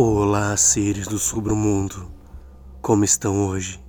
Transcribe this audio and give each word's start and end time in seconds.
Olá, 0.00 0.56
seres 0.56 1.08
do 1.08 1.18
submundo. 1.18 2.08
Como 2.80 3.02
estão 3.02 3.48
hoje? 3.48 3.82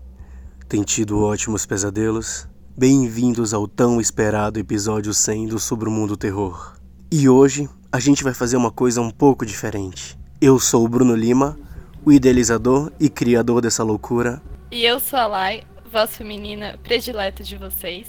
Tem 0.68 0.82
tido 0.82 1.22
ótimos 1.22 1.68
pesadelos? 1.68 2.50
Bem-vindos 2.76 3.54
ao 3.54 3.68
tão 3.68 4.02
esperado 4.02 4.58
episódio 4.58 5.14
100 5.14 5.50
do 5.50 5.60
Submundo 5.60 6.18
Terror. 6.18 6.74
E 7.12 7.30
hoje 7.30 7.70
a 7.92 8.00
gente 8.00 8.24
vai 8.24 8.34
fazer 8.34 8.58
uma 8.58 8.72
coisa 8.72 9.00
um 9.02 9.12
pouco 9.12 9.46
diferente. 9.46 10.18
Eu 10.42 10.58
sou 10.58 10.84
o 10.84 10.90
Bruno 10.90 11.16
Lima, 11.16 11.56
o 12.04 12.12
idealizador 12.12 12.92
e 13.00 13.08
criador 13.08 13.62
dessa 13.62 13.84
loucura. 13.84 14.42
E 14.72 14.84
eu 14.84 15.00
sou 15.00 15.20
a 15.20 15.28
Lai, 15.28 15.62
voz 15.92 16.18
feminina 16.18 16.80
predileta 16.82 17.44
de 17.44 17.56
vocês. 17.56 18.08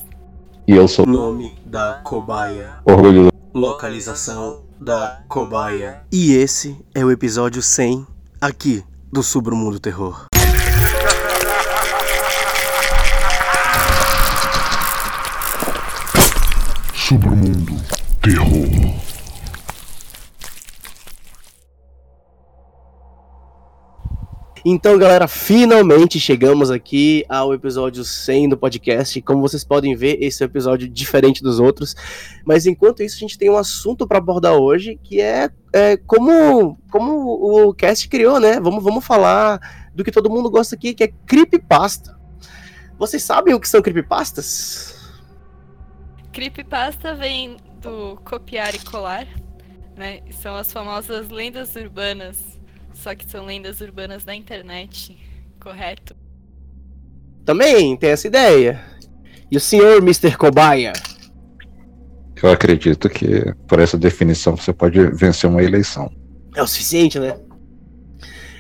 E 0.66 0.72
eu 0.72 0.88
sou 0.88 1.04
Nome 1.04 1.52
da 1.66 2.00
cobaia. 2.02 2.78
orgulho. 2.86 3.30
Localização 3.52 4.69
da 4.80 5.22
cobaia. 5.28 6.02
E 6.10 6.32
esse 6.32 6.76
é 6.94 7.04
o 7.04 7.10
episódio 7.10 7.62
100 7.62 8.06
aqui 8.40 8.82
do 9.12 9.22
Submundo 9.22 9.78
Terror. 9.78 10.26
Submundo 16.94 17.76
Terror. 18.22 19.09
Então, 24.62 24.98
galera, 24.98 25.26
finalmente 25.26 26.20
chegamos 26.20 26.70
aqui 26.70 27.24
ao 27.30 27.54
episódio 27.54 28.04
100 28.04 28.50
do 28.50 28.58
podcast. 28.58 29.18
Como 29.22 29.40
vocês 29.40 29.64
podem 29.64 29.96
ver, 29.96 30.22
esse 30.22 30.42
é 30.42 30.46
um 30.46 30.50
episódio 30.50 30.86
diferente 30.86 31.42
dos 31.42 31.58
outros. 31.58 31.96
Mas 32.44 32.66
enquanto 32.66 33.02
isso, 33.02 33.16
a 33.16 33.20
gente 33.20 33.38
tem 33.38 33.48
um 33.48 33.56
assunto 33.56 34.06
para 34.06 34.18
abordar 34.18 34.52
hoje, 34.52 35.00
que 35.02 35.18
é, 35.18 35.48
é, 35.72 35.96
como, 35.96 36.78
como 36.90 37.68
o 37.68 37.74
cast 37.74 38.06
criou, 38.06 38.38
né? 38.38 38.60
Vamos, 38.60 38.84
vamos 38.84 39.02
falar 39.04 39.90
do 39.94 40.04
que 40.04 40.12
todo 40.12 40.28
mundo 40.28 40.50
gosta 40.50 40.74
aqui, 40.74 40.92
que 40.92 41.04
é 41.04 41.12
creepypasta. 41.26 42.20
Vocês 42.98 43.22
sabem 43.22 43.54
o 43.54 43.60
que 43.60 43.68
são 43.68 43.80
creepypastas? 43.80 44.94
Creepypasta 46.34 47.14
vem 47.14 47.56
do 47.80 48.16
copiar 48.26 48.74
e 48.74 48.78
colar, 48.80 49.26
né? 49.96 50.20
São 50.32 50.54
as 50.54 50.70
famosas 50.70 51.30
lendas 51.30 51.74
urbanas, 51.76 52.59
só 53.00 53.14
que 53.14 53.28
são 53.28 53.46
lendas 53.46 53.80
urbanas 53.80 54.24
da 54.24 54.34
internet, 54.34 55.16
correto? 55.58 56.14
Também 57.44 57.96
tem 57.96 58.10
essa 58.10 58.26
ideia. 58.26 58.80
E 59.50 59.56
o 59.56 59.60
senhor, 59.60 59.98
Mr. 59.98 60.36
Cobaia? 60.36 60.92
Eu 62.42 62.50
acredito 62.50 63.08
que 63.08 63.52
por 63.66 63.80
essa 63.80 63.98
definição 63.98 64.56
você 64.56 64.72
pode 64.72 64.98
vencer 65.12 65.48
uma 65.48 65.62
eleição. 65.62 66.10
É 66.54 66.62
o 66.62 66.66
suficiente, 66.66 67.18
né? 67.18 67.38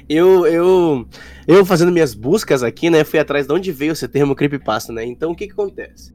Eu, 0.08 0.46
eu, 0.46 1.06
eu 1.46 1.64
fazendo 1.64 1.92
minhas 1.92 2.14
buscas 2.14 2.62
aqui, 2.62 2.90
né, 2.90 3.04
fui 3.04 3.18
atrás 3.18 3.46
de 3.46 3.52
onde 3.52 3.70
veio 3.70 3.92
esse 3.92 4.08
termo 4.08 4.34
creepypasta, 4.34 4.92
né? 4.92 5.04
Então, 5.04 5.30
o 5.30 5.36
que 5.36 5.46
que 5.46 5.52
acontece? 5.52 6.12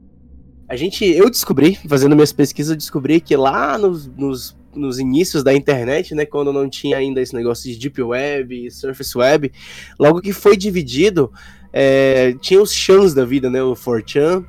A 0.68 0.76
gente, 0.76 1.04
eu 1.04 1.30
descobri, 1.30 1.76
fazendo 1.88 2.14
minhas 2.14 2.32
pesquisas, 2.32 2.72
eu 2.72 2.76
descobri 2.76 3.20
que 3.20 3.36
lá 3.36 3.78
nos, 3.78 4.06
nos, 4.08 4.56
nos 4.76 4.98
inícios 4.98 5.42
da 5.42 5.54
internet, 5.54 6.14
né, 6.14 6.24
quando 6.24 6.52
não 6.52 6.68
tinha 6.68 6.96
ainda 6.96 7.20
esse 7.20 7.34
negócio 7.34 7.70
de 7.70 7.78
Deep 7.78 8.02
Web, 8.02 8.70
Surface 8.70 9.16
Web, 9.16 9.52
logo 9.98 10.20
que 10.20 10.32
foi 10.32 10.56
dividido, 10.56 11.32
é, 11.72 12.34
tinha 12.40 12.60
os 12.60 12.72
chans 12.72 13.14
da 13.14 13.24
vida, 13.24 13.50
né, 13.50 13.62
o 13.62 13.74
4chan, 13.74 14.44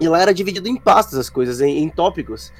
e 0.00 0.08
lá 0.08 0.20
era 0.20 0.34
dividido 0.34 0.68
em 0.68 0.76
pastas 0.76 1.18
as 1.18 1.30
coisas, 1.30 1.60
em, 1.60 1.78
em 1.78 1.88
tópicos. 1.88 2.52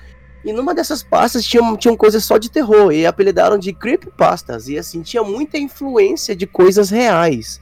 E 0.45 0.53
numa 0.53 0.75
dessas 0.75 1.03
pastas 1.03 1.45
tinham, 1.45 1.75
tinham 1.77 1.97
coisas 1.97 2.23
só 2.23 2.37
de 2.37 2.51
terror, 2.51 2.93
e 2.93 3.07
apelidaram 3.07 3.59
de 3.59 3.73
creepypastas. 3.73 4.69
E 4.69 4.79
assim, 4.79 5.01
tinha 5.01 5.23
muita 5.23 5.57
influência 5.57 6.37
de 6.37 6.47
coisas 6.47 6.91
reais. 6.91 7.61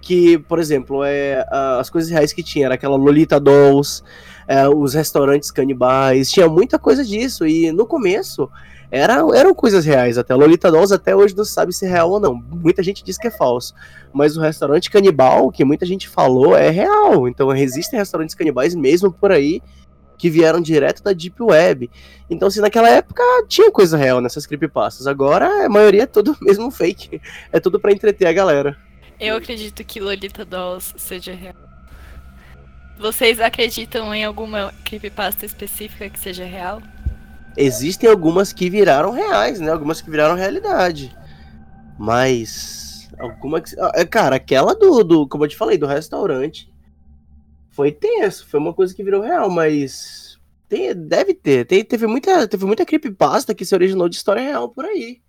Que, 0.00 0.38
por 0.38 0.58
exemplo, 0.58 1.02
é, 1.04 1.44
as 1.78 1.90
coisas 1.90 2.10
reais 2.10 2.32
que 2.32 2.42
tinha 2.42 2.66
era 2.66 2.74
aquela 2.74 2.96
Lolita 2.96 3.38
Dolls, 3.40 4.02
é, 4.46 4.66
os 4.68 4.94
restaurantes 4.94 5.50
canibais, 5.50 6.30
tinha 6.30 6.48
muita 6.48 6.78
coisa 6.78 7.04
disso. 7.04 7.46
E 7.46 7.72
no 7.72 7.84
começo 7.84 8.48
era, 8.90 9.14
eram 9.34 9.54
coisas 9.54 9.84
reais 9.84 10.18
até. 10.18 10.34
Lolita 10.34 10.70
Dolls 10.70 10.92
até 10.92 11.14
hoje 11.14 11.36
não 11.36 11.44
sabe 11.44 11.72
se 11.72 11.86
é 11.86 11.88
real 11.88 12.10
ou 12.10 12.20
não. 12.20 12.34
Muita 12.34 12.82
gente 12.82 13.04
diz 13.04 13.16
que 13.16 13.28
é 13.28 13.30
falso. 13.30 13.74
Mas 14.12 14.36
o 14.36 14.40
restaurante 14.40 14.90
canibal, 14.90 15.50
que 15.50 15.64
muita 15.64 15.86
gente 15.86 16.08
falou, 16.08 16.56
é 16.56 16.70
real. 16.70 17.28
Então 17.28 17.54
existem 17.54 17.98
restaurantes 17.98 18.34
canibais 18.34 18.74
mesmo 18.74 19.12
por 19.12 19.30
aí 19.30 19.62
que 20.18 20.28
vieram 20.28 20.60
direto 20.60 21.02
da 21.02 21.14
Deep 21.14 21.42
Web. 21.42 21.88
Então, 22.28 22.48
assim, 22.48 22.60
naquela 22.60 22.90
época 22.90 23.22
tinha 23.48 23.70
coisa 23.70 23.96
real 23.96 24.20
nessas 24.20 24.44
creepypastas. 24.44 25.06
Agora 25.06 25.64
a 25.64 25.68
maioria 25.68 26.02
é 26.02 26.06
tudo 26.06 26.36
mesmo 26.42 26.70
fake. 26.70 27.22
É 27.50 27.58
tudo 27.58 27.80
para 27.80 27.92
entreter 27.92 28.28
a 28.28 28.32
galera. 28.32 28.76
Eu 29.18 29.36
acredito 29.36 29.84
que 29.84 30.00
Lolita 30.00 30.44
Dolls 30.44 30.94
seja 30.98 31.32
real. 31.32 31.54
Vocês 32.98 33.40
acreditam 33.40 34.14
em 34.14 34.24
alguma 34.24 34.74
creepypasta 34.84 35.46
específica 35.46 36.10
que 36.10 36.18
seja 36.18 36.44
real? 36.44 36.82
Existem 37.56 38.08
algumas 38.08 38.52
que 38.52 38.70
viraram 38.70 39.10
reais, 39.10 39.60
né? 39.60 39.70
Algumas 39.70 40.00
que 40.00 40.10
viraram 40.10 40.34
realidade. 40.34 41.16
Mas. 41.98 43.08
Alguma 43.18 43.60
que. 43.60 43.74
ah, 43.78 44.06
Cara, 44.06 44.36
aquela 44.36 44.74
do, 44.74 45.02
do. 45.04 45.28
Como 45.28 45.44
eu 45.44 45.48
te 45.48 45.56
falei, 45.56 45.76
do 45.76 45.86
restaurante. 45.86 46.72
Foi 47.70 47.92
tenso. 47.92 48.46
Foi 48.46 48.60
uma 48.60 48.72
coisa 48.72 48.94
que 48.94 49.04
virou 49.04 49.22
real, 49.22 49.50
mas. 49.50 50.38
Tem, 50.68 50.94
deve 50.94 51.34
ter. 51.34 51.66
Tem, 51.66 51.84
teve, 51.84 52.06
muita, 52.06 52.46
teve 52.46 52.64
muita 52.64 52.86
creepypasta 52.86 53.54
que 53.54 53.64
se 53.64 53.74
originou 53.74 54.08
de 54.08 54.16
história 54.16 54.42
real 54.42 54.68
por 54.68 54.84
aí. 54.84 55.20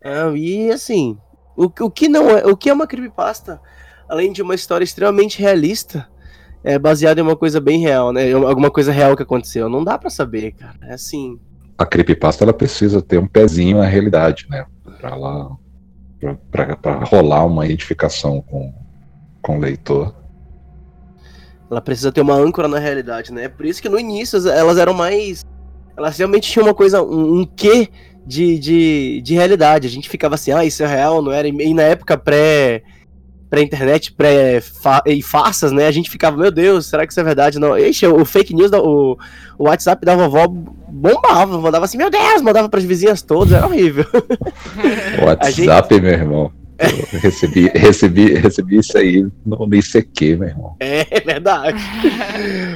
É, 0.00 0.30
e 0.36 0.70
assim. 0.70 1.18
O, 1.56 1.64
o 1.64 1.90
que 1.90 2.08
não 2.08 2.30
é. 2.30 2.46
O 2.46 2.56
que 2.56 2.70
é 2.70 2.72
uma 2.72 2.86
creepypasta? 2.86 3.60
Além 4.08 4.32
de 4.32 4.42
uma 4.42 4.54
história 4.54 4.84
extremamente 4.84 5.40
realista. 5.40 6.08
É 6.62 6.78
baseada 6.78 7.20
em 7.20 7.22
uma 7.24 7.36
coisa 7.36 7.60
bem 7.60 7.80
real, 7.80 8.12
né? 8.12 8.32
Alguma 8.32 8.70
coisa 8.70 8.92
real 8.92 9.16
que 9.16 9.22
aconteceu. 9.22 9.68
Não 9.68 9.82
dá 9.82 9.96
pra 9.96 10.10
saber, 10.10 10.52
cara. 10.52 10.74
É 10.82 10.92
assim. 10.94 11.38
A 11.78 11.86
creepypasta 11.86 12.44
ela 12.44 12.52
precisa 12.52 13.00
ter 13.00 13.18
um 13.18 13.26
pezinho 13.26 13.78
na 13.78 13.86
realidade, 13.86 14.46
né? 14.50 14.66
Pra 15.00 15.14
lá. 15.14 15.50
Pra, 16.20 16.34
pra- 16.50 16.76
pra 16.76 17.04
rolar 17.04 17.46
uma 17.46 17.64
identificação 17.64 18.42
com, 18.42 18.74
com 19.40 19.56
o 19.56 19.60
leitor. 19.60 20.14
Ela 21.70 21.80
precisa 21.80 22.12
ter 22.12 22.20
uma 22.20 22.34
âncora 22.34 22.68
na 22.68 22.78
realidade, 22.78 23.32
né? 23.32 23.48
Por 23.48 23.64
isso 23.64 23.80
que 23.80 23.88
no 23.88 23.98
início 23.98 24.36
as- 24.36 24.44
elas 24.46 24.76
eram 24.76 24.92
mais. 24.92 25.44
Elas 25.96 26.18
realmente 26.18 26.50
tinham 26.50 26.66
uma 26.66 26.74
coisa, 26.74 27.02
um, 27.02 27.40
um 27.40 27.46
quê 27.46 27.88
de, 28.26 28.58
de, 28.58 29.20
de 29.22 29.34
realidade. 29.34 29.86
A 29.86 29.90
gente 29.90 30.08
ficava 30.10 30.34
assim, 30.34 30.52
ah, 30.52 30.64
isso 30.64 30.82
é 30.82 30.86
real, 30.86 31.22
não 31.22 31.32
era? 31.32 31.48
E 31.48 31.72
na 31.74 31.82
época 31.82 32.18
pré. 32.18 32.82
Pré-internet, 33.50 34.12
pré 34.12 34.62
e 35.06 35.20
farsas, 35.22 35.72
né? 35.72 35.86
A 35.88 35.90
gente 35.90 36.08
ficava, 36.08 36.36
meu 36.36 36.52
Deus, 36.52 36.86
será 36.86 37.04
que 37.04 37.12
isso 37.12 37.18
é 37.20 37.24
verdade? 37.24 37.58
Não. 37.58 37.76
Ixi, 37.76 38.06
o 38.06 38.24
fake 38.24 38.54
news, 38.54 38.70
da- 38.70 38.80
o, 38.80 39.18
o 39.58 39.64
WhatsApp 39.64 40.06
da 40.06 40.14
vovó 40.14 40.46
bombava, 40.46 41.58
mandava 41.58 41.84
assim, 41.84 41.98
meu 41.98 42.08
Deus, 42.10 42.40
mandava 42.42 42.68
pras 42.68 42.84
vizinhas 42.84 43.22
todas, 43.22 43.52
era 43.52 43.66
horrível. 43.66 44.06
WhatsApp, 45.26 46.00
meu 46.00 46.12
irmão. 46.12 46.52
Eu 46.78 47.18
recebi, 47.20 47.68
recebi, 47.74 48.34
recebi 48.34 48.78
isso 48.78 48.96
aí 48.96 49.26
no, 49.44 49.66
no 49.66 49.74
ICQ, 49.74 50.36
meu 50.36 50.48
irmão. 50.48 50.76
É 50.80 51.20
verdade. 51.20 51.78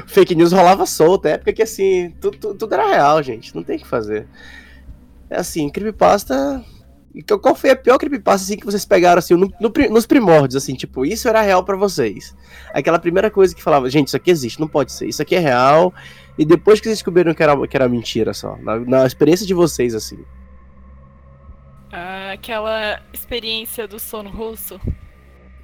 Fake 0.09 0.35
news 0.35 0.53
rolava 0.53 0.85
solta, 0.85 1.31
época 1.31 1.53
que 1.55 1.63
assim, 1.63 2.13
tudo, 2.21 2.37
tudo, 2.37 2.55
tudo 2.55 2.75
era 2.75 2.87
real, 2.87 3.23
gente. 3.23 3.55
Não 3.55 3.63
tem 3.63 3.77
o 3.77 3.79
que 3.79 3.87
fazer. 3.87 4.27
É 5.31 5.39
assim, 5.39 5.71
creepypasta. 5.71 6.63
E 7.15 7.23
qual- 7.23 7.55
foi 7.55 7.71
a 7.71 7.77
pior 7.77 7.97
creepypasta 7.99 8.45
assim, 8.45 8.57
que 8.59 8.67
vocês 8.67 8.85
pegaram 8.85 9.19
assim, 9.19 9.35
no- 9.35 9.53
no 9.61 9.73
nos 9.91 10.07
primórdios, 10.07 10.57
assim, 10.63 10.75
tipo, 10.75 11.07
isso 11.07 11.29
era 11.29 11.41
real 11.41 11.63
pra 11.65 11.77
vocês? 11.77 12.35
Aquela 12.73 12.99
primeira 12.99 13.31
coisa 13.31 13.55
que 13.55 13.63
falava, 13.63 13.89
gente, 13.89 14.09
isso 14.09 14.17
aqui 14.17 14.31
existe, 14.31 14.61
não 14.61 14.69
pode 14.69 14.93
ser, 14.93 15.07
isso 15.07 15.23
aqui 15.23 15.35
é 15.37 15.39
real. 15.39 15.95
E 16.37 16.45
depois 16.45 16.81
que 16.81 16.87
vocês 16.87 16.99
descobriram 16.99 17.33
que 17.33 17.43
era, 17.43 17.67
que 17.69 17.77
era 17.77 17.89
mentira 17.89 18.35
só, 18.35 18.57
na, 18.57 18.79
na 18.81 19.07
experiência 19.07 19.47
de 19.47 19.55
vocês, 19.55 19.95
assim. 19.95 20.19
Ah, 21.93 22.33
aquela 22.33 23.01
experiência 23.13 23.87
do 23.87 23.99
sono 24.01 24.31
russo. 24.31 24.81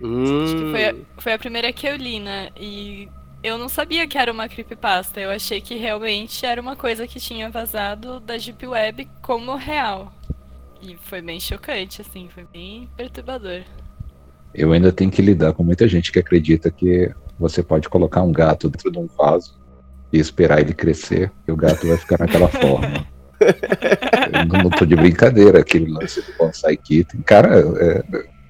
Hum, 0.00 0.44
Acho 0.44 0.56
que 0.56 0.70
foi 0.70 0.85
a, 0.88 0.94
foi 1.19 1.32
a 1.32 1.38
primeira 1.38 1.73
que 1.73 1.87
eu 1.87 1.97
li, 1.97 2.20
né? 2.20 2.50
E 2.56 3.08
eu 3.43 3.58
não 3.58 3.69
sabia 3.69 4.06
que 4.06 4.17
era 4.17 4.31
uma 4.32 4.49
creepypasta. 4.49 5.20
Eu 5.20 5.31
achei 5.31 5.61
que 5.61 5.75
realmente 5.75 6.47
era 6.47 6.61
uma 6.61 6.76
coisa 6.76 7.06
que 7.06 7.19
tinha 7.19 7.50
vazado 7.50 8.20
da 8.20 8.37
Deep 8.37 8.64
Web 8.67 9.08
como 9.23 9.56
real. 9.56 10.12
E 10.82 10.97
foi 11.05 11.21
bem 11.21 11.38
chocante, 11.38 12.00
assim, 12.00 12.29
foi 12.35 12.47
bem 12.53 12.88
perturbador. 12.97 13.61
Eu 14.55 14.73
ainda 14.73 14.91
tenho 14.91 15.11
que 15.11 15.23
lidar 15.23 15.53
com 15.53 15.62
muita 15.62 15.87
gente 15.87 16.11
que 16.11 16.19
acredita 16.19 16.71
que 16.71 17.11
você 17.38 17.62
pode 17.62 17.88
colocar 17.88 18.23
um 18.23 18.32
gato 18.32 18.69
dentro 18.69 18.91
de 18.91 18.99
um 18.99 19.06
vaso 19.06 19.59
e 20.12 20.19
esperar 20.19 20.61
ele 20.61 20.75
crescer 20.75 21.31
e 21.47 21.53
o 21.53 21.56
gato 21.56 21.87
vai 21.87 21.97
ficar 21.97 22.19
naquela 22.19 22.49
forma. 22.50 23.06
Eu 23.41 24.47
não, 24.47 24.62
não 24.65 24.71
tô 24.71 24.85
de 24.85 24.97
brincadeira 24.97 25.61
aquele 25.61 25.91
lance 25.91 26.21
do 26.21 26.32
bonsai 26.38 26.77
kitten. 26.77 27.21
Cara, 27.23 27.61
é, 27.79 28.03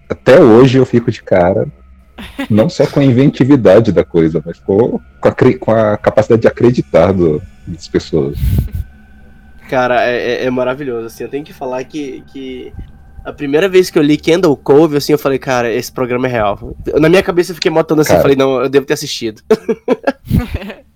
até 0.09 0.41
hoje 0.41 0.79
eu 0.79 0.87
fico 0.87 1.11
de 1.11 1.23
cara, 1.23 1.69
não 2.49 2.69
só 2.69 2.87
com 2.87 3.01
a 3.01 3.05
inventividade 3.05 3.93
da 3.93 4.05
coisa, 4.05 4.43
mas 4.45 4.59
com, 4.59 4.99
com, 5.21 5.29
a, 5.29 5.35
com 5.59 5.71
a 5.73 5.97
capacidade 5.97 6.43
de 6.43 6.49
acreditar 6.49 7.13
do- 7.13 7.43
das 7.67 7.87
pessoas. 7.89 8.39
Cara, 9.71 10.05
é, 10.05 10.17
é- 10.17 10.45
é 10.47 10.51
maravilhoso, 10.51 11.07
assim, 11.07 11.23
eu 11.25 11.31
tenho 11.31 11.45
que 11.45 11.53
falar 11.53 11.83
que, 11.85 12.23
que 12.33 12.73
A 13.25 13.33
primeira 13.33 13.69
vez 13.69 13.91
que 13.91 13.99
eu 13.99 14.03
li 14.03 14.17
Kendall 14.17 14.57
Cove, 14.57 14.97
assim, 14.97 15.13
eu 15.13 15.19
falei, 15.19 15.39
cara, 15.39 15.71
esse 15.73 15.93
programa 15.93 16.27
é 16.27 16.31
real. 16.31 16.75
Na 16.99 17.09
minha 17.09 17.23
cabeça 17.23 17.51
eu 17.53 17.55
fiquei 17.55 17.71
motando 17.71 18.01
assim, 18.01 18.09
Cara. 18.09 18.19
eu 18.19 18.23
falei, 18.23 18.37
não, 18.37 18.63
eu 18.63 18.69
devo 18.69 18.87
ter 18.87 18.95
assistido. 18.95 19.43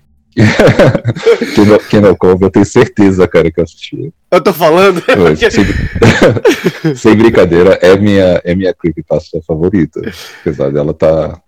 Kendall, 1.55 1.79
Kendall 1.91 2.17
Cove, 2.17 2.45
eu 2.45 2.51
tenho 2.51 2.65
certeza, 2.65 3.29
cara, 3.29 3.51
que 3.53 3.61
eu 3.61 3.65
assisti. 3.65 4.13
Eu 4.31 4.41
tô 4.41 4.53
falando. 4.53 5.01
Sem, 5.51 5.65
sem 6.97 7.15
brincadeira, 7.17 7.79
é 7.81 7.97
minha, 7.97 8.41
é 8.45 8.55
minha 8.55 8.75
creepypasta 8.75 9.41
favorita. 9.47 10.01
Apesar 10.41 10.71
dela 10.73 10.93
tá. 10.93 11.39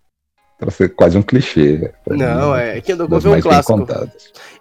Pra 0.59 0.71
ser 0.71 0.89
quase 0.89 1.19
um 1.19 1.23
clichê. 1.23 1.77
né? 1.79 1.91
Pra 2.03 2.17
Não, 2.17 2.55
mim, 2.55 2.61
é. 2.61 2.81
Kendall 2.81 3.07
das 3.09 3.23
Cove 3.23 3.27
é 3.27 3.29
um 3.29 3.33
mais 3.51 3.67
bem 3.67 3.85
clássico. 3.87 4.11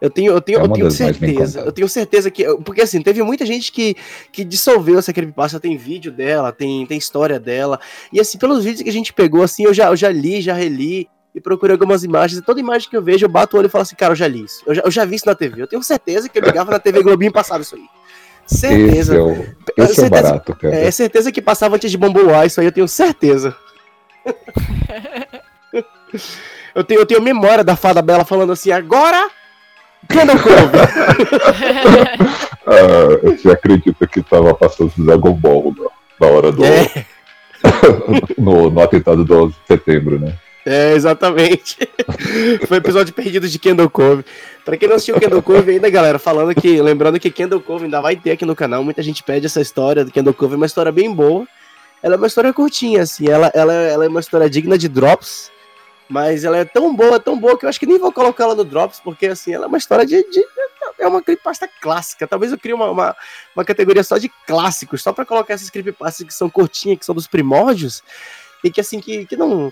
Eu 0.01 0.09
tenho, 0.09 0.33
eu 0.33 0.41
tenho, 0.41 0.59
É 0.59 0.61
eu 0.63 0.67
tenho 0.69 0.85
das 0.87 0.99
mais 0.99 1.17
bem 1.17 1.29
certeza. 1.29 1.59
Eu 1.61 1.71
tenho 1.71 1.87
certeza 1.87 2.29
que. 2.29 2.43
Porque 2.57 2.81
assim, 2.81 3.01
teve 3.01 3.23
muita 3.23 3.45
gente 3.45 3.71
que, 3.71 3.95
que 4.31 4.43
dissolveu 4.43 4.99
essa 4.99 5.13
creepypasta, 5.13 5.57
tem 5.59 5.77
vídeo 5.77 6.11
dela, 6.11 6.51
tem, 6.51 6.85
tem 6.85 6.97
história 6.97 7.39
dela. 7.39 7.79
E 8.11 8.19
assim, 8.19 8.37
pelos 8.37 8.63
vídeos 8.63 8.83
que 8.83 8.89
a 8.89 8.93
gente 8.93 9.13
pegou, 9.13 9.41
assim, 9.41 9.63
eu 9.63 9.73
já, 9.73 9.87
eu 9.87 9.95
já 9.95 10.09
li, 10.09 10.41
já 10.41 10.53
reli. 10.53 11.07
E 11.33 11.41
procurei 11.41 11.73
algumas 11.73 12.01
imagens, 12.05 12.39
e 12.39 12.41
toda 12.41 12.61
imagem 12.61 12.89
que 12.89 12.95
eu 12.95 13.01
vejo, 13.03 13.25
eu 13.25 13.29
bato 13.29 13.57
o 13.57 13.59
olho 13.59 13.65
e 13.67 13.69
falo 13.69 13.81
assim, 13.81 13.93
cara, 13.95 14.13
eu 14.13 14.15
já 14.15 14.25
li 14.25 14.45
isso. 14.45 14.63
Eu 14.65 14.73
já, 14.73 14.81
eu 14.85 14.89
já 14.91 15.03
vi 15.03 15.17
isso 15.17 15.25
na 15.25 15.35
TV. 15.35 15.61
Eu 15.61 15.67
tenho 15.67 15.83
certeza 15.83 16.29
que 16.29 16.39
eu 16.39 16.41
ligava 16.41 16.71
na 16.71 16.79
TV 16.79 17.03
Globinho 17.03 17.29
e 17.29 17.33
passava 17.33 17.61
isso 17.61 17.75
aí. 17.75 17.81
Esse 18.49 18.57
Certeza. 18.59 19.15
é 19.17 19.19
o, 19.21 19.31
esse 19.31 19.51
é 19.77 19.85
Certeza- 19.87 20.09
barato, 20.09 20.55
cara. 20.55 20.73
É, 20.75 20.89
certeza 20.91 21.31
que 21.33 21.41
passava 21.41 21.75
antes 21.75 21.91
de 21.91 21.97
Bambuá, 21.97 22.45
isso 22.45 22.61
aí 22.61 22.67
eu 22.67 22.71
tenho 22.71 22.87
certeza. 22.87 23.53
eu, 26.73 26.83
tenho, 26.83 27.01
eu 27.01 27.05
tenho 27.05 27.21
memória 27.21 27.63
da 27.63 27.75
fada 27.75 28.01
Bela 28.01 28.25
falando 28.25 28.51
assim, 28.51 28.71
agora. 28.71 29.29
Kendall 30.09 30.39
Cove. 30.39 30.55
Ah, 32.67 33.19
você 33.21 33.51
acredita 33.51 34.07
que 34.07 34.23
tava 34.23 34.51
passando 34.55 34.91
Dragon 34.97 35.33
Ball 35.33 35.71
na, 35.77 36.27
na 36.27 36.33
hora 36.33 36.51
do. 36.51 36.65
É. 36.65 37.05
no, 38.37 38.71
no 38.71 38.81
atentado 38.81 39.23
do 39.23 39.43
11 39.43 39.53
de 39.53 39.67
setembro, 39.67 40.19
né? 40.19 40.33
É, 40.65 40.93
exatamente. 40.93 41.77
Foi 42.67 42.77
o 42.77 42.81
episódio 42.81 43.13
perdido 43.13 43.47
de 43.47 43.59
Kendall 43.59 43.89
Cove. 43.89 44.25
Pra 44.65 44.75
quem 44.75 44.89
não 44.89 44.95
assistiu 44.95 45.19
Kendall 45.19 45.43
Cove 45.43 45.73
ainda, 45.73 45.87
galera, 45.91 46.17
falando 46.17 46.55
que, 46.59 46.81
lembrando 46.81 47.19
que 47.19 47.29
Kendall 47.29 47.61
Cove 47.61 47.85
ainda 47.85 48.01
vai 48.01 48.15
ter 48.15 48.31
aqui 48.31 48.45
no 48.45 48.55
canal, 48.55 48.83
muita 48.83 49.03
gente 49.03 49.21
pede 49.21 49.45
essa 49.45 49.61
história 49.61 50.03
do 50.03 50.11
Kendall 50.11 50.33
Cove, 50.33 50.55
é 50.55 50.57
uma 50.57 50.65
história 50.65 50.91
bem 50.91 51.13
boa. 51.13 51.47
Ela 52.01 52.15
é 52.15 52.17
uma 52.17 52.27
história 52.27 52.51
curtinha, 52.51 53.03
assim, 53.03 53.29
ela, 53.29 53.51
ela, 53.53 53.73
ela 53.73 54.05
é 54.05 54.07
uma 54.07 54.19
história 54.19 54.49
digna 54.49 54.75
de 54.75 54.87
Drops, 54.87 55.51
mas 56.09 56.43
ela 56.43 56.57
é 56.57 56.65
tão 56.65 56.95
boa, 56.95 57.19
tão 57.19 57.37
boa, 57.39 57.57
que 57.57 57.65
eu 57.65 57.69
acho 57.69 57.79
que 57.79 57.85
nem 57.85 57.97
vou 57.99 58.11
colocar 58.11 58.43
ela 58.45 58.55
no 58.55 58.63
Drops, 58.63 58.99
porque, 59.03 59.27
assim, 59.27 59.53
ela 59.53 59.65
é 59.65 59.67
uma 59.67 59.77
história 59.77 60.05
de... 60.05 60.21
de- 60.29 60.45
é 60.97 61.07
uma 61.07 61.21
creepypasta 61.21 61.67
clássica. 61.81 62.25
Talvez 62.27 62.51
eu 62.53 62.57
crie 62.57 62.73
uma, 62.73 62.89
uma, 62.89 63.15
uma 63.55 63.65
categoria 63.65 64.03
só 64.03 64.17
de 64.17 64.29
clássicos, 64.47 65.03
só 65.03 65.11
pra 65.11 65.25
colocar 65.25 65.53
essas 65.53 65.69
creepypastas 65.69 66.25
que 66.25 66.33
são 66.33 66.49
curtinhas, 66.49 66.99
que 66.99 67.05
são 67.05 67.13
dos 67.15 67.27
primórdios, 67.27 68.01
e 68.63 68.71
que, 68.71 68.79
assim, 68.79 68.99
que, 69.01 69.25
que 69.25 69.35
não 69.35 69.71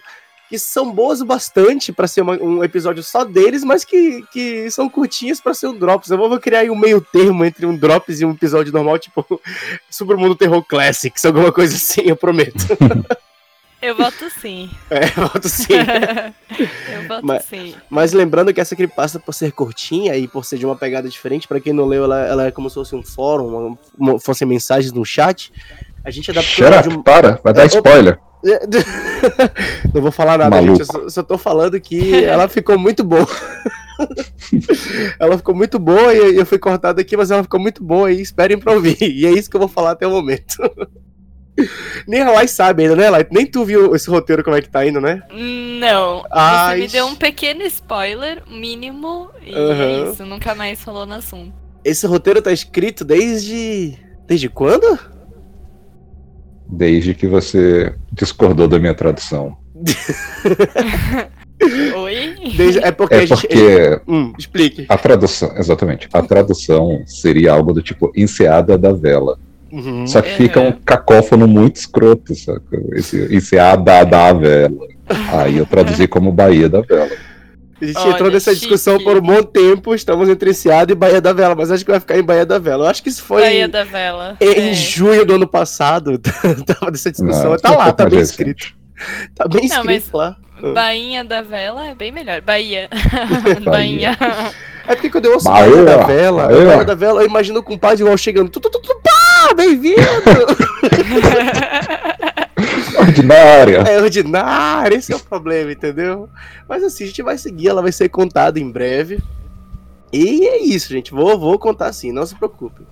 que 0.49 0.59
são 0.59 0.91
boas 0.91 1.19
o 1.21 1.25
bastante 1.25 1.91
pra 1.93 2.07
ser 2.07 2.21
uma- 2.21 2.35
um 2.37 2.63
episódio 2.63 3.01
só 3.01 3.23
deles, 3.23 3.63
mas 3.63 3.83
que, 3.85 4.21
que 4.31 4.69
são 4.69 4.87
curtinhas 4.89 5.39
pra 5.41 5.53
ser 5.53 5.67
um 5.67 5.73
Drops. 5.77 6.09
Eu 6.11 6.17
vou, 6.17 6.29
vou 6.29 6.39
criar 6.39 6.63
um 6.69 6.75
meio 6.75 6.99
termo 7.01 7.43
entre 7.45 7.65
um 7.65 7.75
Drops 7.75 8.19
e 8.19 8.25
um 8.25 8.31
episódio 8.31 8.71
normal, 8.73 8.99
tipo 8.99 9.25
Super 9.89 10.17
Mundo 10.17 10.35
Terror 10.35 10.61
Classics, 10.63 11.25
alguma 11.25 11.51
coisa 11.51 11.75
assim, 11.75 12.01
eu 12.05 12.15
prometo. 12.15 12.57
Eu 13.83 13.95
voto 13.97 14.29
sim. 14.39 14.69
É, 14.89 15.05
volto 15.07 15.49
sim. 15.49 15.73
Eu 16.93 17.07
voto 17.07 17.25
Mas- 17.25 17.43
sim. 17.45 17.75
Mas 17.89 18.13
lembrando 18.13 18.53
que 18.53 18.61
essa 18.61 18.75
creepypasta, 18.75 19.19
por 19.19 19.33
ser 19.33 19.51
curtinha 19.51 20.15
e 20.15 20.27
por 20.27 20.45
ser 20.45 20.57
de 20.57 20.65
uma 20.65 20.75
pegada 20.75 21.09
diferente, 21.09 21.47
pra 21.47 21.59
quem 21.59 21.73
não 21.73 21.85
leu, 21.85 22.05
ela, 22.05 22.19
ela 22.25 22.45
é 22.47 22.51
como 22.51 22.69
se 22.69 22.75
fosse 22.75 22.95
um 22.95 23.03
fórum, 23.03 23.47
uma, 23.47 23.77
uma- 23.97 24.19
fossem 24.19 24.47
mensagens 24.47 24.93
no 24.93 25.03
chat. 25.03 25.51
A 26.03 26.09
gente 26.11 26.31
adaptou 26.31 26.53
Shut 26.55 26.63
ela 26.65 26.79
up, 26.79 26.89
de 26.89 26.95
um, 26.97 27.01
para, 27.03 27.39
vai 27.43 27.53
dar 27.53 27.65
Opa. 27.65 27.75
spoiler. 27.77 28.19
Não 29.93 30.01
vou 30.01 30.11
falar 30.11 30.37
nada, 30.37 30.49
Maluco. 30.55 30.77
gente. 30.77 30.89
Eu 30.95 31.01
só, 31.03 31.09
só 31.09 31.23
tô 31.23 31.37
falando 31.37 31.79
que 31.79 32.23
ela 32.25 32.47
ficou 32.49 32.77
muito 32.77 33.03
boa. 33.03 33.25
ela 35.19 35.37
ficou 35.37 35.55
muito 35.55 35.79
boa 35.79 36.13
e 36.13 36.35
eu 36.37 36.45
fui 36.45 36.59
cortado 36.59 36.99
aqui, 36.99 37.15
mas 37.15 37.31
ela 37.31 37.43
ficou 37.43 37.59
muito 37.59 37.83
boa 37.83 38.11
e 38.11 38.21
esperem 38.21 38.57
pra 38.57 38.73
ouvir. 38.73 38.97
E 39.01 39.25
é 39.25 39.31
isso 39.31 39.49
que 39.49 39.55
eu 39.55 39.59
vou 39.61 39.69
falar 39.69 39.91
até 39.91 40.05
o 40.07 40.11
momento. 40.11 40.55
Nem 42.07 42.21
a 42.21 42.31
Lai 42.31 42.47
sabe 42.47 42.83
ainda, 42.83 42.95
né, 42.95 43.09
Lai? 43.09 43.25
Nem 43.31 43.45
tu 43.45 43.63
viu 43.63 43.95
esse 43.95 44.09
roteiro 44.09 44.43
como 44.43 44.55
é 44.55 44.61
que 44.61 44.69
tá 44.69 44.85
indo, 44.85 44.99
né? 44.99 45.21
Não, 45.79 46.23
Ai, 46.31 46.77
você 46.77 46.81
me 46.83 46.87
deu 46.89 47.05
um 47.07 47.15
pequeno 47.15 47.61
spoiler, 47.63 48.41
mínimo, 48.49 49.29
e 49.45 49.53
é 49.53 49.57
Aham. 49.57 50.11
isso, 50.11 50.25
nunca 50.25 50.55
mais 50.55 50.81
falou 50.81 51.05
no 51.05 51.13
assunto. 51.15 51.53
Esse 51.85 52.07
roteiro 52.07 52.41
tá 52.41 52.51
escrito 52.51 53.03
desde. 53.05 53.97
Desde 54.27 54.47
quando? 54.49 54.97
Desde 56.67 57.13
que 57.13 57.27
você 57.27 57.93
discordou 58.11 58.67
da 58.67 58.79
minha 58.79 58.93
tradução. 58.95 59.57
Oi? 61.95 62.35
Desde... 62.55 62.79
É 62.79 62.91
porque 62.91 63.13
É 63.15 63.17
a 63.19 63.25
gente. 63.25 63.47
porque 63.47 64.01
Hum, 64.07 64.33
explique. 64.37 64.85
a 64.89 64.97
tradução, 64.97 65.53
exatamente, 65.57 66.09
a 66.11 66.21
tradução 66.21 67.03
seria 67.05 67.53
algo 67.53 67.73
do 67.73 67.81
tipo 67.81 68.11
enseada 68.15 68.77
da 68.77 68.91
vela. 68.91 69.37
Uhum. 69.73 70.05
Só 70.07 70.21
que 70.21 70.29
Uhum. 70.29 70.35
fica 70.37 70.59
um 70.61 70.71
cacófono 70.71 71.47
muito 71.47 71.77
escroto, 71.77 72.35
saca? 72.35 72.61
Esse 72.93 73.35
enseada 73.35 74.05
da 74.05 74.31
vela. 74.31 74.87
Aí 75.31 75.57
eu 75.57 75.65
traduzi 75.65 76.07
como 76.07 76.31
Bahia 76.31 76.69
da 76.69 76.81
Vela. 76.81 77.09
A 77.81 77.85
gente 77.85 77.97
Olha, 77.97 78.11
entrou 78.11 78.31
nessa 78.31 78.53
discussão 78.55 78.93
chique. 78.93 79.03
por 79.03 79.17
um 79.17 79.21
bom 79.21 79.43
tempo, 79.43 79.93
estamos 79.93 80.29
entre 80.29 80.51
Enseada 80.51 80.91
e 80.93 80.95
Bahia 80.95 81.19
da 81.19 81.33
Vela, 81.33 81.53
mas 81.55 81.69
acho 81.69 81.83
que 81.83 81.91
vai 81.91 81.99
ficar 81.99 82.17
em 82.17 82.23
Bahia 82.23 82.45
da 82.45 82.57
Vela. 82.57 82.85
Eu 82.85 82.89
acho 82.89 83.03
que 83.03 83.09
isso 83.09 83.21
foi 83.23 83.41
Bahia 83.41 83.67
da 83.67 83.83
Vela. 83.83 84.37
em 84.39 84.69
É. 84.69 84.73
junho 84.73 85.25
do 85.25 85.33
ano 85.35 85.47
passado. 85.47 86.17
Tava 86.65 86.91
nessa 86.91 87.11
discussão. 87.11 87.51
Não, 87.51 87.57
tá 87.57 87.73
é 87.73 87.77
lá, 87.77 87.91
tá 87.91 88.07
bem 88.09 88.19
escrito. 88.19 88.67
Tá 89.35 89.45
bem 89.49 89.67
Não, 89.67 89.77
escrito 89.81 90.09
mas- 90.13 90.13
lá. 90.13 90.37
Bainha 90.73 91.25
da 91.25 91.41
Vela 91.41 91.87
é 91.87 91.95
bem 91.95 92.11
melhor. 92.11 92.39
Bahia. 92.41 92.87
Bahia. 93.65 94.15
É 94.87 94.95
porque 94.95 95.09
quando 95.09 95.25
eu 95.25 95.33
ouço 95.33 95.45
Bahia, 95.49 95.69
Bahia 95.69 95.83
da 95.85 96.03
Vela, 96.05 96.47
Bahia. 96.47 96.65
Bahia 96.65 96.85
da 96.85 96.95
Vela, 96.95 97.21
eu 97.21 97.27
imagino 97.27 97.59
o 97.59 97.63
compadre 97.63 98.01
igual 98.01 98.17
chegando. 98.17 98.49
Tu, 98.49 98.61
tu, 98.61 98.69
tu, 98.69 98.79
tu, 98.79 98.95
bem-vindo! 99.53 100.01
Ordinária! 102.99 103.77
é 103.79 104.01
ordinário, 104.01 104.97
esse 104.97 105.11
é 105.11 105.15
o 105.15 105.19
problema, 105.19 105.71
entendeu? 105.71 106.29
Mas 106.67 106.83
assim, 106.83 107.03
a 107.03 107.07
gente 107.07 107.21
vai 107.21 107.37
seguir, 107.37 107.67
ela 107.67 107.81
vai 107.81 107.91
ser 107.91 108.09
contada 108.09 108.59
em 108.59 108.69
breve. 108.69 109.21
E 110.11 110.45
é 110.45 110.61
isso, 110.61 110.89
gente. 110.89 111.11
Vou, 111.11 111.37
vou 111.39 111.57
contar 111.57 111.87
assim, 111.87 112.11
não 112.11 112.25
se 112.25 112.35
preocupe. 112.35 112.83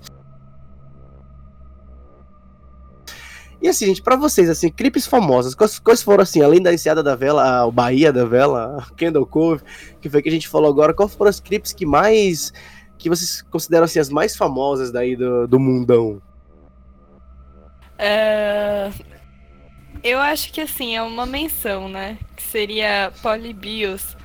E 3.62 3.68
assim, 3.68 3.86
gente, 3.86 4.02
pra 4.02 4.16
vocês, 4.16 4.50
assim, 4.50 4.68
clipes 4.68 5.06
famosos, 5.06 5.54
quais, 5.54 5.78
quais 5.78 6.02
foram, 6.02 6.24
assim, 6.24 6.42
além 6.42 6.60
da 6.60 6.74
Enseada 6.74 7.00
da 7.00 7.14
Vela, 7.14 7.64
o 7.64 7.70
Bahia 7.70 8.12
da 8.12 8.24
Vela, 8.24 8.84
Kendall 8.96 9.24
Cove, 9.24 9.62
que 10.00 10.10
foi 10.10 10.20
que 10.20 10.28
a 10.28 10.32
gente 10.32 10.48
falou 10.48 10.68
agora, 10.68 10.92
quais 10.92 11.14
foram 11.14 11.28
as 11.28 11.38
clipes 11.38 11.72
que 11.72 11.86
mais, 11.86 12.52
que 12.98 13.08
vocês 13.08 13.40
consideram, 13.42 13.84
assim, 13.84 14.00
as 14.00 14.08
mais 14.08 14.34
famosas 14.34 14.90
daí 14.90 15.14
do, 15.14 15.46
do 15.46 15.60
mundão? 15.60 16.20
É, 18.02 18.90
Eu 20.02 20.18
acho 20.20 20.52
que 20.52 20.60
assim, 20.60 20.96
é 20.96 21.02
uma 21.02 21.24
menção, 21.24 21.88
né? 21.88 22.18
Que 22.36 22.42
seria 22.42 23.12
Polybius. 23.22 24.16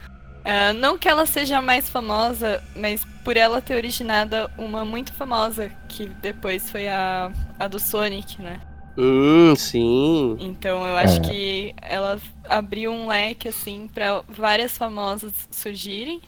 É, 0.43 0.73
não 0.73 0.97
que 0.97 1.07
ela 1.07 1.25
seja 1.25 1.57
a 1.59 1.61
mais 1.61 1.89
famosa, 1.89 2.63
mas 2.75 3.05
por 3.23 3.37
ela 3.37 3.61
ter 3.61 3.75
originado 3.75 4.49
uma 4.57 4.83
muito 4.85 5.13
famosa, 5.13 5.69
que 5.89 6.05
depois 6.07 6.71
foi 6.71 6.87
a, 6.87 7.31
a 7.59 7.67
do 7.67 7.79
Sonic, 7.79 8.41
né? 8.41 8.59
Hum, 8.97 9.53
sim. 9.55 10.35
Então 10.39 10.87
eu 10.87 10.97
acho 10.97 11.17
É. 11.17 11.19
que 11.19 11.75
ela 11.81 12.19
abriu 12.49 12.91
um 12.91 13.07
leque, 13.07 13.47
assim, 13.49 13.87
pra 13.93 14.23
várias 14.27 14.75
famosas 14.77 15.33
surgirem. 15.51 16.19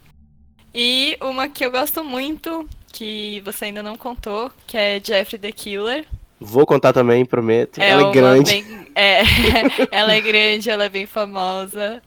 E 0.75 1.17
uma 1.21 1.47
que 1.49 1.65
eu 1.65 1.71
gosto 1.71 2.03
muito, 2.03 2.69
que 2.93 3.41
você 3.43 3.65
ainda 3.65 3.81
não 3.81 3.95
contou, 3.97 4.51
que 4.67 4.77
é 4.77 5.01
Jeffrey 5.03 5.39
the 5.39 5.51
Killer. 5.51 6.05
Vou 6.39 6.65
contar 6.65 6.93
também, 6.93 7.25
prometo. 7.25 7.79
É 7.81 7.89
ela 7.89 8.09
é 8.09 8.11
grande. 8.11 8.51
bem- 8.51 8.65
é, 8.95 9.21
ela 9.91 10.13
é 10.13 10.21
grande, 10.21 10.69
ela 10.69 10.85
é 10.85 10.89
bem 10.89 11.05
famosa 11.05 12.01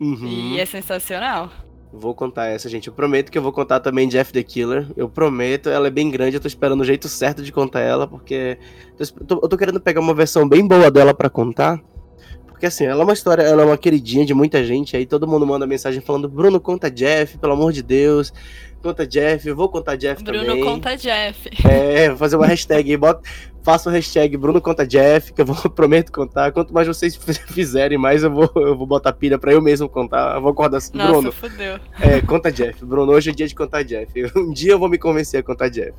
Uhum. 0.00 0.52
e 0.54 0.60
é 0.60 0.66
sensacional. 0.66 1.50
Vou 1.94 2.14
contar 2.14 2.46
essa, 2.46 2.68
gente. 2.70 2.88
Eu 2.88 2.94
prometo 2.94 3.30
que 3.30 3.36
eu 3.36 3.42
vou 3.42 3.52
contar 3.52 3.78
também 3.80 4.08
Jeff 4.08 4.32
the 4.32 4.42
Killer. 4.42 4.86
Eu 4.96 5.08
prometo, 5.10 5.68
ela 5.68 5.88
é 5.88 5.90
bem 5.90 6.10
grande, 6.10 6.36
eu 6.36 6.40
tô 6.40 6.48
esperando 6.48 6.80
o 6.80 6.84
jeito 6.84 7.06
certo 7.08 7.42
de 7.42 7.52
contar 7.52 7.80
ela, 7.80 8.06
porque 8.08 8.58
tô- 9.26 9.40
eu 9.42 9.48
tô 9.48 9.56
querendo 9.58 9.78
pegar 9.80 10.00
uma 10.00 10.14
versão 10.14 10.48
bem 10.48 10.66
boa 10.66 10.90
dela 10.90 11.12
pra 11.12 11.28
contar. 11.28 11.78
Porque 12.46 12.64
assim, 12.66 12.84
ela 12.84 13.02
é 13.02 13.04
uma 13.04 13.12
história, 13.12 13.42
ela 13.42 13.62
é 13.62 13.64
uma 13.66 13.76
queridinha 13.76 14.24
de 14.24 14.32
muita 14.32 14.64
gente, 14.64 14.96
aí 14.96 15.04
todo 15.04 15.26
mundo 15.28 15.46
manda 15.46 15.66
mensagem 15.66 16.00
falando, 16.00 16.28
Bruno, 16.28 16.58
conta 16.60 16.90
Jeff, 16.90 17.36
pelo 17.36 17.52
amor 17.52 17.72
de 17.72 17.82
Deus. 17.82 18.32
Conta 18.82 19.06
Jeff, 19.06 19.46
eu 19.46 19.54
vou 19.54 19.68
contar 19.68 19.94
Jeff 19.96 20.22
Bruno 20.24 20.46
também. 20.46 20.64
conta 20.64 20.96
Jeff. 20.96 21.48
É, 21.68 22.08
vou 22.08 22.16
fazer 22.18 22.36
uma 22.36 22.46
hashtag 22.46 22.90
aí, 22.90 22.96
bota, 22.96 23.20
faça 23.62 23.88
o 23.88 23.92
hashtag 23.92 24.36
Bruno 24.36 24.60
conta 24.60 24.86
Jeff, 24.86 25.32
que 25.32 25.40
eu 25.40 25.46
vou, 25.46 25.56
prometo 25.70 26.12
contar. 26.12 26.52
Quanto 26.52 26.74
mais 26.74 26.86
vocês 26.86 27.16
fizerem, 27.48 27.96
mais 27.96 28.22
eu 28.22 28.30
vou, 28.30 28.50
eu 28.56 28.76
vou 28.76 28.86
botar 28.86 29.12
pilha 29.12 29.38
pra 29.38 29.52
eu 29.52 29.62
mesmo 29.62 29.88
contar. 29.88 30.36
Eu 30.36 30.42
vou 30.42 30.50
acordar 30.50 30.78
assim, 30.78 30.96
Nossa, 30.96 31.12
Bruno, 31.12 31.32
fudeu. 31.32 31.78
é, 32.00 32.20
conta 32.20 32.50
Jeff. 32.50 32.84
Bruno, 32.84 33.12
hoje 33.12 33.30
é 33.30 33.32
dia 33.32 33.46
de 33.46 33.54
contar 33.54 33.82
Jeff. 33.82 34.12
Um 34.36 34.52
dia 34.52 34.72
eu 34.72 34.78
vou 34.78 34.88
me 34.88 34.98
convencer 34.98 35.40
a 35.40 35.42
contar 35.42 35.68
Jeff. 35.68 35.94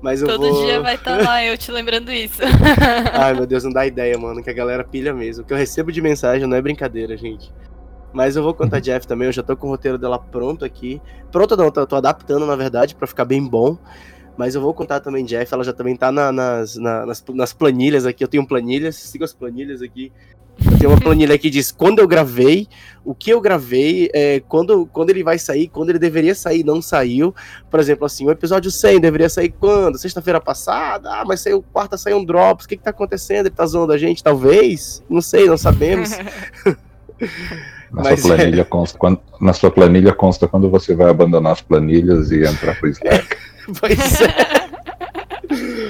Mas 0.00 0.20
eu 0.20 0.28
Todo 0.28 0.48
vou... 0.48 0.64
dia 0.64 0.80
vai 0.80 0.94
estar 0.94 1.22
lá 1.22 1.44
eu 1.44 1.56
te 1.56 1.72
lembrando 1.72 2.12
isso. 2.12 2.40
Ai, 3.12 3.34
meu 3.34 3.46
Deus, 3.46 3.64
não 3.64 3.72
dá 3.72 3.86
ideia, 3.86 4.16
mano, 4.18 4.42
que 4.42 4.50
a 4.50 4.52
galera 4.52 4.84
pilha 4.84 5.12
mesmo. 5.14 5.42
O 5.42 5.46
que 5.46 5.52
eu 5.52 5.56
recebo 5.56 5.90
de 5.90 6.00
mensagem 6.02 6.46
não 6.46 6.56
é 6.56 6.60
brincadeira, 6.60 7.16
gente. 7.16 7.52
Mas 8.12 8.36
eu 8.36 8.42
vou 8.42 8.54
contar 8.54 8.80
Jeff 8.80 9.06
também, 9.06 9.26
eu 9.26 9.32
já 9.32 9.42
tô 9.42 9.56
com 9.56 9.66
o 9.66 9.70
roteiro 9.70 9.98
dela 9.98 10.18
pronto 10.18 10.64
aqui. 10.64 11.00
Pronto 11.30 11.56
não, 11.56 11.70
tô, 11.70 11.86
tô 11.86 11.96
adaptando, 11.96 12.46
na 12.46 12.56
verdade, 12.56 12.94
pra 12.94 13.06
ficar 13.06 13.24
bem 13.24 13.44
bom. 13.44 13.76
Mas 14.36 14.54
eu 14.54 14.60
vou 14.60 14.74
contar 14.74 15.00
também 15.00 15.24
Jeff, 15.24 15.52
ela 15.52 15.64
já 15.64 15.72
também 15.72 15.96
tá 15.96 16.12
na- 16.12 16.30
nas, 16.30 16.76
na- 16.76 17.06
nas, 17.06 17.24
nas 17.34 17.52
planilhas 17.52 18.04
aqui. 18.06 18.22
Eu 18.24 18.28
tenho 18.28 18.46
planilhas, 18.46 18.96
siga 18.96 19.24
as 19.24 19.32
planilhas 19.32 19.80
aqui. 19.82 20.12
Eu 20.64 20.78
tenho 20.78 20.90
uma 20.90 20.98
planilha 21.00 21.36
que 21.36 21.50
diz 21.50 21.70
quando 21.70 21.98
eu 21.98 22.08
gravei, 22.08 22.66
o 23.04 23.14
que 23.14 23.28
eu 23.30 23.42
gravei, 23.42 24.10
é, 24.14 24.40
quando, 24.40 24.86
quando 24.86 25.10
ele 25.10 25.22
vai 25.22 25.38
sair, 25.38 25.68
quando 25.68 25.90
ele 25.90 25.98
deveria 25.98 26.34
sair, 26.34 26.64
não 26.64 26.80
saiu. 26.80 27.34
Por 27.70 27.78
exemplo, 27.78 28.06
assim, 28.06 28.26
o 28.26 28.30
episódio 28.30 28.70
100 28.70 28.98
deveria 29.00 29.28
sair 29.28 29.50
quando? 29.50 29.98
Sexta-feira 29.98 30.40
passada? 30.40 31.10
Ah, 31.12 31.24
mas 31.26 31.40
saiu 31.42 31.62
quarta, 31.72 31.98
saiu 31.98 32.16
um 32.16 32.24
Drops. 32.24 32.64
O 32.64 32.68
que 32.68 32.76
que 32.78 32.82
tá 32.82 32.88
acontecendo? 32.90 33.46
Ele 33.46 33.54
tá 33.54 33.66
zoando 33.66 33.92
a 33.92 33.98
gente? 33.98 34.22
Talvez? 34.24 35.02
Não 35.10 35.20
sei, 35.20 35.46
não 35.46 35.58
sabemos. 35.58 36.10
Na 37.92 38.02
Mas 38.02 38.20
sua, 38.20 38.34
planilha 38.36 38.64
consta, 38.64 38.98
quando, 38.98 39.20
na 39.40 39.52
sua 39.52 39.70
planilha 39.70 40.12
consta 40.12 40.48
quando 40.48 40.68
você 40.68 40.94
vai 40.94 41.08
abandonar 41.08 41.52
as 41.52 41.60
planilhas 41.60 42.30
e 42.32 42.44
entrar 42.44 42.74
pro 42.78 42.88
Slack. 42.88 43.35
Pois 43.80 44.20
é. 44.20 44.66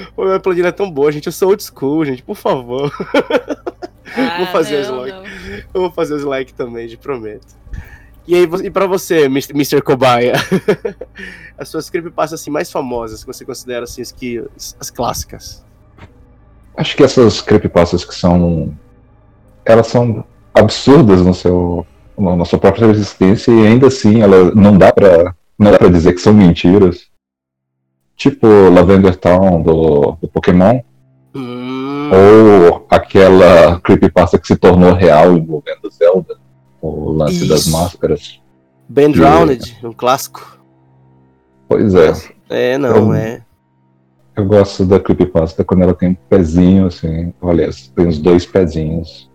Pô, 0.15 0.25
minha 0.25 0.39
planilha 0.39 0.67
é 0.67 0.71
tão 0.71 0.89
boa, 0.89 1.11
gente. 1.11 1.27
Eu 1.27 1.31
sou 1.31 1.49
old 1.49 1.63
school, 1.63 2.05
gente. 2.05 2.23
Por 2.23 2.35
favor. 2.35 2.91
Ah, 4.15 4.37
Vou 4.37 4.47
fazer 4.47 4.83
não, 4.87 5.01
o 5.01 5.07
slide. 5.07 5.17
não. 5.17 5.57
Eu 5.73 5.81
vou 5.81 5.91
fazer 5.91 6.13
os 6.15 6.23
like 6.23 6.53
também, 6.53 6.87
te 6.87 6.97
prometo. 6.97 7.45
E 8.27 8.35
aí, 8.35 8.49
e 8.63 8.69
pra 8.69 8.85
você, 8.85 9.25
Mr. 9.25 9.81
Cobaia? 9.81 10.33
as 11.57 11.69
suas 11.69 11.89
creepypastas 11.89 12.41
assim, 12.41 12.51
mais 12.51 12.71
famosas 12.71 13.23
que 13.23 13.27
você 13.27 13.45
considera 13.45 13.83
assim, 13.85 14.01
as, 14.01 14.11
que, 14.11 14.43
as 14.79 14.89
clássicas. 14.89 15.65
Acho 16.75 16.95
que 16.95 17.03
essas 17.03 17.41
creepypastas 17.41 18.03
que 18.03 18.13
são. 18.13 18.75
Elas 19.65 19.87
são 19.87 20.23
absurdas 20.53 21.21
no 21.21 21.33
seu, 21.33 21.85
na 22.17 22.45
sua 22.45 22.59
própria 22.59 22.85
existência 22.87 23.51
e 23.51 23.67
ainda 23.67 23.87
assim 23.87 24.21
ela 24.21 24.51
não 24.55 24.77
dá 24.77 24.91
pra, 24.91 25.35
não 25.57 25.71
dá 25.71 25.77
pra 25.77 25.89
dizer 25.89 26.13
que 26.13 26.21
são 26.21 26.33
mentiras. 26.33 27.07
Tipo 28.17 28.47
Lavender 28.69 29.15
Town 29.15 29.61
do, 29.61 30.17
do 30.19 30.27
Pokémon, 30.27 30.81
Hum, 31.35 32.09
ou 32.11 32.87
aquela 32.89 33.79
creepypasta 33.81 34.39
que 34.39 34.47
se 34.47 34.55
tornou 34.55 34.91
real 34.93 35.37
envolvendo 35.37 35.87
Zelda, 35.91 36.35
o 36.81 37.11
lance 37.11 37.47
das 37.47 37.61
Isso. 37.61 37.71
máscaras. 37.71 38.41
ben 38.89 39.11
Drowned, 39.11 39.77
um 39.83 39.93
clássico. 39.93 40.57
Pois 41.69 41.93
é, 41.93 42.11
É, 42.49 42.77
não, 42.77 42.95
Eu- 43.09 43.13
é. 43.13 43.43
eu 44.35 44.45
gosto 44.45 44.83
da 44.85 44.99
creepypasta 44.99 45.63
quando 45.63 45.83
ela 45.83 45.93
tem 45.93 46.09
um 46.09 46.15
pezinho 46.15 46.87
assim, 46.87 47.31
olha, 47.39 47.69
tem 47.95 48.07
os 48.07 48.17
dois 48.17 48.45
pezinhos. 48.45 49.29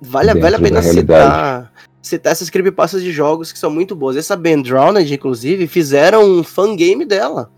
Vale, 0.00 0.34
vale 0.40 0.56
a 0.56 0.58
pena 0.58 0.82
citar, 0.82 1.72
citar 2.02 2.32
essas 2.32 2.50
creepypastas 2.50 3.02
de 3.02 3.12
jogos 3.12 3.52
que 3.52 3.58
são 3.58 3.70
muito 3.70 3.94
boas. 3.94 4.16
Essa 4.16 4.34
Ben 4.36 4.60
Drowned, 4.60 5.12
inclusive, 5.14 5.68
fizeram 5.68 6.24
um 6.24 6.42
fangame 6.42 7.04
dela. 7.04 7.50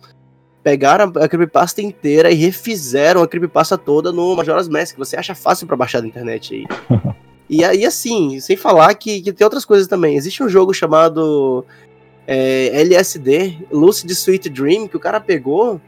Pegaram 0.68 1.10
a 1.16 1.26
creepypasta 1.26 1.80
inteira 1.80 2.30
e 2.30 2.34
refizeram 2.34 3.22
a 3.22 3.26
creepypasta 3.26 3.78
toda 3.78 4.12
no 4.12 4.36
Majora's 4.36 4.68
Mask, 4.68 4.92
que 4.92 4.98
você 4.98 5.16
acha 5.16 5.34
fácil 5.34 5.66
pra 5.66 5.74
baixar 5.74 6.02
da 6.02 6.06
internet 6.06 6.54
aí. 6.54 6.66
e 7.48 7.64
aí, 7.64 7.86
assim, 7.86 8.38
sem 8.38 8.54
falar 8.54 8.94
que, 8.94 9.22
que 9.22 9.32
tem 9.32 9.46
outras 9.46 9.64
coisas 9.64 9.88
também. 9.88 10.14
Existe 10.14 10.42
um 10.42 10.48
jogo 10.48 10.74
chamado 10.74 11.64
é, 12.26 12.82
LSD, 12.82 13.66
Lucid 13.72 14.10
Sweet 14.10 14.50
Dream, 14.50 14.86
que 14.86 14.96
o 14.98 15.00
cara 15.00 15.18
pegou. 15.18 15.80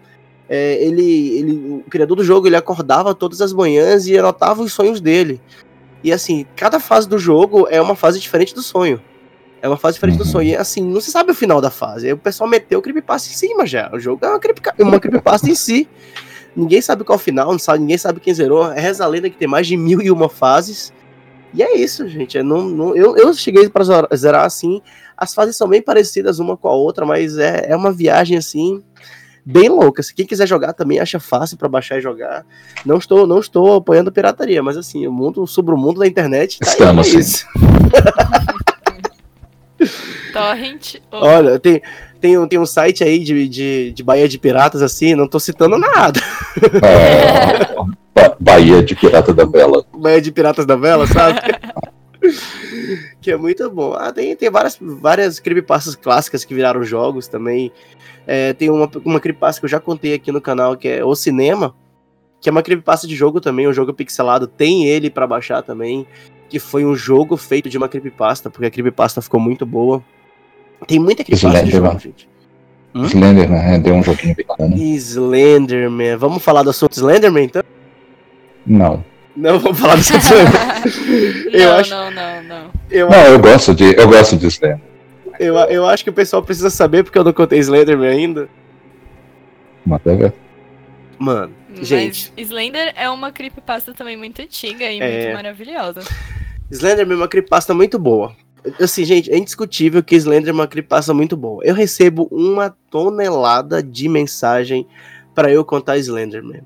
é, 0.49 0.83
ele, 0.83 1.39
ele, 1.39 1.83
o 1.87 1.91
criador 1.91 2.17
do 2.17 2.25
jogo, 2.25 2.47
ele 2.47 2.57
acordava 2.57 3.15
todas 3.15 3.43
as 3.43 3.53
manhãs 3.53 4.07
e 4.07 4.17
anotava 4.17 4.63
os 4.63 4.73
sonhos 4.73 4.99
dele. 4.99 5.43
E 6.03 6.11
assim, 6.11 6.47
cada 6.57 6.81
fase 6.81 7.07
do 7.07 7.19
jogo 7.19 7.69
é 7.69 7.83
uma 7.83 7.95
fase 7.95 8.19
diferente 8.19 8.55
do 8.55 8.63
sonho. 8.63 8.99
É 9.63 9.69
uma 9.69 9.77
fase 9.77 9.95
diferente 9.97 10.17
do 10.19 10.25
Uhum. 10.25 10.31
sonho. 10.31 10.49
E 10.51 10.57
assim, 10.57 10.83
não 10.83 11.01
se 11.01 11.11
sabe 11.11 11.33
o 11.33 11.35
final 11.35 11.61
da 11.61 11.71
fase. 11.71 12.07
Aí 12.07 12.13
o 12.13 12.19
pessoal 12.19 12.49
meteu 12.49 12.79
o 12.79 12.83
creepypasta 12.83 13.29
em 13.31 13.35
cima 13.37 13.67
já. 13.67 13.91
O 13.93 13.99
jogo 14.01 14.25
é 14.25 14.29
uma, 14.29 14.39
creepyca- 14.39 14.75
uma 14.79 14.99
creepypasta 14.99 15.51
em 15.51 15.55
si. 15.55 15.89
Ninguém 16.57 16.81
sabe 16.81 17.05
qual 17.05 17.17
é 17.17 17.21
o 17.21 17.23
final, 17.23 17.53
não 17.53 17.59
sabe, 17.59 17.79
ninguém 17.81 17.99
sabe 17.99 18.19
quem 18.21 18.35
zerou. 18.35 18.73
É 18.73 18.81
reza 18.81 19.05
a 19.05 19.07
lenda 19.07 19.29
que 19.31 19.37
tem 19.37 19.47
mais 19.47 19.67
de 19.67 19.77
mil 19.77 20.01
e 20.01 20.11
uma 20.11 20.29
fases. 20.29 20.93
E 21.53 21.63
é 21.63 21.77
isso, 21.77 22.09
gente. 22.09 22.39
É, 22.39 22.43
não, 22.43 22.63
não- 22.63 22.97
eu, 22.97 23.17
eu 23.17 23.33
cheguei 23.35 23.69
pra 23.69 23.85
zera- 23.85 24.09
zerar 24.17 24.45
assim. 24.47 24.81
As 25.17 25.35
fases 25.35 25.57
são 25.57 25.69
bem 25.69 25.83
parecidas 25.83 26.39
uma 26.39 26.57
com 26.57 26.69
a 26.69 26.73
outra, 26.73 27.05
mas 27.05 27.37
é, 27.37 27.67
é 27.69 27.77
uma 27.77 27.93
viagem 27.93 28.37
assim. 28.39 28.83
Bem 29.45 29.69
louca. 29.69 30.03
Se 30.03 30.15
quem 30.15 30.27
quiser 30.27 30.47
jogar 30.47 30.73
também 30.73 31.01
acha 31.01 31.19
fácil 31.21 31.57
pra 31.57 31.69
baixar 31.69 31.99
e 31.99 32.01
jogar. 32.01 32.45
Não 32.85 32.99
estou, 32.99 33.27
não 33.27 33.39
estou 33.41 33.75
apoiando 33.77 34.11
pirataria, 34.13 34.63
mas 34.63 34.77
assim, 34.77 35.07
o 35.07 35.13
mundo 35.13 35.47
sobre 35.47 35.75
o 35.75 35.79
mundo 35.79 35.99
da 36.01 36.07
internet 36.07 36.59
tá 36.61 36.67
Estamos, 36.71 37.07
aí, 37.09 37.17
é 37.17 37.19
isso. 37.19 37.47
Torrent. 40.33 40.97
ou- 41.11 41.23
Olha, 41.25 41.59
tem, 41.59 41.81
tem, 42.21 42.39
um- 42.39 42.47
tem 42.47 42.59
um 42.59 42.67
site 42.67 43.03
aí 43.05 43.19
de, 43.19 43.49
de, 43.49 43.93
de 43.93 44.03
Bahia 44.03 44.29
de 44.29 44.39
Piratas, 44.39 44.83
assim, 44.83 45.15
não 45.15 45.27
tô 45.29 45.39
citando 45.41 45.79
nada. 45.79 46.21
É, 46.83 47.75
Ba- 48.15 48.37
Bahia 48.39 48.83
de 48.83 48.95
Pirata 48.95 49.33
da 49.33 49.45
Bela. 49.47 49.85
Bahia 49.97 50.21
de 50.21 50.31
Piratas 50.33 50.67
da 50.67 50.77
Vela, 50.77 51.07
sabe? 51.07 51.41
que 53.21 53.31
é 53.31 53.37
muito 53.37 53.69
bom. 53.71 53.95
Ah, 53.95 54.13
tem, 54.13 54.37
tem 54.37 54.51
várias, 54.51 54.77
várias 54.81 55.41
creepypastas 55.41 55.95
clássicas 55.97 56.45
que 56.45 56.55
viraram 56.55 56.85
jogos 56.85 57.27
também. 57.29 57.73
É, 58.27 58.53
tem 58.53 58.69
uma, 58.71 58.91
uma 59.05 59.19
creepypasta 59.21 59.59
que 59.61 59.65
eu 59.65 59.71
já 59.71 59.81
contei 59.81 60.13
aqui 60.15 60.31
no 60.31 60.41
canal, 60.41 60.77
que 60.77 60.87
é 60.87 61.05
O 61.05 61.15
Cinema, 61.15 61.75
que 62.41 62.49
é 62.49 62.53
uma 62.53 62.63
creepypasta 62.63 63.07
de 63.07 63.15
jogo 63.15 63.41
também, 63.41 63.69
um 63.69 63.73
jogo 63.73 63.93
pixelado. 63.93 64.47
Tem 64.47 64.87
ele 64.87 65.11
pra 65.11 65.27
baixar 65.27 65.63
também, 65.63 66.07
que 66.49 66.59
foi 66.59 66.85
um 66.85 66.97
jogo 66.97 67.37
feito 67.37 67.69
de 67.69 67.77
uma 67.77 67.89
creepypasta, 67.89 68.49
porque 68.49 68.67
a 68.67 68.71
creepypasta 68.71 69.21
ficou 69.21 69.39
muito 69.39 69.67
boa. 69.67 70.03
Tem 70.87 70.99
muita 70.99 71.23
creepypasta 71.23 71.63
de 71.63 71.69
Slenderman. 71.69 71.91
jogo, 71.91 72.03
gente. 72.03 72.29
Hum? 72.95 73.05
Slenderman, 73.05 73.63
né? 73.63 73.79
Deu 73.79 73.95
um 73.95 74.03
joguinho 74.03 74.35
bacana. 74.49 74.75
Slenderman. 74.77 76.17
Vamos 76.17 76.43
falar 76.43 76.63
do 76.63 76.71
assunto 76.71 76.95
Slenderman, 76.95 77.45
então? 77.45 77.63
Não. 78.67 79.05
Não, 79.37 79.59
vamos 79.59 79.79
falar 79.79 79.95
do 79.97 80.01
assunto 80.01 80.23
Slenderman. 80.23 81.53
eu, 81.53 81.69
não, 81.69 81.77
acho, 81.77 81.91
não, 81.91 82.11
não, 82.11 82.43
não. 82.43 82.71
eu, 82.91 83.11
Não, 83.11 83.19
eu 83.27 83.39
gosto 83.39 83.75
de, 83.75 83.95
eu 83.95 84.09
gosto 84.09 84.37
de 84.37 84.47
Slender. 84.47 84.81
eu, 85.39 85.55
eu 85.57 85.87
acho 85.87 86.03
que 86.03 86.11
o 86.11 86.13
pessoal 86.13 86.43
precisa 86.43 86.71
saber, 86.71 87.05
porque 87.05 87.19
eu 87.19 87.25
não 87.25 87.33
contei 87.35 87.59
Slenderman 87.59 88.09
ainda. 88.09 88.49
É. 90.07 90.33
Mano, 91.19 91.53
gente, 91.83 92.33
Mas 92.37 92.47
Slender 92.47 92.93
é 92.97 93.09
uma 93.09 93.31
creepypasta 93.33 93.93
também 93.93 94.17
muito 94.17 94.41
antiga 94.43 94.85
e 94.91 95.01
É. 95.01 95.23
muito 95.25 95.35
maravilhosa. 95.37 96.01
Slenderman 96.71 97.15
é 97.15 97.21
uma 97.21 97.29
creepypasta 97.29 97.75
muito 97.75 97.99
boa. 97.99 98.35
Assim, 98.79 99.05
gente, 99.05 99.31
é 99.33 99.39
indiscutível 99.39 100.03
que 100.03 100.15
Slenderman 100.15 100.61
é 100.61 100.63
uma 100.63 100.69
creepypasta 100.69 101.13
muito 101.15 101.37
boa. 101.37 101.65
Eu 101.65 101.75
recebo 101.75 102.29
uma 102.31 102.71
tonelada 102.91 103.83
de 103.83 104.09
mensagem 104.09 104.87
pra 105.35 105.51
eu 105.51 105.65
contar 105.65 105.97
Slenderman. 105.99 106.63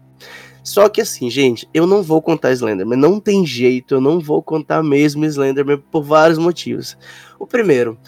Só 0.62 0.88
que 0.88 1.00
assim, 1.00 1.28
gente, 1.30 1.68
eu 1.74 1.86
não 1.86 2.02
vou 2.02 2.20
contar 2.22 2.50
Slenderman. 2.52 2.98
Não 2.98 3.20
tem 3.20 3.46
jeito, 3.46 3.94
eu 3.94 4.00
não 4.00 4.18
vou 4.18 4.42
contar 4.42 4.82
mesmo 4.82 5.24
Slenderman 5.24 5.78
por 5.90 6.02
vários 6.02 6.38
motivos. 6.38 6.96
O 7.38 7.46
primeiro, 7.46 7.98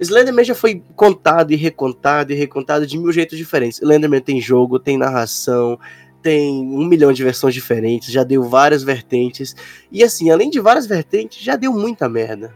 Slenderman 0.00 0.44
já 0.44 0.54
foi 0.54 0.82
contado 0.94 1.52
e 1.52 1.56
recontado 1.56 2.32
e 2.32 2.36
recontado 2.36 2.86
de 2.86 2.98
mil 2.98 3.12
jeitos 3.12 3.38
diferentes. 3.38 3.78
Slenderman 3.80 4.20
tem 4.20 4.40
jogo, 4.40 4.78
tem 4.78 4.98
narração, 4.98 5.78
tem 6.26 6.60
um 6.60 6.84
milhão 6.84 7.12
de 7.12 7.22
versões 7.22 7.54
diferentes, 7.54 8.12
já 8.12 8.24
deu 8.24 8.42
várias 8.42 8.82
vertentes. 8.82 9.54
E 9.92 10.02
assim, 10.02 10.28
além 10.28 10.50
de 10.50 10.58
várias 10.58 10.84
vertentes, 10.84 11.40
já 11.40 11.54
deu 11.54 11.72
muita 11.72 12.08
merda. 12.08 12.52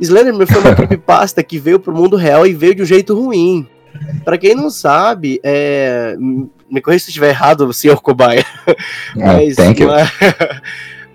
Slenderman 0.00 0.44
foi 0.44 0.60
uma 0.60 0.74
creepypasta 0.74 1.40
que 1.44 1.56
veio 1.56 1.78
pro 1.78 1.94
mundo 1.94 2.16
real 2.16 2.44
e 2.44 2.52
veio 2.52 2.74
de 2.74 2.82
um 2.82 2.84
jeito 2.84 3.14
ruim. 3.14 3.64
Pra 4.24 4.36
quem 4.36 4.56
não 4.56 4.70
sabe, 4.70 5.38
é... 5.44 6.16
me 6.18 6.80
corrija 6.80 7.04
se 7.04 7.10
estiver 7.10 7.28
errado, 7.28 7.72
senhor 7.72 8.02
Cobaia. 8.02 8.44
Mas, 9.14 9.54
thank 9.54 9.80
you. 9.80 9.88
mas, 9.88 10.10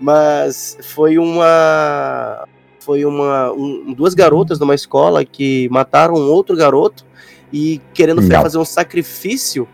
mas 0.00 0.78
foi 0.80 1.18
uma. 1.18 2.48
Foi 2.80 3.04
uma. 3.04 3.52
um- 3.52 3.92
duas 3.92 4.14
garotas 4.14 4.58
numa 4.58 4.74
escola 4.74 5.26
que 5.26 5.68
mataram 5.70 6.14
um 6.14 6.30
outro 6.30 6.56
garoto 6.56 7.04
e 7.52 7.82
querendo 7.92 8.22
Não. 8.22 8.40
fazer 8.40 8.56
um 8.56 8.64
sacrifício 8.64 9.68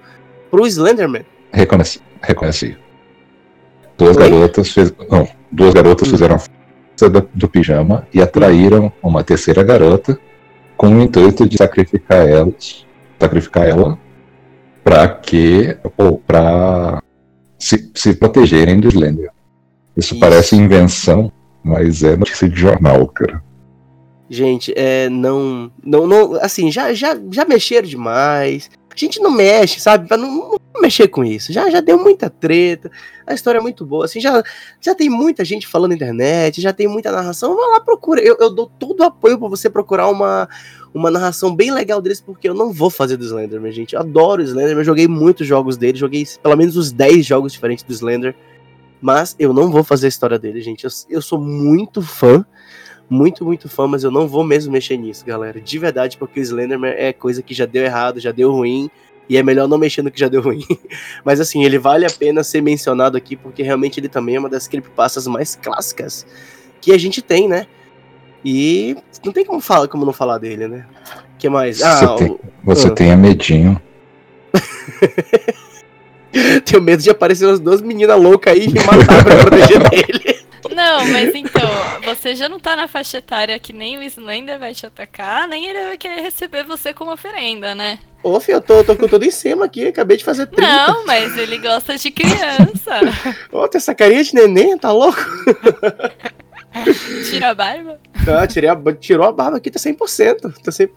pro 0.51 0.67
Slenderman. 0.67 1.25
Reconheci. 1.53 2.77
Duas 3.99 4.17
Oi? 4.17 4.23
garotas, 4.31 4.71
fez, 4.71 4.93
não, 5.11 5.29
duas 5.51 5.75
garotas 5.75 6.09
fizeram 6.09 6.37
a 6.37 6.39
festa 6.39 7.11
do, 7.11 7.29
do 7.35 7.49
pijama 7.49 8.07
e 8.13 8.21
atraíram 8.21 8.93
uma 9.03 9.23
terceira 9.23 9.63
garota 9.63 10.19
com 10.77 10.89
o 10.89 11.01
intuito 11.01 11.49
de 11.49 11.57
sacrificar 11.57 12.27
elas, 12.27 12.87
sacrificar 13.21 13.69
ela 13.69 13.99
para 14.83 15.09
que 15.09 15.77
ou 15.97 16.19
para 16.19 17.01
se, 17.59 17.91
se 17.95 18.15
protegerem 18.15 18.81
do 18.81 18.89
Slender. 18.89 19.31
Isso, 19.97 20.15
Isso. 20.15 20.21
parece 20.21 20.57
invenção, 20.57 21.31
mas 21.63 22.03
é 22.03 22.17
notícia 22.17 22.49
de 22.49 22.59
jornal, 22.59 23.07
cara. 23.09 23.43
Gente, 24.29 24.73
é, 24.75 25.09
não, 25.11 25.71
não, 25.85 26.07
não, 26.07 26.35
assim, 26.37 26.73
já, 26.73 26.95
já, 26.95 27.17
já 27.31 27.45
mexeram 27.45 27.87
demais. 27.87 28.71
A 28.95 28.99
gente 28.99 29.21
não 29.21 29.31
mexe, 29.31 29.81
sabe? 29.81 30.07
Pra 30.07 30.17
não, 30.17 30.51
não 30.51 30.81
mexer 30.81 31.09
com 31.09 31.25
isso. 31.25 31.53
Já, 31.53 31.71
já 31.71 31.81
deu 31.81 31.99
muita 31.99 32.29
treta, 32.29 32.91
a 33.27 33.35
história 33.35 33.59
é 33.59 33.61
muito 33.61 33.87
boa. 33.87 34.05
Assim, 34.05 34.21
já, 34.21 34.43
já 34.81 34.95
tem 34.95 35.09
muita 35.09 35.45
gente 35.45 35.67
falando 35.67 35.91
na 35.91 35.97
internet, 35.97 36.61
já 36.61 36.73
tem 36.73 36.87
muita 36.87 37.11
narração. 37.11 37.57
Vai 37.57 37.71
lá, 37.71 37.81
procura. 37.81 38.21
Eu, 38.21 38.37
eu 38.39 38.51
dou 38.51 38.67
todo 38.67 39.01
o 39.01 39.05
apoio 39.05 39.39
pra 39.39 39.49
você 39.49 39.71
procurar 39.71 40.09
uma, 40.09 40.49
uma 40.93 41.11
narração 41.11 41.55
bem 41.55 41.73
legal 41.73 42.01
deles, 42.03 42.21
porque 42.21 42.49
eu 42.49 42.55
não 42.55 42.73
vou 42.73 42.91
fazer 42.91 43.17
do 43.17 43.25
Slenderman, 43.25 43.73
gente. 43.73 43.95
Eu 43.95 44.01
adoro 44.01 44.43
o 44.43 44.45
Slenderman, 44.45 44.81
eu 44.81 44.85
joguei 44.85 45.09
muitos 45.09 45.47
jogos 45.47 45.77
dele, 45.77 45.99
joguei 45.99 46.27
pelo 46.43 46.57
menos 46.57 46.77
uns 46.77 46.93
10 46.93 47.25
jogos 47.25 47.53
diferentes 47.53 47.85
do 47.85 47.93
Slender. 47.93 48.35
Mas 49.01 49.35
eu 49.39 49.53
não 49.53 49.71
vou 49.71 49.83
fazer 49.83 50.07
a 50.07 50.09
história 50.09 50.39
dele, 50.39 50.61
gente. 50.61 50.85
Eu, 50.85 50.91
eu 51.11 51.23
sou 51.23 51.41
muito 51.41 52.01
fã 52.03 52.45
muito, 53.09 53.45
muito 53.45 53.69
fã, 53.69 53.87
mas 53.87 54.05
eu 54.05 54.11
não 54.11 54.27
vou 54.27 54.45
mesmo 54.45 54.73
mexer 54.73 54.97
nisso, 54.97 55.25
galera. 55.25 55.61
De 55.61 55.79
verdade, 55.79 56.17
porque 56.17 56.41
o 56.41 56.43
Slenderman 56.43 56.95
é 56.97 57.13
coisa 57.13 57.43
que 57.43 57.55
já 57.55 57.67
deu 57.67 57.85
errado, 57.85 58.21
já 58.21 58.33
deu 58.33 58.51
ruim, 58.51 58.91
e 59.29 59.37
é 59.37 59.43
melhor 59.43 59.69
não 59.69 59.79
mexer 59.79 60.03
no 60.03 60.11
que 60.11 60.19
já 60.19 60.29
deu 60.29 60.41
ruim. 60.41 60.65
mas 61.25 61.41
assim, 61.41 61.65
ele 61.65 61.79
vale 61.79 62.07
a 62.07 62.11
pena 62.11 62.43
ser 62.43 62.61
mencionado 62.61 63.17
aqui, 63.17 63.37
porque 63.37 63.63
realmente 63.63 64.01
ele 64.01 64.09
também 64.09 64.37
é 64.37 64.39
uma 64.39 64.49
das 64.49 64.67
creepypastas 64.67 65.27
mais 65.27 65.57
clássicas 65.57 66.27
que 66.81 66.93
a 66.93 66.99
gente 66.99 67.23
tem, 67.23 67.49
né? 67.49 67.67
E 68.45 68.97
não 69.25 69.33
tem 69.33 69.45
como, 69.45 69.61
falar, 69.61 69.87
como 69.87 70.05
não 70.05 70.13
falar 70.13 70.39
dele, 70.39 70.67
né? 70.67 70.87
que 71.43 71.49
mais? 71.49 71.83
Ah, 71.83 72.07
você, 72.07 72.25
tem, 72.25 72.39
você 72.63 72.87
ah. 72.87 72.91
tem 72.93 73.11
a 73.11 73.17
medinho. 73.17 73.83
Tenho 76.65 76.81
medo 76.81 77.03
de 77.03 77.11
aparecer 77.11 77.47
as 77.47 77.61
duas 77.61 77.83
meninas 77.83 78.19
loucas 78.19 78.55
aí 78.55 78.67
e 78.67 78.87
matar 78.87 79.23
pra 79.23 79.37
proteger 79.37 79.83
dele. 79.91 80.32
Não, 80.75 81.07
mas 81.07 81.35
então, 81.35 81.71
você 82.05 82.35
já 82.35 82.49
não 82.49 82.59
tá 82.59 82.75
na 82.77 82.89
faixa 82.89 83.19
etária 83.19 83.59
que 83.59 83.73
nem 83.73 83.99
o 83.99 84.03
Slender 84.03 84.59
vai 84.59 84.75
te 84.75 84.87
atacar, 84.87 85.47
nem 85.49 85.67
ele 85.67 85.85
vai 85.85 85.99
querer 85.99 86.21
receber 86.23 86.65
você 86.65 86.93
como 86.93 87.13
oferenda, 87.13 87.75
né? 87.75 87.99
Ô, 88.23 88.39
filho, 88.39 88.57
eu 88.57 88.61
tô, 88.61 88.85
tô 88.85 88.95
com 88.95 89.09
tudo 89.09 89.25
em 89.25 89.31
cima 89.31 89.65
aqui, 89.65 89.89
acabei 89.89 90.17
de 90.17 90.25
fazer 90.25 90.47
30. 90.47 90.63
Não, 90.63 91.05
mas 91.05 91.37
ele 91.37 91.59
gosta 91.59 91.97
de 91.97 92.11
criança. 92.11 93.01
Ô, 93.51 93.67
tem 93.67 93.79
essa 93.79 93.95
carinha 93.95 94.23
de 94.23 94.35
neném, 94.35 94.79
tá 94.79 94.93
louco? 94.93 95.19
Tira 97.29 97.51
a 97.51 97.55
barba? 97.55 97.99
Ah, 98.27 98.47
tirei 98.47 98.71
a, 98.71 98.77
tirou 98.99 99.27
a 99.27 99.33
barba 99.33 99.57
aqui, 99.57 99.71
tá 99.71 99.79
100%. 99.79 100.55
Tá 100.63 100.71
100%. 100.71 100.91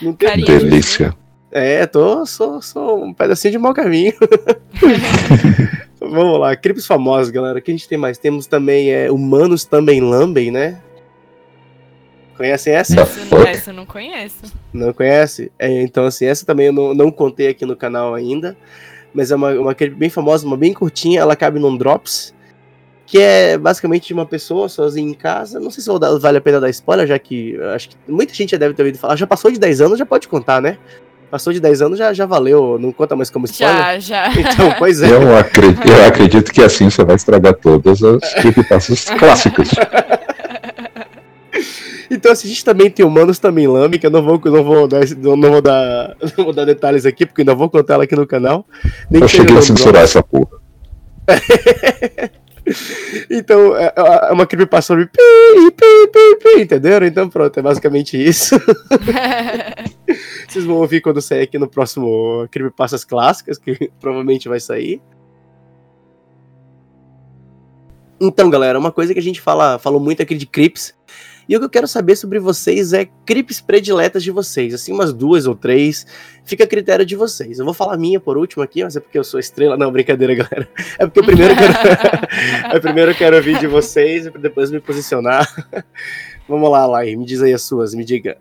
Não 0.00 0.12
tem 0.12 0.28
Carinha 0.28 0.58
Delícia. 0.58 1.14
É, 1.52 1.84
tô, 1.84 2.24
sou, 2.24 2.62
sou 2.62 3.04
um 3.04 3.12
pedacinho 3.12 3.52
de 3.52 3.58
mau 3.58 3.74
caminho. 3.74 4.12
Vamos 6.00 6.40
lá, 6.40 6.56
clipes 6.56 6.86
famosos, 6.86 7.30
galera. 7.30 7.58
O 7.58 7.62
que 7.62 7.70
a 7.70 7.74
gente 7.74 7.86
tem 7.88 7.98
mais? 7.98 8.16
Temos 8.16 8.46
também 8.46 8.90
é, 8.90 9.10
Humanos 9.10 9.64
Também 9.66 10.00
Lambem, 10.00 10.50
né? 10.50 10.80
Conhecem 12.36 12.72
essa? 12.72 12.94
Não, 13.30 13.42
essa 13.42 13.70
eu 13.70 13.74
não 13.74 13.84
conheço. 13.84 14.50
Não 14.72 14.94
conhece? 14.94 15.52
É, 15.58 15.82
então, 15.82 16.06
assim, 16.06 16.24
essa 16.24 16.46
também 16.46 16.68
eu 16.68 16.72
não, 16.72 16.94
não 16.94 17.10
contei 17.10 17.48
aqui 17.48 17.66
no 17.66 17.76
canal 17.76 18.14
ainda. 18.14 18.56
Mas 19.12 19.30
é 19.30 19.36
uma, 19.36 19.50
uma 19.52 19.74
clipe 19.74 19.94
bem 19.94 20.08
famosa, 20.08 20.46
uma 20.46 20.56
bem 20.56 20.72
curtinha. 20.72 21.20
Ela 21.20 21.36
cabe 21.36 21.58
num 21.58 21.76
Drops. 21.76 22.34
Que 23.04 23.18
é 23.18 23.58
basicamente 23.58 24.06
de 24.06 24.14
uma 24.14 24.24
pessoa 24.24 24.70
sozinha 24.70 25.10
em 25.10 25.12
casa. 25.12 25.60
Não 25.60 25.70
sei 25.70 25.84
se 25.84 25.90
vale 26.18 26.38
a 26.38 26.40
pena 26.40 26.60
dar 26.60 26.70
spoiler, 26.70 27.06
já 27.06 27.18
que 27.18 27.60
acho 27.74 27.90
que 27.90 27.96
muita 28.08 28.32
gente 28.32 28.52
já 28.52 28.56
deve 28.56 28.72
ter 28.72 28.82
ouvido 28.82 28.98
falar. 28.98 29.16
Já 29.16 29.26
passou 29.26 29.50
de 29.50 29.58
10 29.58 29.82
anos, 29.82 29.98
já 29.98 30.06
pode 30.06 30.26
contar, 30.26 30.62
né? 30.62 30.78
Passou 31.30 31.52
de 31.52 31.60
10 31.60 31.82
anos, 31.82 31.98
já, 31.98 32.12
já 32.12 32.26
valeu, 32.26 32.76
não 32.80 32.90
conta 32.90 33.14
mais 33.14 33.30
como 33.30 33.44
spoiler. 33.44 34.00
Já, 34.00 34.28
já. 34.28 34.32
Então, 34.36 34.74
pois 34.78 35.00
é. 35.00 35.10
Eu 35.12 35.36
acredito, 35.36 35.88
eu 35.88 36.06
acredito 36.06 36.52
que 36.52 36.60
assim 36.60 36.90
você 36.90 37.04
vai 37.04 37.14
estragar 37.14 37.54
todas 37.54 38.02
as 38.02 38.34
creepypastas 38.34 39.04
clássicas. 39.16 39.70
Então, 42.10 42.32
assim, 42.32 42.48
a 42.48 42.50
gente 42.50 42.64
também 42.64 42.90
tem 42.90 43.06
Humanos 43.06 43.38
Também 43.38 43.68
Lame, 43.68 43.96
que 43.96 44.06
eu 44.06 44.10
não 44.10 44.24
vou, 44.24 44.40
não 44.44 44.64
vou, 44.64 44.88
dar, 44.88 45.00
não 45.16 45.40
vou, 45.40 45.62
dar, 45.62 46.16
não 46.36 46.44
vou 46.44 46.52
dar 46.52 46.64
detalhes 46.64 47.06
aqui, 47.06 47.24
porque 47.24 47.42
ainda 47.42 47.54
vou 47.54 47.70
contar 47.70 47.94
ela 47.94 48.04
aqui 48.04 48.16
no 48.16 48.26
canal. 48.26 48.66
Nem 49.08 49.22
eu 49.22 49.28
cheguei 49.28 49.56
a 49.56 49.62
censurar 49.62 50.02
essa 50.02 50.20
porra. 50.20 50.58
então, 53.30 53.76
é, 53.76 53.92
é 53.96 54.32
uma 54.32 54.46
creepypasta 54.46 54.92
sobre 54.92 55.06
pi, 55.06 55.70
pi, 55.72 56.10
pi, 56.12 56.36
pi, 56.42 56.62
entenderam? 56.62 57.06
Então, 57.06 57.28
pronto, 57.28 57.58
é 57.58 57.62
basicamente 57.62 58.16
isso. 58.16 58.56
Vocês 60.48 60.64
vão 60.64 60.76
ouvir 60.76 61.00
quando 61.00 61.20
sair 61.20 61.42
aqui 61.42 61.58
no 61.58 61.68
próximo 61.68 62.46
Creepypastas 62.50 63.04
Clássicas, 63.04 63.58
que 63.58 63.90
provavelmente 64.00 64.48
vai 64.48 64.60
sair. 64.60 65.00
Então, 68.20 68.50
galera, 68.50 68.78
uma 68.78 68.92
coisa 68.92 69.14
que 69.14 69.18
a 69.18 69.22
gente 69.22 69.40
fala, 69.40 69.78
falou 69.78 70.00
muito 70.00 70.22
aqui 70.22 70.34
de 70.34 70.44
creeps, 70.46 70.94
e 71.50 71.56
o 71.56 71.58
que 71.58 71.64
eu 71.64 71.70
quero 71.70 71.88
saber 71.88 72.14
sobre 72.14 72.38
vocês 72.38 72.92
é 72.92 73.08
creeps 73.26 73.60
prediletas 73.60 74.22
de 74.22 74.30
vocês, 74.30 74.72
assim, 74.72 74.92
umas 74.92 75.12
duas 75.12 75.48
ou 75.48 75.56
três, 75.56 76.06
fica 76.44 76.62
a 76.62 76.66
critério 76.66 77.04
de 77.04 77.16
vocês. 77.16 77.58
Eu 77.58 77.64
vou 77.64 77.74
falar 77.74 77.96
minha 77.96 78.20
por 78.20 78.38
último 78.38 78.62
aqui, 78.62 78.84
mas 78.84 78.94
é 78.94 79.00
porque 79.00 79.18
eu 79.18 79.24
sou 79.24 79.40
estrela. 79.40 79.76
Não, 79.76 79.90
brincadeira, 79.90 80.32
galera. 80.46 80.68
É 80.96 81.04
porque 81.06 81.24
primeiro 81.24 81.52
eu 81.52 81.56
quero, 81.56 81.74
é 82.76 82.78
primeiro 82.78 83.10
eu 83.10 83.14
quero 83.16 83.34
ouvir 83.34 83.58
de 83.58 83.66
vocês 83.66 84.26
e 84.26 84.30
depois 84.30 84.70
me 84.70 84.78
posicionar. 84.78 85.44
Vamos 86.48 86.70
lá, 86.70 86.86
Lai, 86.86 87.16
me 87.16 87.24
diz 87.24 87.42
aí 87.42 87.52
as 87.52 87.62
suas, 87.62 87.96
me 87.96 88.04
diga. 88.04 88.38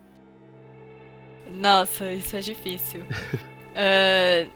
Nossa, 1.51 2.13
isso 2.13 2.37
é 2.37 2.41
difícil. 2.41 3.01
uh, 3.01 4.47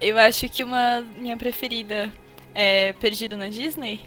eu 0.00 0.18
acho 0.18 0.48
que 0.48 0.64
uma 0.64 1.02
minha 1.16 1.36
preferida 1.36 2.12
é 2.52 2.92
Perdido 2.94 3.36
na 3.36 3.48
Disney. 3.48 4.00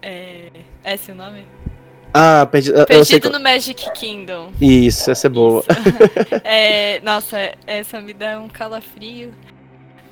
É, 0.00 0.52
é 0.84 0.94
esse 0.94 1.10
o 1.10 1.16
nome? 1.16 1.44
Ah, 2.12 2.46
perdi, 2.46 2.72
Perdido 2.86 3.30
no 3.30 3.40
Magic 3.40 3.90
Kingdom. 3.92 4.52
Isso, 4.60 5.10
essa 5.10 5.26
é 5.26 5.30
boa. 5.30 5.64
é, 6.44 7.00
nossa, 7.00 7.54
essa 7.66 8.00
me 8.00 8.12
dá 8.12 8.40
um 8.40 8.48
calafrio. 8.48 9.34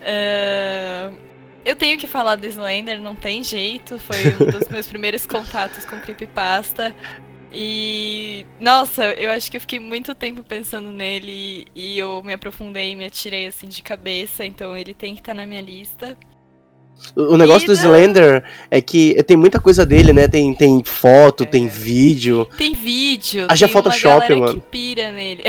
Uh, 0.00 1.16
eu 1.64 1.76
tenho 1.76 1.98
que 1.98 2.06
falar 2.06 2.37
do 2.37 2.46
Slender, 2.46 3.00
não 3.00 3.14
tem 3.14 3.42
jeito. 3.42 3.98
Foi 3.98 4.16
um 4.40 4.50
dos 4.50 4.68
meus 4.70 4.87
primeiros 4.87 5.26
contatos 5.26 5.84
com 5.84 6.00
Creepypasta. 6.00 6.94
E 7.52 8.46
nossa, 8.61 9.04
eu 9.14 9.30
acho 9.30 9.50
que 9.50 9.56
eu 9.56 9.61
fiquei 9.61 9.80
muito 9.80 10.14
tempo 10.14 10.42
pensando 10.42 10.90
nele 10.90 11.66
e 11.74 11.98
eu 11.98 12.22
me 12.22 12.34
aprofundei, 12.34 12.94
me 12.94 13.06
atirei 13.06 13.46
assim 13.46 13.66
de 13.66 13.82
cabeça, 13.82 14.44
então 14.44 14.76
ele 14.76 14.92
tem 14.92 15.14
que 15.14 15.20
estar 15.20 15.32
tá 15.32 15.40
na 15.40 15.46
minha 15.46 15.62
lista. 15.62 16.16
O 17.16 17.37
negócio 17.37 17.66
do 17.66 17.72
Slender 17.72 18.44
é 18.70 18.80
que 18.80 19.20
tem 19.24 19.37
muita 19.37 19.58
coisa 19.58 19.84
dele, 19.84 20.12
né? 20.12 20.28
Tem, 20.28 20.54
tem 20.54 20.82
foto, 20.84 21.42
é. 21.42 21.46
tem 21.46 21.66
vídeo. 21.66 22.46
Tem 22.56 22.74
vídeo. 22.74 23.46
Haja 23.48 23.66
tem 23.66 23.72
Photoshop, 23.72 24.34
mano. 24.34 24.54
Que 24.54 24.61
pira 24.61 25.11
nele. 25.12 25.42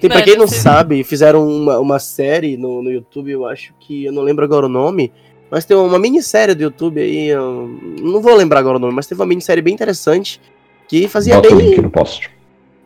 Tem, 0.00 0.10
pra 0.10 0.22
quem 0.22 0.36
não 0.36 0.46
sabe, 0.46 1.02
fizeram 1.02 1.46
uma, 1.48 1.78
uma 1.78 1.98
série 1.98 2.56
no, 2.56 2.82
no 2.82 2.90
YouTube, 2.90 3.30
eu 3.30 3.46
acho 3.46 3.72
que. 3.80 4.04
Eu 4.04 4.12
não 4.12 4.22
lembro 4.22 4.44
agora 4.44 4.66
o 4.66 4.68
nome. 4.68 5.12
Mas 5.50 5.64
tem 5.64 5.76
uma 5.76 5.98
minissérie 5.98 6.54
do 6.54 6.62
YouTube 6.62 7.00
aí. 7.00 7.30
não 7.34 8.20
vou 8.20 8.34
lembrar 8.34 8.60
agora 8.60 8.76
o 8.76 8.80
nome, 8.80 8.92
mas 8.92 9.06
teve 9.06 9.20
uma 9.20 9.26
minissérie 9.26 9.62
bem 9.62 9.74
interessante. 9.74 10.40
Que 10.88 11.08
fazia 11.08 11.36
Bota 11.36 11.48
bem. 11.48 11.56
o 11.56 11.60
link 11.60 11.80
no 11.80 11.90
post. 11.90 12.30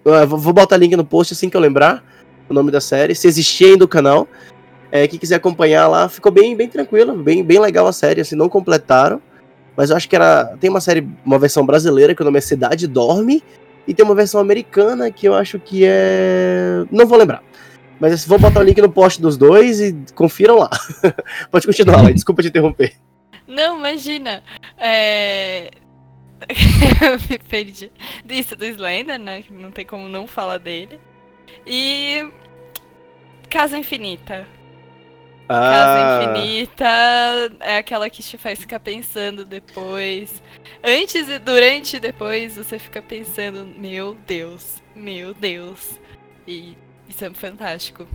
Uh, 0.04 0.26
vou 0.26 0.52
botar 0.52 0.76
link 0.76 0.96
no 0.96 1.04
post 1.04 1.34
assim 1.34 1.50
que 1.50 1.56
eu 1.56 1.60
lembrar 1.60 2.04
o 2.48 2.54
nome 2.54 2.70
da 2.70 2.80
série. 2.80 3.14
Se 3.14 3.26
existir 3.26 3.66
ainda 3.66 3.84
o 3.84 3.88
canal. 3.88 4.26
É, 4.92 5.06
quem 5.06 5.18
quiser 5.18 5.36
acompanhar 5.36 5.86
lá, 5.86 6.08
ficou 6.08 6.32
bem, 6.32 6.56
bem 6.56 6.68
tranquilo, 6.68 7.14
bem, 7.14 7.44
bem 7.44 7.60
legal 7.60 7.86
a 7.86 7.92
série, 7.92 8.20
assim, 8.20 8.34
não 8.34 8.48
completaram. 8.48 9.22
Mas 9.76 9.90
eu 9.90 9.96
acho 9.96 10.08
que 10.08 10.16
era. 10.16 10.56
Tem 10.58 10.68
uma 10.68 10.80
série, 10.80 11.08
uma 11.24 11.38
versão 11.38 11.64
brasileira 11.64 12.14
que 12.14 12.22
o 12.22 12.24
nome 12.24 12.38
é 12.38 12.40
Cidade 12.42 12.86
Dorme. 12.86 13.42
E 13.86 13.94
tem 13.94 14.04
uma 14.04 14.14
versão 14.14 14.40
americana 14.40 15.10
que 15.10 15.26
eu 15.26 15.34
acho 15.34 15.58
que 15.58 15.84
é. 15.84 16.84
Não 16.90 17.06
vou 17.06 17.16
lembrar. 17.16 17.42
Mas 17.98 18.26
vou 18.26 18.38
botar 18.38 18.60
o 18.60 18.62
link 18.62 18.80
no 18.80 18.90
post 18.90 19.20
dos 19.20 19.36
dois 19.36 19.80
e 19.80 19.96
confiram 20.14 20.56
lá. 20.56 20.70
Pode 21.50 21.66
continuar, 21.66 22.02
lá, 22.02 22.10
desculpa 22.10 22.42
te 22.42 22.48
interromper. 22.48 22.94
Não, 23.46 23.78
imagina. 23.78 24.42
É... 24.78 25.70
me 27.28 27.38
perdi. 27.38 27.90
Isso 28.28 28.56
do 28.56 28.64
Slender, 28.64 29.18
né? 29.18 29.44
Não 29.50 29.70
tem 29.70 29.84
como 29.84 30.08
não 30.08 30.26
falar 30.26 30.58
dele. 30.58 30.98
E. 31.66 32.26
Casa 33.48 33.78
Infinita. 33.78 34.46
Ah. 35.52 35.68
Casa 35.68 36.30
Infinita 36.30 36.84
é 37.58 37.78
aquela 37.78 38.08
que 38.08 38.22
te 38.22 38.38
faz 38.38 38.60
ficar 38.60 38.78
pensando 38.78 39.44
depois. 39.44 40.40
Antes 40.82 41.28
e 41.28 41.40
durante 41.40 41.96
e 41.96 42.00
depois 42.00 42.54
você 42.54 42.78
fica 42.78 43.02
pensando, 43.02 43.66
meu 43.76 44.16
Deus, 44.28 44.80
meu 44.94 45.34
Deus. 45.34 45.98
E 46.46 46.76
isso 47.08 47.24
é 47.24 47.30
fantástico. 47.30 48.06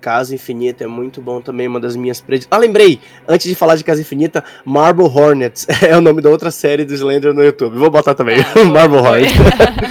Casa 0.00 0.32
Infinita 0.32 0.84
é 0.84 0.86
muito 0.86 1.20
bom 1.20 1.40
também, 1.40 1.66
uma 1.66 1.80
das 1.80 1.96
minhas 1.96 2.20
predições. 2.20 2.48
Ah, 2.48 2.58
lembrei! 2.58 3.00
Antes 3.26 3.48
de 3.48 3.56
falar 3.56 3.74
de 3.74 3.82
Casa 3.82 4.00
Infinita, 4.00 4.44
Marble 4.64 5.06
Hornets 5.06 5.66
é 5.82 5.96
o 5.96 6.00
nome 6.00 6.22
da 6.22 6.30
outra 6.30 6.52
série 6.52 6.84
do 6.84 6.94
Slender 6.94 7.34
no 7.34 7.42
YouTube. 7.42 7.76
Vou 7.76 7.90
botar 7.90 8.14
também, 8.14 8.36
ah, 8.38 8.62
Marble 8.64 8.98
Hornets. 8.98 9.34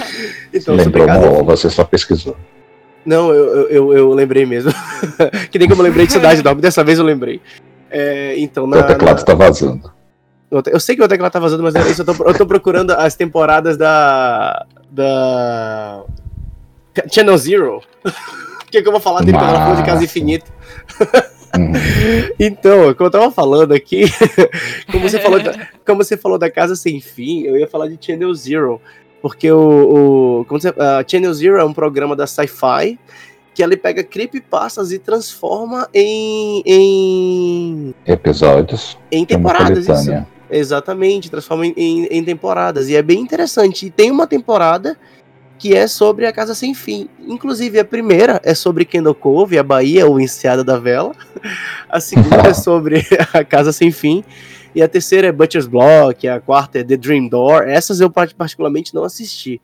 então, 0.54 0.74
Lembrou, 0.74 1.06
casa... 1.06 1.42
você 1.42 1.68
só 1.68 1.84
pesquisou. 1.84 2.34
Não, 3.04 3.32
eu, 3.32 3.68
eu, 3.68 3.92
eu 3.92 4.12
lembrei 4.12 4.44
mesmo. 4.44 4.72
que 5.50 5.58
nem 5.58 5.68
como 5.68 5.80
eu 5.82 5.86
lembrei 5.86 6.06
de 6.06 6.12
Cidade 6.12 6.42
Dog, 6.42 6.60
dessa 6.62 6.84
vez 6.84 6.98
eu 6.98 7.04
lembrei. 7.04 7.40
É, 7.90 8.38
então, 8.38 8.66
na, 8.66 8.78
o 8.78 8.82
teclado 8.84 9.18
na... 9.18 9.24
tá 9.24 9.34
vazando. 9.34 9.92
Eu 10.66 10.80
sei 10.80 10.96
que 10.96 11.02
o 11.02 11.08
teclado 11.08 11.30
tá 11.30 11.38
vazando, 11.38 11.62
mas 11.62 11.74
é 11.76 11.88
isso, 11.88 12.02
eu 12.02 12.06
tô, 12.06 12.24
eu 12.24 12.34
tô 12.34 12.44
procurando 12.44 12.90
as 12.90 13.14
temporadas 13.14 13.76
da. 13.76 14.66
da. 14.90 16.02
Channel 17.08 17.38
Zero. 17.38 17.82
que, 18.70 18.80
que 18.80 18.88
eu 18.88 18.92
vou 18.92 19.00
falar 19.00 19.20
dele 19.20 19.36
quando 19.36 19.50
ela 19.50 19.60
falou 19.60 19.76
de 19.76 19.84
Casa. 19.84 20.04
Infinita? 20.04 20.46
Hum. 21.58 21.72
Então, 22.38 22.94
como 22.94 23.08
eu 23.08 23.10
tava 23.10 23.30
falando 23.30 23.72
aqui, 23.72 24.04
como 24.90 25.08
você 25.08 25.18
falou 25.18 25.42
da, 25.42 25.68
como 25.84 26.04
você 26.04 26.16
falou 26.16 26.38
da 26.38 26.48
Casa 26.50 26.76
Sem 26.76 27.00
Fim, 27.00 27.42
eu 27.42 27.56
ia 27.56 27.66
falar 27.66 27.88
de 27.88 27.98
Channel 28.00 28.32
Zero. 28.34 28.80
Porque 29.20 29.50
o, 29.50 30.40
o 30.40 30.44
como 30.46 30.60
você, 30.60 30.68
a 30.68 31.04
Channel 31.06 31.32
Zero 31.34 31.58
é 31.58 31.64
um 31.64 31.72
programa 31.72 32.16
da 32.16 32.26
Sci-Fi 32.26 32.98
que 33.52 33.62
ele 33.62 33.76
pega 33.76 34.02
creepypastas 34.02 34.92
e 34.92 34.98
transforma 34.98 35.88
em, 35.92 36.62
em, 36.64 37.94
Episódios. 38.06 38.96
em 39.10 39.24
temporadas. 39.24 39.86
Isso. 39.88 40.26
Exatamente, 40.48 41.30
transforma 41.30 41.66
em, 41.66 41.74
em, 41.76 42.04
em 42.06 42.24
temporadas. 42.24 42.88
E 42.88 42.96
é 42.96 43.02
bem 43.02 43.20
interessante. 43.20 43.86
E 43.86 43.90
tem 43.90 44.10
uma 44.10 44.26
temporada 44.26 44.96
que 45.58 45.76
é 45.76 45.86
sobre 45.86 46.26
a 46.26 46.32
Casa 46.32 46.54
Sem 46.54 46.74
Fim. 46.74 47.08
Inclusive, 47.20 47.78
a 47.78 47.84
primeira 47.84 48.40
é 48.42 48.54
sobre 48.54 48.84
Kendall 48.86 49.14
Cove, 49.14 49.58
a 49.58 49.62
Bahia, 49.62 50.08
o 50.08 50.18
Enseada 50.18 50.64
da 50.64 50.78
Vela. 50.78 51.12
A 51.88 52.00
segunda 52.00 52.48
é 52.48 52.54
sobre 52.54 53.04
a 53.34 53.44
Casa 53.44 53.72
Sem 53.72 53.90
Fim. 53.90 54.24
E 54.74 54.82
a 54.82 54.88
terceira 54.88 55.26
é 55.28 55.32
Butcher's 55.32 55.66
Block. 55.66 56.26
A 56.28 56.40
quarta 56.40 56.78
é 56.78 56.84
The 56.84 56.96
Dream 56.96 57.28
Door. 57.28 57.62
Essas 57.68 58.00
eu 58.00 58.10
part- 58.10 58.34
particularmente 58.34 58.94
não 58.94 59.04
assisti. 59.04 59.60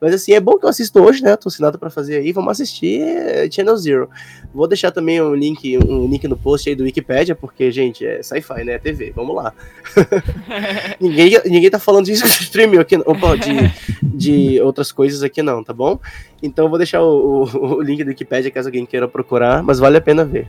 Mas 0.00 0.12
assim, 0.14 0.32
é 0.32 0.40
bom 0.40 0.58
que 0.58 0.66
eu 0.66 0.68
assisto 0.68 1.02
hoje, 1.02 1.22
né? 1.22 1.36
Tô 1.36 1.48
sem 1.48 1.64
nada 1.64 1.78
pra 1.78 1.88
fazer 1.88 2.16
aí. 2.16 2.32
Vamos 2.32 2.50
assistir 2.50 3.00
é, 3.00 3.50
Channel 3.50 3.76
Zero. 3.76 4.10
Vou 4.54 4.68
deixar 4.68 4.90
também 4.90 5.20
um 5.22 5.34
link, 5.34 5.78
um 5.78 6.06
link 6.06 6.28
no 6.28 6.36
post 6.36 6.68
aí 6.68 6.74
do 6.74 6.84
Wikipedia, 6.84 7.34
porque, 7.34 7.70
gente, 7.70 8.04
é 8.06 8.22
sci-fi, 8.22 8.64
né? 8.64 8.74
É 8.74 8.78
TV. 8.78 9.12
Vamos 9.16 9.34
lá. 9.34 9.54
ninguém, 11.00 11.40
ninguém 11.46 11.70
tá 11.70 11.78
falando 11.78 12.06
disso 12.06 12.24
de 12.24 12.42
streaming 12.44 12.78
aqui. 12.78 12.96
Opa, 12.96 13.36
de, 13.36 13.72
de 14.02 14.60
outras 14.60 14.92
coisas 14.92 15.22
aqui 15.22 15.42
não, 15.42 15.64
tá 15.64 15.72
bom? 15.72 15.98
Então 16.42 16.66
eu 16.66 16.68
vou 16.68 16.78
deixar 16.78 17.02
o, 17.02 17.44
o, 17.44 17.76
o 17.76 17.82
link 17.82 18.04
do 18.04 18.08
Wikipedia 18.08 18.50
caso 18.50 18.68
alguém 18.68 18.84
queira 18.84 19.08
procurar, 19.08 19.62
mas 19.62 19.78
vale 19.78 19.96
a 19.96 20.00
pena 20.00 20.24
ver. 20.24 20.46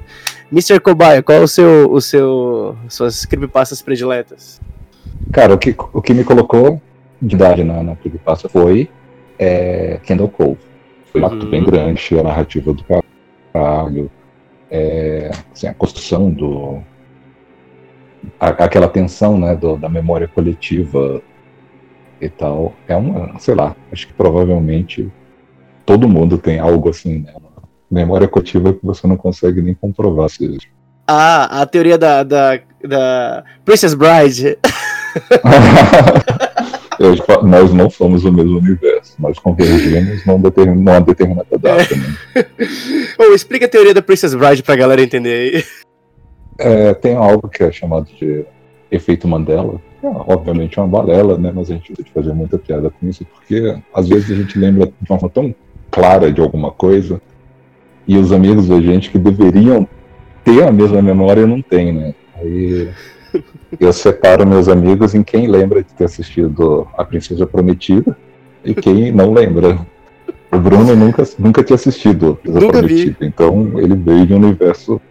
Mr. 0.51 0.79
Cobaia, 0.81 1.23
qual 1.23 1.37
é 1.37 1.41
o 1.41 1.47
seu, 1.47 1.91
o 1.91 2.01
seu, 2.01 2.77
suas 2.89 3.25
creepypastas 3.25 3.81
prediletas? 3.81 4.59
Cara, 5.31 5.53
o 5.53 5.57
que, 5.57 5.73
o 5.93 6.01
que 6.01 6.13
me 6.13 6.23
colocou 6.23 6.81
de 7.21 7.35
idade 7.35 7.63
na, 7.63 7.81
na 7.81 7.95
creepypasta 7.95 8.47
foi 8.47 8.89
é, 9.39 9.99
Kendall 10.03 10.29
Cove. 10.29 10.57
Foi 11.11 11.21
um 11.21 11.25
Uhum. 11.25 11.33
ato 11.35 11.45
bem 11.47 11.63
grande, 11.63 12.19
a 12.19 12.23
narrativa 12.23 12.73
do 12.73 12.83
caralho, 13.53 14.11
é, 14.69 15.31
assim, 15.53 15.67
a 15.67 15.73
construção 15.73 16.29
do. 16.29 16.81
a- 18.39 18.49
aquela 18.49 18.89
tensão 18.89 19.37
né, 19.39 19.55
do- 19.55 19.77
da 19.77 19.87
memória 19.87 20.27
coletiva 20.27 21.21
e 22.19 22.27
tal. 22.29 22.73
É 22.87 22.95
uma, 22.95 23.39
sei 23.39 23.55
lá, 23.55 23.75
acho 23.91 24.07
que 24.07 24.13
provavelmente 24.13 25.09
todo 25.85 26.09
mundo 26.09 26.37
tem 26.37 26.59
algo 26.59 26.89
assim, 26.89 27.19
né? 27.19 27.33
Memória 27.89 28.27
coletiva 28.27 28.73
que 28.73 28.85
você 28.85 29.07
não 29.07 29.15
consegue 29.15 29.61
nem 29.61 29.73
comprovar 29.73 30.29
se 30.29 30.43
existe. 30.43 30.69
Ah, 31.07 31.61
a 31.61 31.65
teoria 31.65 31.97
da, 31.97 32.21
da, 32.23 32.59
da 32.83 33.43
Princess 33.63 33.93
Bride. 33.93 34.57
Eu 36.99 37.15
nós 37.43 37.73
não 37.73 37.89
somos 37.89 38.25
o 38.25 38.31
mesmo 38.31 38.57
universo, 38.57 39.15
nós 39.19 39.37
convergimos 39.37 40.25
numa 40.25 40.39
determin- 40.39 40.75
numa 40.81 40.99
determinada 41.01 41.57
data. 41.57 41.95
Né? 41.95 42.45
Explica 43.33 43.65
a 43.65 43.69
teoria 43.69 43.93
da 43.93 44.01
Princess 44.01 44.33
Bride 44.33 44.63
pra 44.63 44.75
galera 44.75 45.01
entender 45.01 45.53
aí. 45.55 45.63
É, 46.59 46.93
tem 46.95 47.15
algo 47.15 47.47
que 47.47 47.63
é 47.63 47.71
chamado 47.71 48.07
de 48.19 48.43
efeito 48.91 49.27
Mandela. 49.27 49.79
É, 50.03 50.07
obviamente 50.07 50.79
é 50.79 50.81
uma 50.81 50.87
balela, 50.87 51.37
né? 51.37 51.51
Mas 51.53 51.69
a 51.69 51.73
gente 51.73 51.93
pode 51.93 52.11
fazer 52.11 52.33
muita 52.33 52.57
piada 52.57 52.89
com 52.89 53.07
isso, 53.07 53.25
porque 53.25 53.77
às 53.93 54.07
vezes 54.07 54.31
a 54.31 54.35
gente 54.35 54.57
lembra 54.57 54.87
de 54.87 54.93
uma 55.09 55.19
forma 55.19 55.29
tão 55.29 55.55
clara 55.91 56.31
de 56.31 56.41
alguma 56.41 56.71
coisa 56.71 57.21
e 58.07 58.17
os 58.17 58.31
amigos 58.31 58.67
da 58.67 58.79
gente 58.79 59.09
que 59.11 59.19
deveriam 59.19 59.87
ter 60.43 60.63
a 60.63 60.71
mesma 60.71 61.01
memória 61.01 61.45
não 61.45 61.61
tem, 61.61 61.91
né? 61.93 62.15
Aí 62.35 62.89
eu 63.79 63.93
separo 63.93 64.47
meus 64.47 64.67
amigos 64.67 65.13
em 65.13 65.23
quem 65.23 65.47
lembra 65.47 65.83
de 65.83 65.93
ter 65.93 66.05
assistido 66.05 66.87
A 66.97 67.03
Princesa 67.03 67.45
Prometida 67.45 68.17
e 68.63 68.73
quem 68.73 69.11
não 69.11 69.33
lembra. 69.33 69.77
O 70.51 70.57
Bruno 70.57 70.95
nunca, 70.95 71.23
nunca 71.37 71.63
tinha 71.63 71.75
assistido 71.75 72.31
A 72.31 72.35
Princesa 72.35 72.65
Nunca 72.65 72.81
vi. 72.81 72.87
Prometida, 72.87 73.25
então 73.25 73.71
ele 73.77 73.95
veio 73.95 74.25
de 74.25 74.33
um 74.33 74.37
universo 74.37 75.01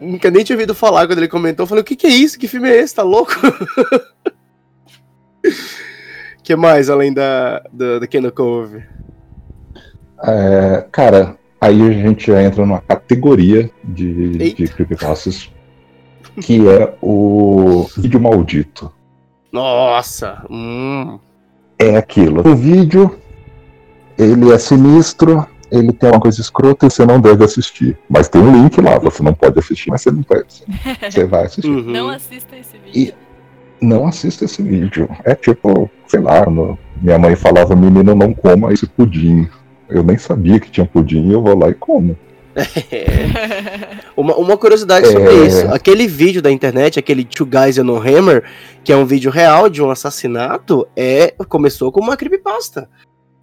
Nunca 0.00 0.30
nem 0.30 0.44
tinha 0.44 0.56
ouvido 0.56 0.74
falar 0.74 1.06
quando 1.06 1.18
ele 1.18 1.28
comentou. 1.28 1.64
Eu 1.64 1.68
falei, 1.68 1.82
o 1.82 1.84
que, 1.84 1.96
que 1.96 2.06
é 2.06 2.10
isso? 2.10 2.38
Que 2.38 2.46
filme 2.46 2.68
é 2.68 2.76
esse? 2.76 2.94
Tá 2.94 3.02
louco? 3.02 3.32
que 6.42 6.54
mais 6.54 6.90
além 6.90 7.12
da, 7.12 7.62
da, 7.72 8.00
da 8.00 8.06
Kendall 8.06 8.32
Cove? 8.32 8.82
É, 10.22 10.84
cara, 10.92 11.36
aí 11.60 11.80
a 11.80 11.92
gente 11.92 12.26
já 12.26 12.42
entra 12.42 12.64
numa 12.64 12.80
categoria 12.80 13.70
de, 13.82 14.52
de 14.52 14.68
creepypastas 14.68 15.50
que 16.40 16.68
é 16.68 16.94
o 17.02 17.86
vídeo 17.96 18.20
maldito. 18.20 18.92
Nossa! 19.52 20.44
Hum. 20.50 21.18
É 21.78 21.96
aquilo. 21.96 22.46
O 22.46 22.54
vídeo, 22.54 23.16
ele 24.18 24.50
é 24.52 24.58
sinistro, 24.58 25.46
ele 25.70 25.92
tem 25.92 26.10
uma 26.10 26.20
coisa 26.20 26.40
escrota 26.40 26.86
e 26.86 26.90
você 26.90 27.04
não 27.04 27.20
deve 27.20 27.44
assistir. 27.44 27.98
Mas 28.08 28.28
tem 28.28 28.40
um 28.40 28.52
link 28.62 28.80
lá, 28.80 28.98
você 28.98 29.22
não 29.22 29.34
pode 29.34 29.58
assistir, 29.58 29.90
mas 29.90 30.02
você 30.02 30.10
não 30.10 30.24
deve. 30.28 30.44
Você 31.10 31.24
vai 31.24 31.44
assistir. 31.44 31.68
Uhum. 31.70 31.82
Não 31.92 32.08
assista 32.10 32.56
esse 32.56 32.76
vídeo. 32.78 33.14
E 33.80 33.84
não 33.84 34.06
assista 34.06 34.44
esse 34.44 34.62
vídeo. 34.62 35.08
É 35.24 35.34
tipo, 35.34 35.90
sei 36.06 36.20
lá, 36.20 36.46
no- 36.46 36.78
minha 37.00 37.18
mãe 37.18 37.36
falava, 37.36 37.76
menino, 37.76 38.14
não 38.14 38.32
coma 38.32 38.72
esse 38.72 38.86
pudim. 38.86 39.46
Eu 39.88 40.02
nem 40.02 40.16
sabia 40.18 40.58
que 40.58 40.70
tinha 40.70 40.86
pudim 40.86 41.28
e 41.28 41.32
eu 41.32 41.42
vou 41.42 41.56
lá 41.58 41.68
e 41.68 41.74
como. 41.74 42.16
É. 42.56 43.98
Uma, 44.16 44.34
uma 44.36 44.56
curiosidade 44.56 45.06
sobre 45.08 45.30
É. 45.30 45.46
isso. 45.46 45.68
Aquele 45.72 46.06
vídeo 46.06 46.40
da 46.40 46.50
internet, 46.50 46.98
aquele 46.98 47.24
Two 47.24 47.46
Guys 47.46 47.78
and 47.78 47.90
a 47.90 47.98
Hammer, 47.98 48.44
que 48.82 48.92
é 48.92 48.96
um 48.96 49.04
vídeo 49.04 49.30
real 49.30 49.68
de 49.68 49.82
um 49.82 49.90
assassinato, 49.90 50.86
é 50.96 51.34
começou 51.48 51.92
como 51.92 52.08
uma 52.08 52.16
creepypasta. 52.16 52.88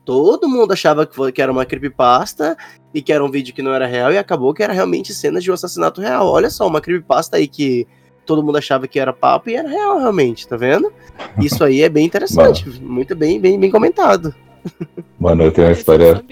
Todo 0.05 0.49
mundo 0.49 0.73
achava 0.73 1.05
que, 1.05 1.15
foi- 1.15 1.31
que 1.31 1.41
era 1.41 1.51
uma 1.51 1.65
creepypasta 1.65 2.57
e 2.93 3.01
que 3.01 3.13
era 3.13 3.23
um 3.23 3.31
vídeo 3.31 3.53
que 3.53 3.61
não 3.61 3.73
era 3.73 3.85
real 3.87 4.11
e 4.11 4.17
acabou 4.17 4.53
que 4.53 4.61
era 4.63 4.73
realmente 4.73 5.13
cenas 5.13 5.43
de 5.43 5.49
um 5.51 5.53
assassinato 5.53 6.01
real. 6.01 6.27
Olha 6.27 6.49
só, 6.49 6.67
uma 6.67 6.81
creepypasta 6.81 7.37
aí 7.37 7.47
que 7.47 7.87
todo 8.25 8.43
mundo 8.43 8.57
achava 8.57 8.87
que 8.87 8.99
era 8.99 9.13
papo 9.13 9.49
e 9.49 9.55
era 9.55 9.69
real 9.69 9.99
realmente, 9.99 10.47
tá 10.47 10.57
vendo? 10.57 10.91
Isso 11.39 11.63
aí 11.63 11.81
é 11.83 11.89
bem 11.89 12.05
interessante, 12.05 12.67
muito 12.81 13.15
bem, 13.15 13.39
bem, 13.39 13.59
bem 13.59 13.69
comentado. 13.71 14.33
Mano, 15.19 15.43
eu 15.43 15.51
tenho 15.51 15.67
uma 15.67 15.71
Esse 15.73 15.79
eu 15.89 15.95
história, 15.97 16.23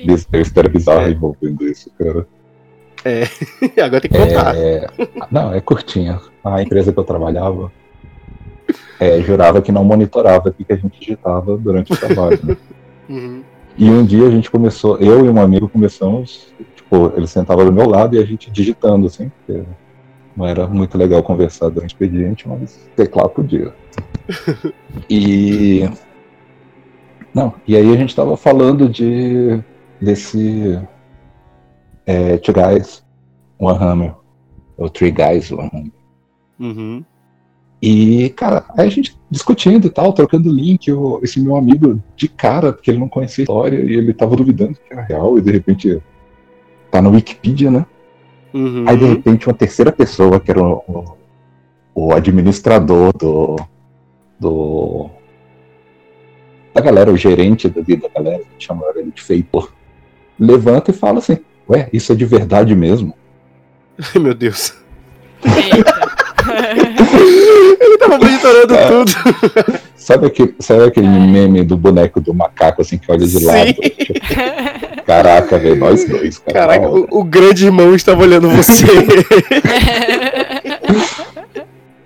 história 0.42 0.70
bizarra 0.70 1.08
É. 1.08 1.12
envolvendo 1.12 1.66
isso, 1.68 1.90
cara. 1.98 2.26
Agora 3.84 4.02
tem 4.02 4.12
que 4.12 4.18
contar. 4.18 4.56
É, 4.56 4.88
não, 5.30 5.54
é 5.54 5.62
curtinha. 5.62 6.20
A 6.44 6.62
empresa 6.62 6.92
que 6.92 7.00
eu 7.00 7.04
trabalhava 7.04 7.72
é, 9.00 9.22
jurava 9.22 9.62
que 9.62 9.72
não 9.72 9.84
monitorava 9.84 10.50
o 10.50 10.54
que 10.54 10.72
a 10.72 10.76
gente 10.76 11.00
digitava 11.00 11.58
durante 11.58 11.92
o 11.94 11.98
trabalho. 11.98 12.40
né? 12.44 12.58
Uhum. 13.10 13.44
E 13.78 13.90
um 13.90 14.06
dia 14.06 14.26
a 14.26 14.32
gente 14.32 14.50
começou, 14.50 14.98
eu 15.00 15.26
e 15.26 15.30
um 15.30 15.42
amigo 15.42 15.68
começamos, 15.68 16.54
tipo, 16.76 17.12
ele 17.16 17.28
sentava 17.28 17.66
do 17.66 17.74
meu 17.74 17.90
lado 17.90 18.16
e 18.16 18.20
a 18.20 18.26
gente 18.26 18.50
digitando, 18.50 19.08
assim, 19.08 19.30
porque 19.30 19.64
não 20.36 20.46
era 20.46 20.66
muito 20.68 20.98
legal 20.98 21.22
conversar 21.22 21.70
durante 21.70 21.94
o 21.94 21.96
expediente, 21.96 22.48
mas 22.48 22.90
teclar 22.96 23.30
podia. 23.30 23.74
E. 25.10 25.90
Não, 27.34 27.54
e 27.66 27.76
aí 27.76 27.94
a 27.94 27.98
gente 27.98 28.16
tava 28.16 28.36
falando 28.38 28.88
de. 28.90 29.60
desse. 30.00 30.80
É, 32.06 32.38
Two 32.38 32.54
Guys, 32.54 33.04
One 33.60 33.78
Hammer. 33.78 34.14
Ou 34.78 34.90
Three 34.90 35.12
Guys, 35.12 35.52
One 35.52 35.70
Hammer. 35.74 35.92
Uhum. 36.60 37.04
E, 37.82 38.30
cara, 38.30 38.66
aí 38.78 38.86
a 38.88 38.90
gente 38.92 39.20
discutindo 39.30 39.88
e 39.88 39.90
tal, 39.90 40.14
trocando 40.14 40.52
link, 40.52 40.88
eu- 40.88 41.20
esse 41.24 41.40
meu 41.40 41.56
amigo 41.56 42.00
de 42.16 42.28
cara, 42.28 42.72
porque 42.72 42.92
ele 42.92 43.00
não 43.00 43.10
conhecia 43.10 43.42
a 43.42 43.46
história 43.46 43.78
e 43.80 43.96
ele 43.96 44.14
tava 44.14 44.36
duvidando 44.36 44.74
que 44.76 44.94
era 44.94 45.02
real, 45.02 45.38
e 45.38 45.42
de 45.42 45.52
repente 45.52 46.02
tá 46.92 47.02
no 47.02 47.10
Wikipedia, 47.12 47.72
né? 47.72 47.86
Uhum. 48.54 48.86
Aí 48.88 48.98
de 48.98 49.06
repente 49.06 49.48
uma 49.48 49.54
terceira 49.56 49.92
pessoa, 49.92 50.40
que 50.40 50.52
era 50.52 50.62
o, 50.62 50.84
o- 50.88 51.18
o 51.96 52.14
administrador 52.14 53.12
do, 53.18 53.56
do. 54.40 55.10
da 56.74 56.82
galera, 56.82 57.12
o 57.12 57.18
gerente 57.18 57.68
da 57.68 57.82
vida 57.82 58.08
da 58.08 58.22
galera, 58.22 58.44
chamaram 58.60 59.00
ele 59.00 59.12
de 59.12 59.22
feitor, 59.22 59.74
levanta 60.40 60.92
e 60.92 60.94
fala 60.94 61.18
assim: 61.20 61.40
Ué, 61.70 61.88
isso 61.94 62.12
é 62.12 62.16
de 62.16 62.26
verdade 62.26 62.76
mesmo? 62.76 63.14
Ai, 63.98 64.22
meu 64.22 64.34
Deus. 64.34 64.74
Ele 67.80 67.98
tava 67.98 68.18
monitorando 68.18 68.74
É. 68.76 68.88
tudo. 68.88 69.12
Sabe 69.96 70.28
aquele, 70.28 70.56
sabe 70.60 70.84
aquele 70.86 71.08
meme 71.08 71.64
do 71.64 71.78
boneco 71.78 72.20
do 72.20 72.34
macaco 72.34 72.82
assim 72.82 72.98
que 72.98 73.10
olha 73.12 73.20
de 73.20 73.40
Sim. 73.40 73.46
lado? 73.46 73.74
Tipo, 73.74 75.06
Caraca, 75.06 75.60
velho, 75.60 75.76
nós 75.76 76.04
dois, 76.08 76.40
cara. 76.40 76.54
Caraca, 76.60 76.88
o, 76.90 77.08
o 77.20 77.24
grande 77.24 77.66
irmão 77.66 77.94
estava 77.94 78.22
olhando 78.24 78.50
você. 78.50 78.84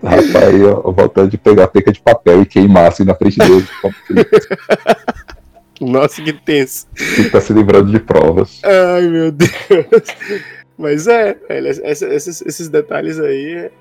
Rapaz, 0.04 0.54
eu, 0.54 0.84
eu 0.86 0.92
vontade 0.92 1.30
de 1.32 1.38
pegar 1.38 1.64
a 1.64 1.68
peca 1.68 1.92
de 1.92 2.00
papel 2.00 2.42
e 2.42 2.46
queimar 2.46 2.88
assim 2.90 3.04
na 3.04 3.16
frente 3.16 3.38
dele. 3.40 3.66
Nossa, 5.92 6.22
que 6.22 6.34
tenso. 6.34 6.88
E 7.20 7.30
tá 7.30 7.40
se 7.42 7.54
livrando 7.54 7.92
de 7.92 8.00
provas. 8.00 8.62
Ai, 8.64 9.08
meu 9.08 9.32
Deus. 9.32 9.50
Mas 10.78 11.08
é, 11.08 11.34
velho, 11.48 11.68
essa- 11.68 12.08
esses, 12.14 12.42
esses 12.42 12.68
detalhes 12.70 13.20
aí 13.20 13.54
é- 13.54 13.72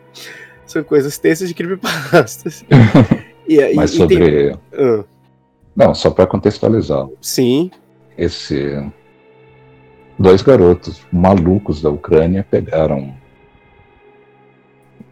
são 0.67 0.83
coisas 0.85 1.19
tensas 1.19 1.49
de 1.49 1.55
creepypastas. 1.55 2.65
E, 3.47 3.57
e- 3.61 3.75
Mas 3.75 3.95
e 3.95 3.99
tem- 3.99 4.09
sobre. 4.19 4.57
Ah, 4.73 5.05
Não, 5.77 5.95
só 5.95 6.11
pra 6.11 6.27
contextualizar. 6.27 7.07
sim, 7.21 7.71
Esse. 8.17 8.91
Dois 10.19 10.41
garotos 10.41 11.03
malucos 11.13 11.83
da 11.83 11.91
Ucrânia 11.91 12.47
pegaram. 12.51 13.15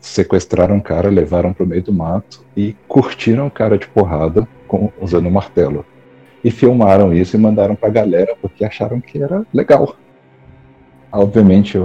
Sequestraram 0.01 0.79
o 0.79 0.83
cara, 0.83 1.11
levaram 1.11 1.53
pro 1.53 1.67
meio 1.67 1.83
do 1.83 1.93
mato 1.93 2.43
e 2.57 2.75
curtiram 2.89 3.47
o 3.47 3.51
cara 3.51 3.77
de 3.77 3.87
porrada 3.87 4.49
com, 4.67 4.91
usando 5.01 5.27
um 5.27 5.31
martelo. 5.31 5.85
E 6.45 6.51
filmaram 6.51 7.15
isso 7.15 7.37
e 7.37 7.39
mandaram 7.39 7.75
pra 7.75 7.89
galera 7.89 8.37
porque 8.41 8.65
acharam 8.65 9.01
que 9.01 9.23
era 9.23 9.47
legal. 9.53 9.97
Obviamente 11.13 11.79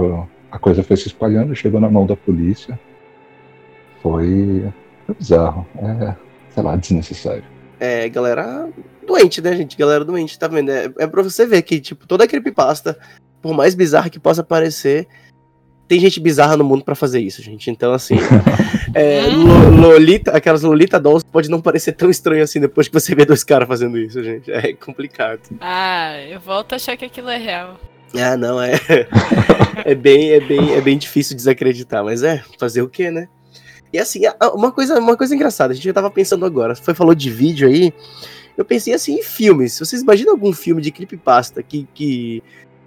a 0.50 0.58
coisa 0.58 0.82
foi 0.82 0.96
se 0.96 1.08
espalhando, 1.08 1.54
chegou 1.54 1.80
na 1.80 1.90
mão 1.90 2.06
da 2.06 2.16
polícia. 2.16 2.78
Foi, 4.02 4.72
foi 5.06 5.14
bizarro. 5.14 5.66
É, 5.76 6.14
sei 6.50 6.62
lá, 6.62 6.76
desnecessário. 6.76 7.44
é 7.78 8.08
galera 8.08 8.68
doente, 9.06 9.40
né, 9.40 9.56
gente? 9.56 9.76
Galera 9.76 10.04
doente, 10.04 10.38
tá 10.38 10.48
vendo? 10.48 10.70
É, 10.70 10.90
é 10.98 11.06
pra 11.06 11.22
você 11.22 11.46
ver 11.46 11.62
que, 11.62 11.80
tipo, 11.80 12.06
toda 12.06 12.26
creepypasta, 12.26 12.98
por 13.40 13.54
mais 13.54 13.74
bizarra 13.74 14.10
que 14.10 14.18
possa 14.18 14.42
parecer, 14.42 15.06
tem 15.86 15.98
gente 15.98 16.20
bizarra 16.20 16.56
no 16.56 16.64
mundo 16.64 16.84
pra 16.84 16.94
fazer 16.94 17.20
isso, 17.20 17.42
gente. 17.42 17.70
Então, 17.70 17.92
assim, 17.92 18.16
é, 18.94 19.26
Lo- 19.26 19.70
Lolita, 19.80 20.32
aquelas 20.32 20.62
Lolita 20.62 20.98
Dolls 20.98 21.24
pode 21.24 21.50
não 21.50 21.60
parecer 21.60 21.92
tão 21.92 22.10
estranho 22.10 22.42
assim 22.42 22.60
depois 22.60 22.88
que 22.88 22.94
você 22.94 23.14
vê 23.14 23.24
dois 23.24 23.44
caras 23.44 23.68
fazendo 23.68 23.98
isso, 23.98 24.22
gente. 24.22 24.50
É 24.50 24.72
complicado. 24.72 25.40
Ah, 25.60 26.20
eu 26.28 26.40
volto 26.40 26.72
a 26.72 26.76
achar 26.76 26.96
que 26.96 27.04
aquilo 27.04 27.28
é 27.28 27.36
real. 27.36 27.78
Ah, 28.14 28.36
não, 28.36 28.60
é. 28.60 28.72
é, 29.84 29.94
bem, 29.94 30.30
é, 30.32 30.40
bem, 30.40 30.74
é 30.74 30.80
bem 30.80 30.96
difícil 30.96 31.36
desacreditar, 31.36 32.02
mas 32.02 32.22
é, 32.22 32.42
fazer 32.58 32.82
o 32.82 32.88
quê, 32.88 33.10
né? 33.10 33.28
E 33.92 33.98
assim, 33.98 34.20
uma 34.54 34.70
coisa, 34.70 34.98
uma 34.98 35.16
coisa 35.16 35.34
engraçada, 35.34 35.72
a 35.72 35.74
gente 35.76 35.84
já 35.84 35.92
tava 35.92 36.10
pensando 36.10 36.44
agora, 36.44 36.74
foi 36.76 36.94
falou 36.94 37.14
de 37.14 37.30
vídeo 37.30 37.66
aí, 37.66 37.92
eu 38.56 38.64
pensei 38.64 38.92
assim 38.92 39.14
em 39.18 39.22
filmes. 39.22 39.78
Vocês 39.78 40.02
imaginam 40.02 40.32
algum 40.32 40.52
filme 40.52 40.82
de 40.82 40.90
creepypasta 40.90 41.62
que, 41.62 41.86
que, 41.94 42.42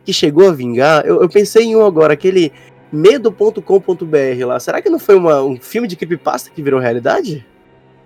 que 0.05 0.13
chegou 0.13 0.49
a 0.49 0.53
vingar? 0.53 1.05
Eu, 1.05 1.21
eu 1.21 1.29
pensei 1.29 1.65
em 1.65 1.75
um 1.75 1.85
agora, 1.85 2.13
aquele 2.13 2.51
medo.com.br 2.91 4.45
lá. 4.45 4.59
Será 4.59 4.81
que 4.81 4.89
não 4.89 4.99
foi 4.99 5.15
uma- 5.15 5.41
um 5.41 5.57
filme 5.59 5.87
de 5.87 5.95
creepypasta 5.95 6.49
que 6.49 6.61
virou 6.61 6.79
realidade? 6.79 7.45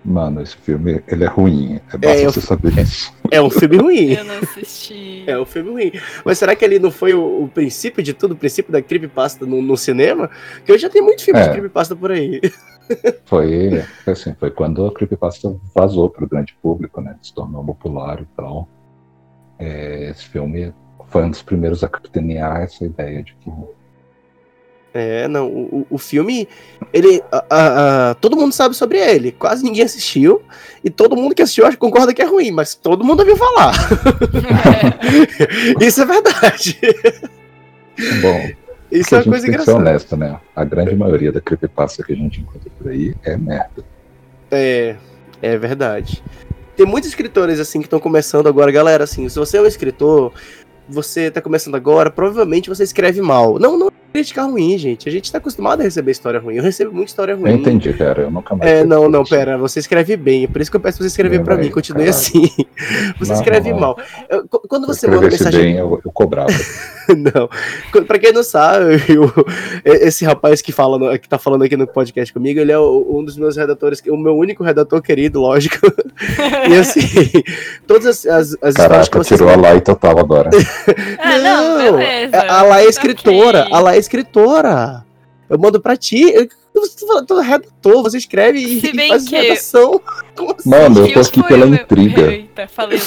Mano, 0.03 0.39
esse 0.43 0.55
filme 0.57 1.01
ele 1.07 1.23
é 1.23 1.27
ruim. 1.27 1.79
É 1.91 1.97
basta 1.97 2.21
eu- 2.21 2.31
você 2.31 2.39
saber 2.41 2.77
isso. 2.77 3.11
É 3.31 3.41
um 3.41 3.49
filme 3.49 3.77
ruim. 3.77 4.11
Eu 4.13 4.23
não 4.23 4.37
assisti. 4.37 5.23
É 5.27 5.39
um 5.39 5.45
filme 5.45 5.71
ruim. 5.71 5.91
Mas 6.23 6.37
será 6.37 6.55
que 6.55 6.63
ele 6.63 6.77
não 6.77 6.91
foi 6.91 7.15
o, 7.15 7.43
o 7.45 7.47
princípio 7.47 8.03
de 8.03 8.13
tudo, 8.13 8.33
o 8.33 8.37
princípio 8.37 8.71
da 8.71 8.79
creepypasta 8.83 9.43
no, 9.47 9.59
no 9.63 9.75
cinema? 9.75 10.29
Porque 10.57 10.71
hoje 10.71 10.83
já 10.83 10.89
tem 10.91 11.01
muito 11.01 11.23
filme 11.23 11.39
É. 11.39 11.43
de 11.45 11.49
creepypasta 11.49 11.95
por 11.95 12.11
aí. 12.11 12.39
Foi, 13.25 13.81
foi 14.03 14.13
assim, 14.13 14.35
foi 14.39 14.51
quando 14.51 14.85
a 14.85 14.93
creepypasta 14.93 15.55
vazou 15.73 16.07
para 16.07 16.23
o 16.23 16.29
grande 16.29 16.55
público, 16.61 17.01
né? 17.01 17.15
Se 17.19 17.33
tornou 17.33 17.65
popular 17.65 18.21
e 18.21 18.25
tal. 18.37 18.69
É, 19.57 20.11
esse 20.11 20.25
filme 20.25 20.71
foi 21.07 21.23
um 21.23 21.31
dos 21.31 21.41
primeiros 21.41 21.83
a 21.83 21.89
capitanear 21.89 22.61
essa 22.61 22.85
ideia 22.85 23.23
de 23.23 23.33
que 23.37 23.49
É, 24.97 25.27
não, 25.27 25.47
o, 25.49 25.85
o- 25.89 25.97
filme, 25.97 26.47
ele, 26.93 27.21
a- 27.29 27.45
a- 27.49 28.11
a- 28.11 28.15
todo 28.15 28.37
mundo 28.37 28.53
sabe 28.53 28.73
sobre 28.77 28.97
ele, 28.97 29.33
quase 29.33 29.61
ninguém 29.61 29.83
assistiu, 29.83 30.41
e 30.81 30.89
todo 30.89 31.17
mundo 31.17 31.35
que 31.35 31.41
assistiu 31.41 31.65
acho- 31.65 31.77
concorda 31.77 32.13
que 32.13 32.21
é 32.21 32.25
ruim, 32.25 32.49
mas 32.49 32.75
todo 32.75 33.03
mundo 33.03 33.19
ouviu 33.19 33.35
falar. 33.35 33.73
Isso 35.81 36.01
é 36.01 36.05
verdade. 36.05 36.79
bom, 38.21 38.49
Isso 38.89 39.15
é 39.15 39.17
uma 39.17 39.23
coisa 39.25 39.25
tem 39.25 39.29
que 39.29 39.41
ser 39.41 39.47
engraçada. 39.71 39.77
honesto, 39.77 40.15
né? 40.17 40.39
A 40.55 40.63
grande 40.63 40.95
maioria 40.95 41.31
da 41.31 41.41
creepypasta 41.41 42.01
que 42.01 42.13
a 42.13 42.15
gente 42.15 42.39
encontra 42.39 42.69
por 42.79 42.89
aí 42.89 43.13
é 43.23 43.35
merda. 43.35 43.83
É, 44.49 44.95
é 45.41 45.57
verdade. 45.57 46.23
Tem 46.77 46.85
muitos 46.85 47.09
escritores 47.09 47.59
assim 47.59 47.79
que 47.79 47.87
estão 47.87 47.99
começando 47.99 48.47
agora, 48.47 48.71
galera, 48.71 49.03
assim, 49.03 49.27
se 49.27 49.37
você 49.37 49.57
é 49.57 49.61
um 49.61 49.65
escritor, 49.65 50.31
você 50.87 51.29
tá 51.31 51.41
começando 51.41 51.75
agora, 51.75 52.09
provavelmente 52.09 52.69
você 52.69 52.83
escreve 52.83 53.21
mal. 53.21 53.59
Não, 53.59 53.77
não 53.77 53.87
é 53.87 53.91
crítica 54.15 54.43
ruim, 54.43 54.77
gente. 54.77 55.09
A 55.09 55.11
gente 55.11 55.29
tá 55.29 55.39
acostumado 55.39 55.81
a 55.81 55.83
receber 55.83 56.11
história 56.11 56.39
ruim. 56.39 56.55
Eu 56.55 56.63
recebo 56.63 56.93
muita 56.93 57.09
história 57.09 57.35
ruim. 57.35 57.49
Eu 57.51 57.57
entendi, 57.57 57.91
cara. 57.91 58.21
Eu 58.23 58.31
nunca 58.31 58.55
mais. 58.55 58.71
É, 58.71 58.83
não, 58.85 59.09
não, 59.09 59.25
pera, 59.25 59.57
você 59.57 59.79
escreve 59.79 60.15
bem. 60.15 60.45
É 60.45 60.47
por 60.47 60.61
isso 60.61 60.71
que 60.71 60.77
eu 60.77 60.81
peço 60.81 60.97
pra 60.99 61.03
você 61.03 61.07
escrever 61.09 61.41
É, 61.41 61.43
pra 61.43 61.55
vai, 61.55 61.65
mim. 61.65 61.69
Continue 61.71 62.05
caralho. 62.05 62.17
assim. 62.17 62.49
Você 63.19 63.31
Não, 63.33 63.39
escreve 63.39 63.71
não. 63.71 63.79
mal. 63.79 63.97
Eu- 64.29 64.47
qu- 64.47 64.67
quando 64.67 64.85
você 64.87 65.07
manda 65.07 65.27
mensagem. 65.27 65.61
bem, 65.61 65.77
eu, 65.77 65.99
eu 66.03 66.11
cobrava. 66.11 66.49
não. 67.09 67.49
Pra 68.05 68.19
quem 68.19 68.31
não 68.33 68.43
sabe, 68.43 68.95
eu- 69.09 69.31
esse 69.85 70.25
rapaz 70.25 70.61
que, 70.61 70.71
fala 70.71 70.97
no- 70.99 71.17
que 71.17 71.27
tá 71.29 71.37
falando 71.37 71.63
aqui 71.63 71.75
no 71.77 71.87
podcast 71.87 72.33
comigo, 72.33 72.59
ele 72.59 72.71
é 72.71 72.77
o- 72.79 73.17
um 73.19 73.23
dos 73.23 73.37
meus 73.37 73.55
redatores, 73.57 74.01
o 74.07 74.17
meu 74.17 74.35
único 74.35 74.63
redator 74.63 75.01
querido, 75.01 75.39
lógico. 75.39 75.77
e 76.69 76.73
assim, 76.75 77.01
todas 77.87 78.05
as, 78.05 78.25
as, 78.25 78.35
as 78.35 78.43
histórias 78.45 78.75
que 78.75 78.75
Caraca, 78.75 79.17
vocês 79.23 79.39
tirou 79.39 79.65
a 79.65 79.75
e 79.75 79.81
total 79.81 80.19
agora. 80.19 80.49
Ah, 81.19 81.37
não, 81.39 81.77
beleza. 81.77 82.37
A 82.41 82.61
lá 82.63 82.81
é 82.81 82.85
escritora, 82.85 83.61
Ok. 83.61 83.73
a 83.73 83.79
lá 83.79 83.95
é 83.95 83.99
escritora. 84.05 85.05
Eu 85.49 85.59
mando 85.59 85.79
pra 85.79 85.95
ti. 85.95 86.21
Eu, 86.31 86.47
tô 87.25 87.39
redator, 87.39 88.01
você 88.03 88.17
escreve 88.17 88.59
e, 88.59 88.81
Se 88.81 88.87
e 88.87 89.07
faz 89.07 89.27
que- 89.29 89.35
redação. 89.35 90.01
Assim? 90.57 90.69
Mano, 90.69 91.07
eu 91.07 91.13
tô 91.13 91.19
aqui 91.19 91.43
pela 91.43 91.65
meu- 91.65 91.79
intriga. 91.81 92.31
Eita, 92.33 92.67
falei. 92.67 92.99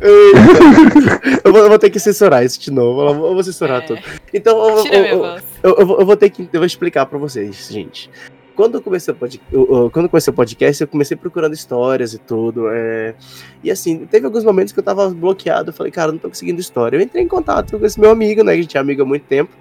Eita. 0.00 1.40
eu, 1.44 1.52
vou, 1.52 1.62
eu 1.62 1.68
vou 1.68 1.78
ter 1.78 1.90
que 1.90 2.00
censurar 2.00 2.44
isso 2.44 2.58
de 2.60 2.70
novo. 2.70 3.02
Eu 3.08 3.14
vou, 3.14 3.26
eu 3.28 3.34
vou 3.34 3.44
censurar 3.44 3.82
É. 3.82 3.86
tudo. 3.86 4.00
Então, 4.32 4.68
eu, 4.78 4.82
Tira 4.82 4.96
eu- 4.96 5.02
minha 5.02 5.12
eu- 5.12 5.18
voz. 5.18 5.44
eu, 5.62 5.74
eu 5.78 5.86
vou, 5.86 6.00
eu 6.00 6.06
vou 6.06 6.16
ter 6.16 6.30
que 6.30 6.42
eu 6.42 6.60
vou 6.60 6.66
explicar 6.66 7.06
pra 7.06 7.18
vocês, 7.18 7.68
gente. 7.70 8.10
Quando 8.56 8.76
eu 8.76 8.80
comecei 8.80 9.12
o 9.12 9.16
podcast, 9.16 9.54
quando 9.92 10.04
eu 10.06 10.08
comecei 10.08 10.30
o 10.30 10.34
podcast, 10.34 10.82
eu 10.82 10.88
comecei 10.88 11.14
procurando 11.14 11.52
histórias 11.52 12.14
e 12.14 12.18
tudo. 12.18 12.68
é, 12.70 13.14
E 13.62 13.70
assim, 13.70 14.06
teve 14.06 14.24
alguns 14.24 14.44
momentos 14.44 14.72
que 14.72 14.78
eu 14.80 14.82
tava 14.84 15.10
bloqueado. 15.10 15.68
Eu 15.70 15.74
falei, 15.74 15.92
cara, 15.92 16.10
não 16.10 16.18
tô 16.18 16.28
conseguindo 16.30 16.58
história. 16.58 16.96
Eu 16.96 17.02
entrei 17.02 17.22
em 17.22 17.28
contato 17.28 17.78
com 17.78 17.84
esse 17.84 18.00
meu 18.00 18.10
amigo, 18.10 18.42
né? 18.42 18.54
Que 18.54 18.58
a 18.58 18.62
gente 18.62 18.76
é 18.78 18.80
amigo 18.80 19.02
há 19.02 19.04
muito 19.04 19.24
tempo. 19.26 19.52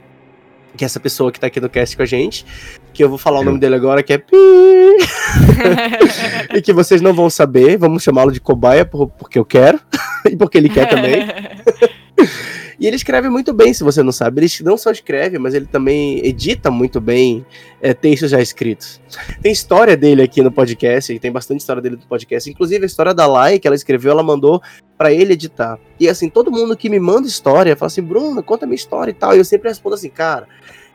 Que 0.78 0.84
é 0.84 0.88
essa 0.88 1.00
pessoa 1.00 1.32
que 1.32 1.40
tá 1.40 1.48
aqui 1.48 1.60
no 1.62 1.70
cast 1.70 1.96
com 1.96 2.04
a 2.04 2.06
gente. 2.06 2.46
Que 2.94 3.04
eu 3.04 3.10
vou 3.10 3.18
falar 3.18 3.40
o 3.40 3.44
nome 3.44 3.60
dele 3.60 3.76
agora, 3.76 4.04
que 4.04 4.14
é 4.14 4.18
Pi. 4.18 4.36
e 6.56 6.62
que 6.62 6.74
vocês 6.74 7.02
não 7.02 7.14
vão 7.14 7.30
saber. 7.30 7.78
Vamos 7.78 8.04
chamá-lo 8.04 8.32
de 8.32 8.40
cobaia 8.40 8.86
por- 8.86 9.10
porque 9.10 9.38
eu 9.40 9.46
quero. 9.46 9.80
e 10.30 10.36
porque 10.36 10.58
ele 10.58 10.70
quer 10.70 10.88
também. 10.90 11.26
E 12.80 12.88
ele 12.88 12.96
escreve 12.96 13.30
muito 13.30 13.54
bem, 13.54 13.74
se 13.74 13.84
você 13.84 14.04
não 14.04 14.12
sabe. 14.12 14.42
Ele 14.42 14.52
não 14.64 14.78
só 14.78 14.92
escreve, 14.92 15.38
mas 15.38 15.54
ele 15.54 15.66
também 15.66 16.26
edita 16.26 16.70
muito 16.70 17.00
bem 17.00 17.46
é, 17.82 17.94
textos 17.94 18.32
já 18.32 18.42
escritos. 18.42 19.02
Tem 19.42 19.52
história 19.52 19.96
dele 19.96 20.22
aqui 20.22 20.42
no 20.42 20.52
podcast, 20.52 21.18
tem 21.20 21.32
bastante 21.32 21.62
história 21.62 21.82
dele 21.82 21.96
no 21.96 22.08
podcast. 22.08 22.50
Inclusive, 22.50 22.84
a 22.84 22.88
história 22.88 23.14
da 23.14 23.26
Lai, 23.26 23.60
que 23.60 23.68
ela 23.68 23.76
escreveu, 23.76 24.12
ela 24.12 24.24
mandou 24.24 24.62
pra 24.98 25.12
ele 25.12 25.34
editar. 25.34 25.80
E 26.00 26.10
assim, 26.10 26.30
todo 26.30 26.52
mundo 26.52 26.76
que 26.76 26.90
me 26.90 27.00
manda 27.00 27.28
história, 27.28 27.76
fala 27.76 27.88
assim, 27.88 28.02
Bruno, 28.02 28.44
conta 28.44 28.66
minha 28.66 28.76
história 28.76 29.12
e 29.12 29.16
tal. 29.16 29.36
E 29.36 29.38
eu 29.38 29.46
sempre 29.46 29.70
respondo 29.70 29.96
assim, 29.96 30.10
cara, 30.10 30.48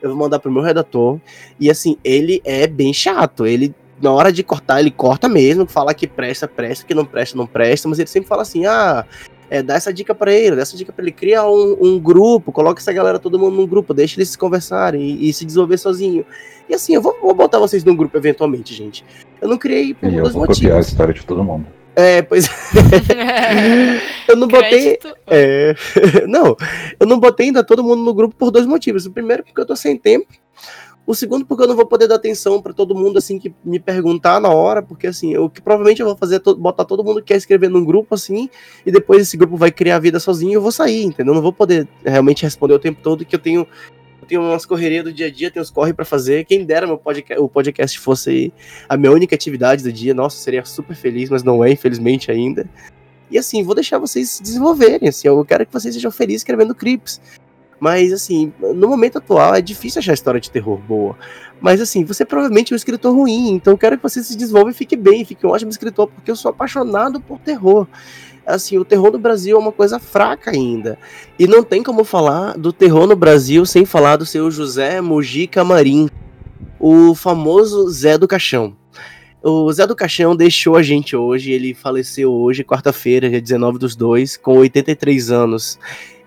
eu 0.03 0.11
vou 0.11 0.19
mandar 0.19 0.39
pro 0.39 0.53
meu 0.53 0.63
redator. 0.63 1.19
E 1.59 1.71
assim, 1.71 1.97
ele 2.05 2.41
é 2.45 2.67
bem 2.67 2.93
chato. 2.93 3.47
Ele, 3.47 3.75
na 4.01 4.13
hora 4.13 4.33
de 4.33 4.43
cortar, 4.43 4.81
ele 4.81 4.91
corta 4.91 5.29
mesmo, 5.29 5.67
fala 5.67 5.95
que 5.95 6.07
presta, 6.07 6.49
presta, 6.49 6.87
que 6.87 6.95
não 6.95 7.05
presta, 7.05 7.37
não 7.37 7.47
presta, 7.47 7.89
mas 7.89 7.99
ele 7.99 8.09
sempre 8.09 8.29
fala 8.29 8.43
assim, 8.43 8.67
ah 8.67 9.05
é, 9.51 9.63
dá 9.63 9.75
essa 9.75 9.93
dica 9.93 10.15
pra 10.15 10.33
ele, 10.33 10.55
dá 10.55 10.63
essa 10.63 10.77
dica 10.77 10.93
pra 10.93 11.03
ele, 11.03 11.11
cria 11.11 11.45
um, 11.45 11.77
um 11.81 11.99
grupo, 11.99 12.53
coloca 12.53 12.81
essa 12.81 12.93
galera 12.93 13.19
todo 13.19 13.39
mundo 13.39 13.57
num 13.57 13.67
grupo, 13.67 13.93
deixa 13.93 14.17
eles 14.17 14.31
se 14.31 14.39
conversarem 14.39 15.03
e, 15.03 15.29
e 15.29 15.33
se 15.33 15.45
desenvolver 15.45 15.77
sozinho. 15.77 16.25
E 16.69 16.75
assim, 16.75 16.95
eu 16.95 17.03
vou, 17.03 17.19
vou 17.21 17.35
botar 17.35 17.59
vocês 17.59 17.83
num 17.83 17.97
grupo 17.97 18.17
eventualmente, 18.17 18.73
gente. 18.73 19.05
Eu 19.43 19.49
não 19.49 19.59
criei 19.59 19.93
por 19.93 20.09
E 20.09 20.15
eu 20.15 20.23
dois 20.23 20.35
vou 20.35 20.47
copiar 20.47 20.73
a 20.73 20.77
motivos. 20.77 20.89
história 20.89 21.13
de 21.13 21.27
todo 21.27 21.43
mundo. 21.43 21.67
É, 21.97 22.23
pois 22.23 22.49
eu 24.29 24.37
não 24.37 24.47
botei. 24.47 24.97
É, 25.27 25.75
não, 26.29 26.57
eu 27.01 27.07
não 27.07 27.19
botei 27.19 27.47
ainda 27.47 27.65
todo 27.65 27.83
mundo 27.83 28.05
no 28.05 28.15
grupo 28.15 28.37
por 28.37 28.53
dois 28.53 28.67
motivos. 28.67 29.05
O 29.05 29.11
primeiro, 29.11 29.43
porque 29.43 29.61
eu 29.61 29.67
tô 29.67 29.75
sem 29.75 29.97
tempo. 29.97 30.29
O 31.11 31.15
segundo, 31.15 31.45
porque 31.45 31.65
eu 31.65 31.67
não 31.67 31.75
vou 31.75 31.87
poder 31.87 32.07
dar 32.07 32.15
atenção 32.15 32.63
pra 32.63 32.73
todo 32.73 32.95
mundo 32.95 33.19
assim 33.19 33.37
que 33.37 33.53
me 33.65 33.81
perguntar 33.81 34.41
na 34.41 34.49
hora, 34.51 34.81
porque 34.81 35.09
assim, 35.09 35.37
o 35.37 35.51
que 35.51 35.61
provavelmente 35.61 36.01
eu 36.01 36.07
vou 36.07 36.17
fazer 36.17 36.37
é 36.37 36.39
to- 36.39 36.55
botar 36.55 36.85
todo 36.85 37.03
mundo 37.03 37.21
que 37.21 37.27
quer 37.33 37.37
escrever 37.37 37.69
num 37.69 37.85
grupo 37.85 38.15
assim, 38.15 38.49
e 38.87 38.93
depois 38.93 39.23
esse 39.23 39.37
grupo 39.37 39.57
vai 39.57 39.73
criar 39.73 39.97
a 39.97 39.99
vida 39.99 40.21
sozinho 40.21 40.53
e 40.53 40.55
eu 40.55 40.63
vou 40.63 40.71
sair, 40.71 41.03
entendeu? 41.03 41.33
Eu 41.33 41.35
não 41.35 41.43
vou 41.43 41.53
poder 41.53 41.89
realmente 42.05 42.45
responder 42.45 42.75
o 42.75 42.79
tempo 42.79 43.01
todo 43.03 43.25
que 43.25 43.35
eu 43.35 43.41
tenho 43.41 43.67
tenho 44.29 44.41
umas 44.41 44.65
correrias 44.65 45.03
do 45.03 45.13
dia 45.13 45.27
a 45.27 45.31
dia, 45.33 45.51
tenho 45.51 45.65
uns 45.65 45.71
corre 45.71 45.93
pra 45.93 46.05
fazer. 46.05 46.45
Quem 46.45 46.65
dera 46.65 46.87
meu 46.87 46.97
podcast, 46.97 47.43
o 47.43 47.49
podcast 47.49 47.99
fosse 47.99 48.53
a 48.89 48.97
minha 48.97 49.11
única 49.11 49.35
atividade 49.35 49.83
do 49.83 49.93
dia, 49.93 50.15
nossa, 50.15 50.37
seria 50.37 50.65
super 50.65 50.95
feliz, 50.95 51.29
mas 51.29 51.43
não 51.43 51.65
é, 51.65 51.73
infelizmente 51.73 52.31
ainda. 52.31 52.71
E 53.29 53.37
assim, 53.37 53.65
vou 53.65 53.75
deixar 53.75 53.99
vocês 53.99 54.31
se 54.31 54.41
desenvolverem, 54.45 55.09
assim, 55.09 55.27
eu 55.27 55.45
quero 55.45 55.67
que 55.67 55.73
vocês 55.73 55.93
sejam 55.93 56.13
felizes 56.13 56.43
escrevendo 56.43 56.73
clips. 56.73 57.21
Mas, 57.81 58.13
assim, 58.13 58.53
no 58.61 58.87
momento 58.87 59.19
atual 59.19 59.55
é 59.55 59.63
difícil 59.63 59.99
achar 60.01 60.13
história 60.13 60.39
de 60.39 60.51
terror 60.51 60.79
boa. 60.79 61.17
Mas, 61.61 61.81
assim, 61.81 62.05
você 62.05 62.27
provavelmente 62.27 62.73
é 62.73 62.75
um 62.75 62.77
escritor 62.77 63.15
ruim, 63.15 63.53
então 63.53 63.73
eu 63.73 63.79
quero 63.79 63.97
que 63.97 64.03
você 64.03 64.23
se 64.23 64.37
desenvolva 64.37 64.71
e 64.71 64.75
fique 64.75 64.97
bem, 64.97 65.25
fique 65.25 65.47
um 65.47 65.51
ótimo 65.51 65.71
escritor, 65.71 66.07
porque 66.07 66.31
eu 66.31 66.37
sou 66.37 66.51
apaixonado 66.51 67.21
por 67.21 67.39
terror. 67.39 67.87
Assim, 68.47 68.77
o 68.79 68.85
terror 68.85 69.11
no 69.11 69.19
Brasil 69.19 69.57
é 69.57 69.61
uma 69.61 69.73
coisa 69.73 69.99
fraca 69.99 70.51
ainda. 70.51 70.99
E 71.39 71.47
não 71.47 71.63
tem 71.63 71.83
como 71.83 72.05
falar 72.05 72.57
do 72.57 72.73
terror 72.73 73.07
no 73.07 73.17
Brasil 73.17 73.65
sem 73.65 73.87
falar 73.87 74.17
do 74.17 74.27
seu 74.27 74.51
José 74.51 75.01
Mogi 75.01 75.47
Camarim, 75.47 76.09
o 76.79 77.15
famoso 77.15 77.89
Zé 77.89 78.19
do 78.19 78.29
Caixão. 78.29 78.77
O 79.43 79.73
Zé 79.73 79.87
do 79.87 79.97
Caixão 79.97 80.37
deixou 80.37 80.77
a 80.77 80.83
gente 80.83 81.17
hoje, 81.17 81.51
ele 81.51 81.73
faleceu 81.73 82.31
hoje, 82.31 82.63
quarta-feira, 82.63 83.31
dia 83.31 83.41
19 83.41 83.79
dos 83.79 83.97
dois, 83.97 84.37
com 84.37 84.59
83 84.59 85.31
anos. 85.31 85.79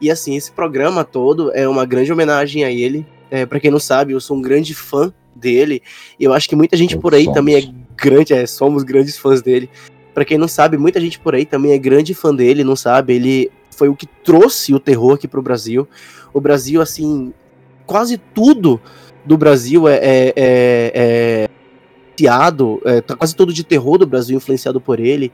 E 0.02 0.10
assim, 0.10 0.36
esse 0.36 0.52
programa 0.52 1.04
todo 1.04 1.52
é 1.54 1.68
uma 1.68 1.86
grande 1.86 2.12
homenagem 2.12 2.64
a 2.64 2.72
ele. 2.72 3.06
É, 3.30 3.46
para 3.46 3.60
quem 3.60 3.70
não 3.70 3.80
sabe, 3.80 4.14
eu 4.14 4.20
sou 4.20 4.38
um 4.38 4.42
grande 4.42 4.74
fã 4.74 5.14
dele. 5.36 5.84
E 6.20 6.24
eu 6.24 6.34
acho 6.34 6.50
que 6.50 6.56
muita 6.56 6.76
gente 6.76 6.98
por 6.98 7.14
aí 7.14 7.26
somos. 7.26 7.38
também 7.38 7.56
é 7.56 7.72
grande, 7.96 8.34
é, 8.34 8.48
somos 8.48 8.82
grandes 8.82 9.16
fãs 9.16 9.44
dele. 9.44 9.70
Para 10.12 10.26
quem 10.26 10.40
não 10.40 10.48
sabe, 10.48 10.76
muita 10.76 11.00
gente 11.00 11.20
por 11.20 11.36
aí 11.36 11.46
também 11.46 11.72
é 11.72 11.78
grande 11.78 12.16
fã 12.16 12.34
dele, 12.34 12.64
não 12.64 12.76
sabe? 12.76 13.14
Ele 13.14 13.52
foi 13.70 13.90
o 13.90 13.96
que 13.96 14.08
trouxe 14.08 14.74
o 14.74 14.80
terror 14.80 15.14
aqui 15.14 15.28
pro 15.28 15.42
Brasil. 15.42 15.88
O 16.34 16.42
Brasil, 16.42 16.82
assim, 16.82 17.32
quase 17.86 18.18
tudo 18.18 18.82
do 19.24 19.38
Brasil 19.38 19.88
é, 19.88 19.96
é, 19.98 20.34
é, 20.36 20.92
é 20.96 21.50
influenciado, 22.14 22.82
é, 22.86 23.02
tá 23.02 23.16
quase 23.16 23.36
todo 23.36 23.54
de 23.54 23.64
terror 23.64 23.98
do 23.98 24.08
Brasil 24.08 24.38
influenciado 24.38 24.80
por 24.80 25.00
ele. 25.00 25.32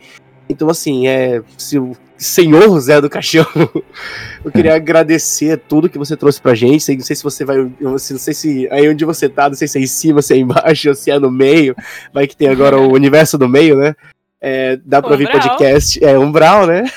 Então, 0.48 0.70
assim, 0.70 1.08
é. 1.08 1.44
Se 1.58 1.78
o 1.78 1.96
senhor 2.18 2.78
Zé 2.80 3.00
do 3.00 3.10
Caixão, 3.10 3.46
eu 4.44 4.52
queria 4.52 4.76
agradecer 4.76 5.58
tudo 5.58 5.88
que 5.88 5.98
você 5.98 6.18
trouxe 6.18 6.42
pra 6.42 6.56
gente. 6.56 6.96
Não 6.96 7.04
sei 7.04 7.16
se 7.16 7.24
você 7.24 7.46
vai. 7.46 7.72
Não 7.80 7.98
sei 7.98 8.34
se 8.34 8.68
aí 8.72 8.90
onde 8.90 9.06
você 9.06 9.30
tá, 9.30 9.48
não 9.48 9.56
sei 9.56 9.68
se 9.68 9.78
é 9.78 9.82
em 9.82 9.88
cima, 9.88 10.22
se 10.22 10.34
é 10.34 10.38
embaixo, 10.38 10.94
se 10.96 11.12
é 11.12 11.20
no 11.20 11.30
meio. 11.30 11.76
Vai 12.12 12.28
que 12.28 12.36
tem 12.36 12.48
agora 12.48 12.80
o 12.80 12.92
universo 12.94 13.38
do 13.38 13.48
meio, 13.48 13.78
né? 13.78 13.96
É, 14.42 14.78
dá 14.86 15.02
pra 15.02 15.12
ouvir 15.12 15.30
podcast. 15.30 16.04
É, 16.04 16.18
umbral, 16.18 16.66
né? 16.66 16.84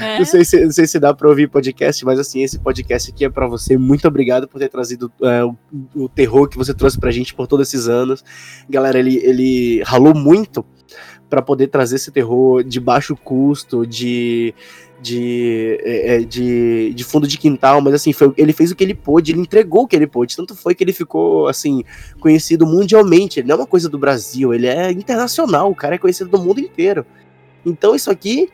É. 0.00 0.18
não, 0.18 0.24
sei 0.24 0.44
se, 0.44 0.64
não 0.64 0.70
sei 0.70 0.86
se 0.86 0.98
dá 0.98 1.12
pra 1.12 1.28
ouvir 1.28 1.48
podcast, 1.48 2.04
mas 2.04 2.18
assim, 2.18 2.42
esse 2.42 2.58
podcast 2.58 3.10
aqui 3.10 3.24
é 3.24 3.28
pra 3.28 3.46
você. 3.46 3.76
Muito 3.76 4.08
obrigado 4.08 4.48
por 4.48 4.58
ter 4.58 4.68
trazido 4.68 5.12
é, 5.22 5.44
o, 5.44 5.56
o, 5.94 6.08
terror 6.08 6.48
que 6.48 6.56
você 6.56 6.72
trouxe 6.72 6.98
pra 6.98 7.10
gente 7.10 7.34
por 7.34 7.46
todos 7.46 7.68
esses 7.68 7.88
anos. 7.88 8.24
Galera, 8.68 8.98
ele, 8.98 9.16
ele 9.16 9.82
ralou 9.82 10.14
muito 10.14 10.64
para 11.30 11.40
poder 11.40 11.68
trazer 11.68 11.96
esse 11.96 12.10
terror 12.10 12.62
de 12.64 12.80
baixo 12.80 13.16
custo, 13.16 13.86
de 13.86 14.52
de, 15.00 15.80
é, 15.82 16.16
é, 16.16 16.18
de, 16.20 16.92
de 16.94 17.04
fundo 17.04 17.26
de 17.26 17.38
quintal, 17.38 17.80
mas 17.80 17.94
assim, 17.94 18.12
foi, 18.12 18.32
ele 18.36 18.52
fez 18.52 18.70
o 18.70 18.76
que 18.76 18.84
ele 18.84 18.94
pôde, 18.94 19.32
ele 19.32 19.40
entregou 19.40 19.84
o 19.84 19.86
que 19.86 19.96
ele 19.96 20.06
pôde, 20.06 20.36
tanto 20.36 20.54
foi 20.54 20.74
que 20.74 20.84
ele 20.84 20.92
ficou, 20.92 21.48
assim, 21.48 21.82
conhecido 22.20 22.66
mundialmente, 22.66 23.40
ele 23.40 23.48
não 23.48 23.54
é 23.54 23.58
uma 23.60 23.66
coisa 23.66 23.88
do 23.88 23.98
Brasil, 23.98 24.52
ele 24.52 24.66
é 24.66 24.90
internacional, 24.90 25.70
o 25.70 25.74
cara 25.74 25.94
é 25.94 25.98
conhecido 25.98 26.28
do 26.28 26.38
mundo 26.38 26.60
inteiro. 26.60 27.06
Então 27.64 27.94
isso 27.94 28.10
aqui, 28.10 28.50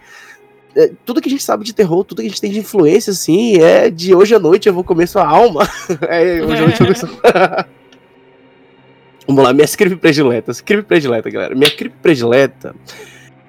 é, 0.76 0.92
tudo 1.04 1.20
que 1.20 1.28
a 1.28 1.30
gente 1.30 1.42
sabe 1.42 1.64
de 1.64 1.74
terror, 1.74 2.04
tudo 2.04 2.22
que 2.22 2.26
a 2.26 2.30
gente 2.30 2.40
tem 2.40 2.52
de 2.52 2.60
influência, 2.60 3.10
assim, 3.10 3.56
é 3.56 3.90
de 3.90 4.14
hoje 4.14 4.34
à 4.34 4.38
noite 4.38 4.68
eu 4.68 4.74
vou 4.74 4.84
comer 4.84 5.08
sua 5.08 5.26
alma. 5.26 5.68
é, 6.08 6.42
hoje 6.44 6.62
à 6.62 6.66
noite 6.66 6.80
eu 6.80 6.86
vou 6.86 6.94
comer 6.94 7.66
Vamos 9.26 9.42
lá, 9.42 9.52
minha 9.52 9.66
script 9.66 9.96
predileta, 9.96 10.52
script 10.52 10.86
predileta, 10.86 11.28
galera. 11.30 11.54
Minha 11.54 11.68
script 11.68 11.98
predileta, 12.00 12.74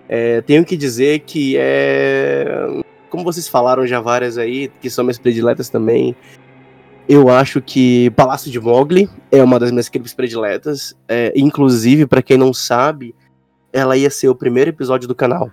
é, 0.09 0.41
tenho 0.41 0.65
que 0.65 0.75
dizer 0.75 1.19
que 1.19 1.55
é 1.57 2.81
como 3.09 3.23
vocês 3.23 3.47
falaram 3.47 3.85
já 3.87 3.99
várias 3.99 4.37
aí, 4.37 4.71
que 4.81 4.89
são 4.89 5.03
minhas 5.03 5.17
prediletas 5.17 5.69
também, 5.69 6.15
eu 7.07 7.29
acho 7.29 7.61
que 7.61 8.09
Palácio 8.11 8.51
de 8.51 8.59
Mogli 8.59 9.09
é 9.31 9.41
uma 9.41 9.57
das 9.57 9.71
minhas 9.71 9.85
scripts 9.85 10.13
prediletas. 10.13 10.93
É, 11.07 11.31
inclusive, 11.35 12.05
para 12.05 12.21
quem 12.21 12.37
não 12.37 12.53
sabe, 12.53 13.15
ela 13.71 13.95
ia 13.95 14.09
ser 14.09 14.27
o 14.27 14.35
primeiro 14.35 14.69
episódio 14.69 15.07
do 15.07 15.15
canal. 15.15 15.49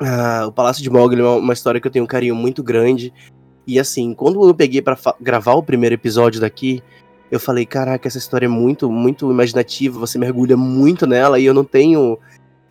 Ah, 0.00 0.46
o 0.48 0.52
Palácio 0.52 0.82
de 0.82 0.90
Mogli 0.90 1.20
é 1.20 1.24
uma 1.24 1.52
história 1.52 1.80
que 1.80 1.86
eu 1.86 1.90
tenho 1.92 2.04
um 2.04 2.08
carinho 2.08 2.34
muito 2.34 2.62
grande. 2.62 3.12
E 3.66 3.78
assim, 3.78 4.12
quando 4.14 4.46
eu 4.46 4.54
peguei 4.54 4.82
para 4.82 4.98
gravar 5.20 5.54
o 5.54 5.62
primeiro 5.62 5.94
episódio 5.94 6.40
daqui, 6.40 6.82
eu 7.30 7.40
falei: 7.40 7.66
caraca, 7.66 8.06
essa 8.06 8.18
história 8.18 8.46
é 8.46 8.48
muito, 8.48 8.90
muito 8.90 9.30
imaginativa, 9.30 9.98
você 9.98 10.18
mergulha 10.18 10.56
muito 10.56 11.06
nela 11.06 11.38
e 11.38 11.44
eu 11.44 11.54
não 11.54 11.64
tenho. 11.64 12.18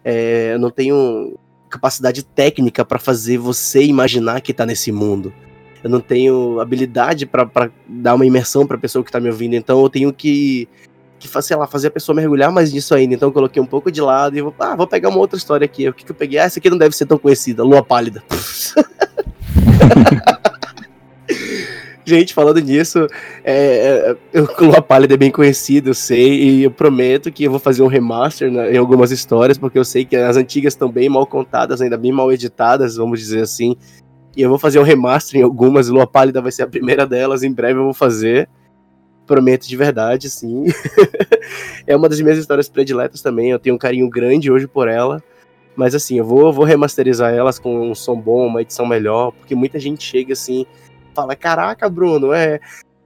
É, 0.03 0.53
eu 0.53 0.59
não 0.59 0.69
tenho 0.69 1.37
capacidade 1.69 2.23
técnica 2.23 2.85
para 2.85 2.99
fazer 2.99 3.37
você 3.37 3.83
imaginar 3.83 4.41
que 4.41 4.53
tá 4.53 4.65
nesse 4.65 4.91
mundo. 4.91 5.33
Eu 5.83 5.89
não 5.89 5.99
tenho 5.99 6.59
habilidade 6.59 7.25
para 7.25 7.71
dar 7.87 8.15
uma 8.15 8.25
imersão 8.25 8.65
para 8.65 8.77
a 8.77 8.79
pessoa 8.79 9.03
que 9.03 9.11
tá 9.11 9.19
me 9.19 9.29
ouvindo, 9.29 9.55
então 9.55 9.81
eu 9.81 9.89
tenho 9.89 10.13
que 10.13 10.67
que 11.19 11.41
sei 11.41 11.55
lá, 11.55 11.65
fazer 11.65 11.87
a 11.87 11.91
pessoa 11.91 12.13
mergulhar 12.13 12.51
mais 12.51 12.73
nisso 12.73 12.93
ainda. 12.93 13.15
Então 13.15 13.29
eu 13.29 13.33
coloquei 13.33 13.61
um 13.61 13.65
pouco 13.65 13.89
de 13.89 14.01
lado 14.01 14.37
e 14.37 14.41
vou, 14.41 14.53
ah, 14.59 14.75
vou 14.75 14.85
pegar 14.85 15.07
uma 15.07 15.19
outra 15.19 15.37
história 15.37 15.63
aqui. 15.63 15.87
O 15.87 15.93
que, 15.93 16.03
que 16.03 16.11
eu 16.11 16.15
peguei? 16.15 16.37
Ah, 16.37 16.43
essa 16.43 16.59
aqui 16.59 16.69
não 16.69 16.77
deve 16.77 16.95
ser 16.95 17.05
tão 17.05 17.17
conhecida, 17.17 17.63
Lua 17.63 17.81
Pálida. 17.81 18.21
Gente, 22.05 22.33
falando 22.33 22.59
nisso, 22.59 23.07
é, 23.43 24.15
é, 24.33 24.41
o 24.41 24.65
Lua 24.65 24.81
Pálida 24.81 25.13
é 25.13 25.17
bem 25.17 25.31
conhecido, 25.31 25.91
eu 25.91 25.93
sei, 25.93 26.43
e 26.43 26.63
eu 26.63 26.71
prometo 26.71 27.31
que 27.31 27.45
eu 27.45 27.51
vou 27.51 27.59
fazer 27.59 27.81
um 27.81 27.87
remaster 27.87 28.51
né, 28.51 28.73
em 28.73 28.77
algumas 28.77 29.09
histórias, 29.11 29.57
porque 29.57 29.79
eu 29.79 29.85
sei 29.85 30.03
que 30.03 30.15
as 30.15 30.35
antigas 30.35 30.73
estão 30.73 30.91
bem 30.91 31.07
mal 31.07 31.25
contadas, 31.25 31.81
ainda 31.81 31.97
bem 31.97 32.11
mal 32.11 32.31
editadas, 32.31 32.97
vamos 32.97 33.19
dizer 33.19 33.41
assim. 33.41 33.77
E 34.35 34.41
eu 34.41 34.49
vou 34.49 34.59
fazer 34.59 34.79
um 34.79 34.83
remaster 34.83 35.39
em 35.39 35.43
algumas, 35.43 35.87
Lua 35.87 36.05
Pálida 36.05 36.41
vai 36.41 36.51
ser 36.51 36.63
a 36.63 36.67
primeira 36.67 37.07
delas, 37.07 37.41
em 37.41 37.53
breve 37.53 37.79
eu 37.79 37.85
vou 37.85 37.93
fazer. 37.93 38.49
Prometo 39.25 39.65
de 39.65 39.77
verdade, 39.77 40.29
sim. 40.29 40.65
é 41.87 41.95
uma 41.95 42.09
das 42.09 42.19
minhas 42.19 42.37
histórias 42.37 42.67
prediletas 42.67 43.21
também, 43.21 43.51
eu 43.51 43.59
tenho 43.59 43.75
um 43.75 43.79
carinho 43.79 44.09
grande 44.09 44.51
hoje 44.51 44.67
por 44.67 44.89
ela. 44.89 45.23
Mas 45.73 45.95
assim, 45.95 46.17
eu 46.17 46.25
vou, 46.25 46.51
vou 46.51 46.65
remasterizar 46.65 47.33
elas 47.33 47.57
com 47.57 47.89
um 47.89 47.95
som 47.95 48.19
bom, 48.19 48.45
uma 48.45 48.61
edição 48.61 48.85
melhor, 48.85 49.31
porque 49.31 49.55
muita 49.55 49.79
gente 49.79 50.03
chega 50.03 50.33
assim 50.33 50.65
fala: 51.13 51.35
Caraca, 51.35 51.89
Bruno, 51.89 52.33
é. 52.33 52.59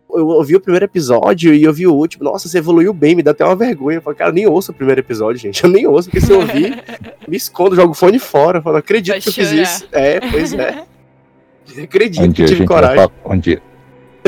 Eu 0.10 0.26
ouvi 0.28 0.56
o 0.56 0.62
primeiro 0.62 0.86
episódio 0.86 1.54
e 1.54 1.64
eu 1.64 1.74
vi 1.74 1.86
o 1.86 1.94
último. 1.94 2.24
Nossa, 2.24 2.48
você 2.48 2.60
evoluiu 2.60 2.94
bem, 2.94 3.14
me 3.14 3.22
dá 3.22 3.32
até 3.32 3.44
uma 3.44 3.58
vergonha. 3.58 3.98
Eu 3.98 4.02
falo, 4.02 4.16
cara, 4.16 4.32
nem 4.32 4.48
ouço 4.48 4.72
o 4.72 4.74
primeiro 4.74 5.02
episódio, 5.02 5.38
gente. 5.38 5.62
Eu 5.62 5.70
nem 5.70 5.86
ouço, 5.86 6.10
porque 6.10 6.26
se 6.26 6.32
eu 6.32 6.40
ouvir, 6.40 6.82
me 7.28 7.36
escondo, 7.36 7.76
jogo 7.76 7.92
o 7.92 7.94
fone 7.94 8.18
fora. 8.18 8.60
Eu 8.60 8.62
falo, 8.62 8.78
acredito 8.78 9.14
Vai 9.14 9.22
que 9.22 9.28
eu 9.28 9.34
fiz 9.34 9.52
isso. 9.52 9.88
É, 9.92 10.22
pois 10.22 10.54
é. 10.54 10.86
acredito 11.84 12.24
um 12.24 12.32
que 12.32 12.46
tive 12.46 12.66
coragem. 12.66 13.10
um, 13.26 13.38
dia, 13.38 13.62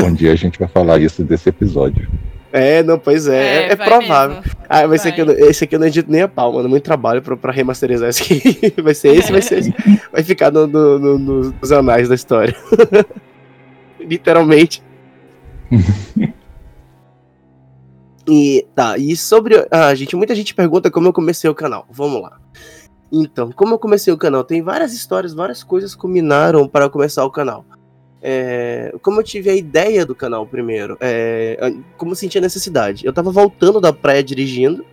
um 0.02 0.12
dia 0.12 0.32
a 0.32 0.36
gente 0.36 0.58
vai 0.58 0.68
falar 0.68 1.00
isso 1.00 1.24
desse 1.24 1.48
episódio. 1.48 2.06
É, 2.52 2.82
não, 2.82 2.98
pois 2.98 3.28
é, 3.28 3.36
é, 3.36 3.68
é, 3.68 3.72
é 3.72 3.76
provável. 3.76 4.36
Mesmo. 4.36 4.50
Ah, 4.68 4.86
mas 4.86 5.00
esse 5.00 5.08
aqui, 5.08 5.20
esse 5.20 5.64
aqui 5.64 5.74
eu 5.76 5.78
não 5.78 5.86
edito 5.86 6.10
nem 6.10 6.22
a 6.22 6.28
pau, 6.28 6.52
mano. 6.52 6.68
Muito 6.68 6.82
trabalho 6.82 7.22
pra, 7.22 7.36
pra 7.36 7.52
remasterizar 7.52 8.08
esse 8.08 8.22
aqui. 8.22 8.74
vai 8.82 8.94
ser 8.94 9.14
esse, 9.14 9.30
vai 9.30 9.42
ser 9.42 9.58
esse. 9.58 9.74
Vai 10.12 10.22
ficar 10.24 10.50
no, 10.50 10.66
no, 10.66 10.98
no, 10.98 11.18
nos 11.60 11.72
anais 11.72 12.08
da 12.08 12.14
história. 12.14 12.54
Literalmente. 14.00 14.82
e 18.28 18.66
tá, 18.74 18.98
e 18.98 19.16
sobre. 19.16 19.66
Ah, 19.70 19.94
gente, 19.94 20.16
muita 20.16 20.34
gente 20.34 20.54
pergunta 20.54 20.90
como 20.90 21.08
eu 21.08 21.12
comecei 21.12 21.48
o 21.48 21.54
canal. 21.54 21.86
Vamos 21.90 22.22
lá. 22.22 22.38
Então, 23.12 23.50
como 23.52 23.74
eu 23.74 23.78
comecei 23.78 24.12
o 24.12 24.18
canal? 24.18 24.44
Tem 24.44 24.62
várias 24.62 24.92
histórias, 24.92 25.34
várias 25.34 25.64
coisas 25.64 25.94
combinaram 25.94 26.68
para 26.68 26.88
começar 26.88 27.24
o 27.24 27.30
canal. 27.30 27.64
É, 28.22 28.94
como 29.00 29.20
eu 29.20 29.24
tive 29.24 29.48
a 29.48 29.54
ideia 29.54 30.04
do 30.04 30.14
canal 30.14 30.46
primeiro, 30.46 30.96
é, 31.00 31.72
como 31.96 32.12
eu 32.12 32.16
senti 32.16 32.38
a 32.38 32.40
necessidade. 32.40 33.04
Eu 33.04 33.12
tava 33.12 33.32
voltando 33.32 33.80
da 33.80 33.92
praia 33.92 34.22
dirigindo. 34.22 34.84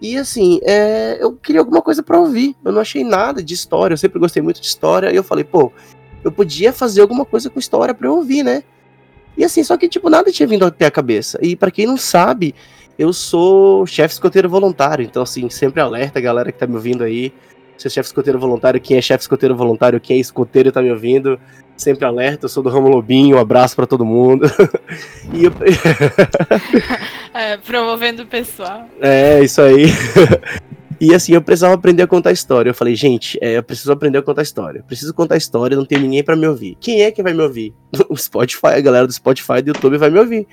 E 0.00 0.16
assim, 0.16 0.60
é, 0.62 1.18
eu 1.20 1.32
queria 1.32 1.60
alguma 1.60 1.82
coisa 1.82 2.02
para 2.02 2.18
ouvir. 2.18 2.56
Eu 2.64 2.72
não 2.72 2.80
achei 2.80 3.04
nada 3.04 3.42
de 3.42 3.54
história. 3.54 3.94
Eu 3.94 3.98
sempre 3.98 4.18
gostei 4.18 4.42
muito 4.42 4.60
de 4.60 4.66
história. 4.66 5.12
E 5.12 5.16
eu 5.16 5.24
falei, 5.24 5.44
pô, 5.44 5.72
eu 6.24 6.32
podia 6.32 6.72
fazer 6.72 7.02
alguma 7.02 7.24
coisa 7.24 7.50
com 7.50 7.60
história 7.60 7.94
para 7.94 8.08
eu 8.08 8.16
ouvir, 8.16 8.42
né? 8.42 8.64
E 9.36 9.44
assim, 9.44 9.62
só 9.62 9.76
que, 9.76 9.88
tipo, 9.88 10.08
nada 10.08 10.32
tinha 10.32 10.46
vindo 10.46 10.64
até 10.64 10.86
a 10.86 10.90
cabeça. 10.90 11.38
E 11.42 11.54
para 11.54 11.70
quem 11.70 11.86
não 11.86 11.96
sabe, 11.96 12.54
eu 12.98 13.12
sou 13.12 13.86
chefe 13.86 14.14
escoteiro 14.14 14.48
voluntário. 14.48 15.04
Então, 15.04 15.22
assim, 15.22 15.48
sempre 15.50 15.80
alerta 15.80 16.18
a 16.18 16.22
galera 16.22 16.50
que 16.50 16.58
tá 16.58 16.66
me 16.66 16.74
ouvindo 16.74 17.04
aí. 17.04 17.32
Se 17.76 17.88
é 17.88 17.90
chefe 17.90 18.06
escoteiro 18.06 18.38
voluntário, 18.38 18.80
quem 18.80 18.96
é 18.96 19.02
chefe 19.02 19.22
escoteiro 19.22 19.56
voluntário, 19.56 20.00
quem 20.00 20.18
é 20.18 20.20
escoteiro 20.20 20.70
tá 20.70 20.80
me 20.80 20.92
ouvindo, 20.92 21.38
sempre 21.76 22.04
alerta. 22.04 22.44
Eu 22.44 22.48
sou 22.48 22.62
do 22.62 22.68
Ramo 22.68 22.88
Lobinho, 22.88 23.36
um 23.36 23.40
abraço 23.40 23.74
para 23.74 23.86
todo 23.86 24.04
mundo. 24.04 24.46
e 25.34 25.44
eu... 25.44 25.52
é, 27.34 27.56
promovendo 27.56 28.22
o 28.22 28.26
pessoal. 28.26 28.88
É, 29.00 29.42
isso 29.42 29.60
aí. 29.60 29.86
E 31.00 31.14
assim, 31.14 31.32
eu 31.32 31.42
precisava 31.42 31.74
aprender 31.74 32.02
a 32.02 32.06
contar 32.06 32.32
história. 32.32 32.70
Eu 32.70 32.74
falei, 32.74 32.94
gente, 32.94 33.38
é, 33.40 33.56
eu 33.56 33.62
preciso 33.62 33.92
aprender 33.92 34.18
a 34.18 34.22
contar 34.22 34.42
história. 34.42 34.80
Eu 34.80 34.84
preciso 34.84 35.12
contar 35.14 35.36
história, 35.36 35.76
não 35.76 35.84
tem 35.84 35.98
ninguém 35.98 36.22
para 36.22 36.36
me 36.36 36.46
ouvir. 36.46 36.76
Quem 36.80 37.02
é 37.02 37.10
que 37.10 37.22
vai 37.22 37.32
me 37.32 37.42
ouvir? 37.42 37.74
O 38.08 38.16
Spotify, 38.16 38.74
a 38.76 38.80
galera 38.80 39.06
do 39.06 39.12
Spotify 39.12 39.62
do 39.62 39.68
YouTube 39.68 39.98
vai 39.98 40.10
me 40.10 40.18
ouvir. 40.18 40.46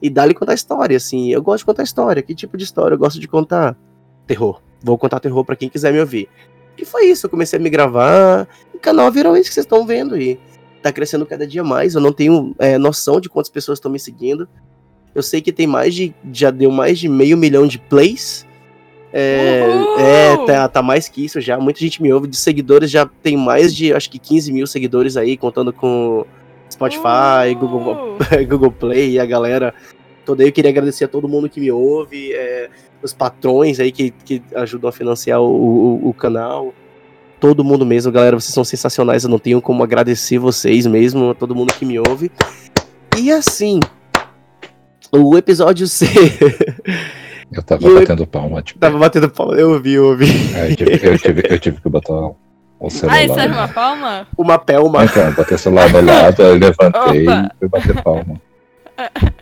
E 0.00 0.10
dá-lhe 0.10 0.34
contar 0.34 0.54
história, 0.54 0.96
assim. 0.96 1.32
Eu 1.32 1.42
gosto 1.42 1.58
de 1.58 1.66
contar 1.66 1.82
história. 1.82 2.22
Que 2.22 2.34
tipo 2.34 2.56
de 2.56 2.64
história 2.64 2.94
eu 2.94 2.98
gosto 2.98 3.20
de 3.20 3.28
contar? 3.28 3.76
Terror. 4.26 4.60
Vou 4.82 4.98
contar 4.98 5.20
terror 5.20 5.44
para 5.44 5.56
quem 5.56 5.68
quiser 5.68 5.92
me 5.92 6.00
ouvir. 6.00 6.28
E 6.76 6.84
foi 6.84 7.06
isso, 7.06 7.26
eu 7.26 7.30
comecei 7.30 7.58
a 7.58 7.62
me 7.62 7.70
gravar. 7.70 8.48
O 8.74 8.78
canal 8.78 9.10
virou 9.12 9.36
isso 9.36 9.48
que 9.48 9.54
vocês 9.54 9.64
estão 9.64 9.86
vendo 9.86 10.14
aí. 10.14 10.38
tá 10.82 10.92
crescendo 10.92 11.24
cada 11.26 11.46
dia 11.46 11.62
mais. 11.62 11.94
Eu 11.94 12.00
não 12.00 12.12
tenho 12.12 12.54
é, 12.58 12.78
noção 12.78 13.20
de 13.20 13.28
quantas 13.28 13.50
pessoas 13.50 13.78
estão 13.78 13.90
me 13.90 13.98
seguindo. 13.98 14.48
Eu 15.14 15.22
sei 15.22 15.40
que 15.40 15.52
tem 15.52 15.66
mais 15.66 15.94
de. 15.94 16.14
Já 16.32 16.50
deu 16.50 16.70
mais 16.70 16.98
de 16.98 17.08
meio 17.08 17.36
milhão 17.36 17.66
de 17.66 17.78
plays. 17.78 18.46
É! 19.12 19.60
É 19.98 20.36
tá, 20.46 20.68
tá 20.68 20.82
mais 20.82 21.08
que 21.08 21.24
isso 21.24 21.40
já. 21.40 21.58
Muita 21.58 21.80
gente 21.80 22.02
me 22.02 22.12
ouve. 22.12 22.28
De 22.28 22.36
seguidores 22.36 22.90
já 22.90 23.06
tem 23.06 23.36
mais 23.36 23.74
de, 23.74 23.92
acho 23.92 24.10
que 24.10 24.18
15 24.18 24.52
mil 24.52 24.66
seguidores 24.66 25.16
aí, 25.16 25.36
contando 25.36 25.72
com 25.72 26.24
Spotify, 26.70 27.54
Google, 27.58 28.16
Uh! 28.16 28.46
Google 28.48 28.72
Play 28.72 29.12
e 29.12 29.20
a 29.20 29.26
galera 29.26 29.74
toda 30.24 30.42
aí. 30.42 30.48
Eu 30.48 30.52
queria 30.52 30.70
agradecer 30.70 31.04
a 31.04 31.08
todo 31.08 31.28
mundo 31.28 31.48
que 31.48 31.60
me 31.60 31.70
ouve, 31.70 32.32
é, 32.32 32.70
os 33.02 33.12
patrões 33.12 33.80
aí 33.80 33.92
que, 33.92 34.10
que 34.10 34.42
ajudam 34.54 34.88
a 34.88 34.92
financiar 34.92 35.40
o, 35.40 35.46
o, 35.46 36.08
o 36.08 36.14
canal. 36.14 36.72
Todo 37.40 37.64
mundo 37.64 37.84
mesmo, 37.84 38.12
galera, 38.12 38.38
vocês 38.38 38.54
são 38.54 38.64
sensacionais. 38.64 39.24
Eu 39.24 39.30
não 39.30 39.38
tenho 39.38 39.60
como 39.60 39.82
agradecer 39.82 40.38
vocês 40.38 40.86
mesmo, 40.86 41.30
a 41.30 41.34
todo 41.34 41.54
mundo 41.54 41.72
que 41.72 41.84
me 41.84 41.98
ouve. 41.98 42.30
E 43.18 43.32
assim, 43.32 43.80
o 45.10 45.36
episódio 45.36 45.86
C. 45.88 46.06
Eu 47.52 47.62
tava 47.62 47.82
E 47.82 47.86
eu- 47.86 47.94
batendo 48.00 48.26
palma, 48.26 48.62
tipo. 48.62 48.78
Tava 48.80 48.98
batendo 48.98 49.28
palma, 49.30 49.54
eu 49.54 49.72
ouvi, 49.72 49.92
eu 49.92 50.06
ouvi. 50.06 50.26
aí 50.56 50.70
eu, 50.70 50.76
tive, 50.76 51.06
eu, 51.08 51.18
tive, 51.18 51.42
eu 51.50 51.58
tive 51.58 51.80
que 51.80 51.88
botar 51.88 52.30
o 52.80 52.90
celular. 52.90 53.16
Ai, 53.18 53.28
serve 53.28 53.54
uma 53.54 53.68
palma? 53.68 54.26
Uma 54.38 54.58
pelma. 54.58 55.04
Então, 55.04 55.22
eu 55.26 55.32
botei 55.34 55.54
o 55.56 55.58
celular 55.58 55.88
do 55.90 56.00
lado, 56.04 56.42
aí 56.42 56.58
levantei 56.58 57.22
Opa. 57.28 57.50
e 57.54 57.58
fui 57.58 57.68
bater 57.68 58.02
palma. 58.02 58.40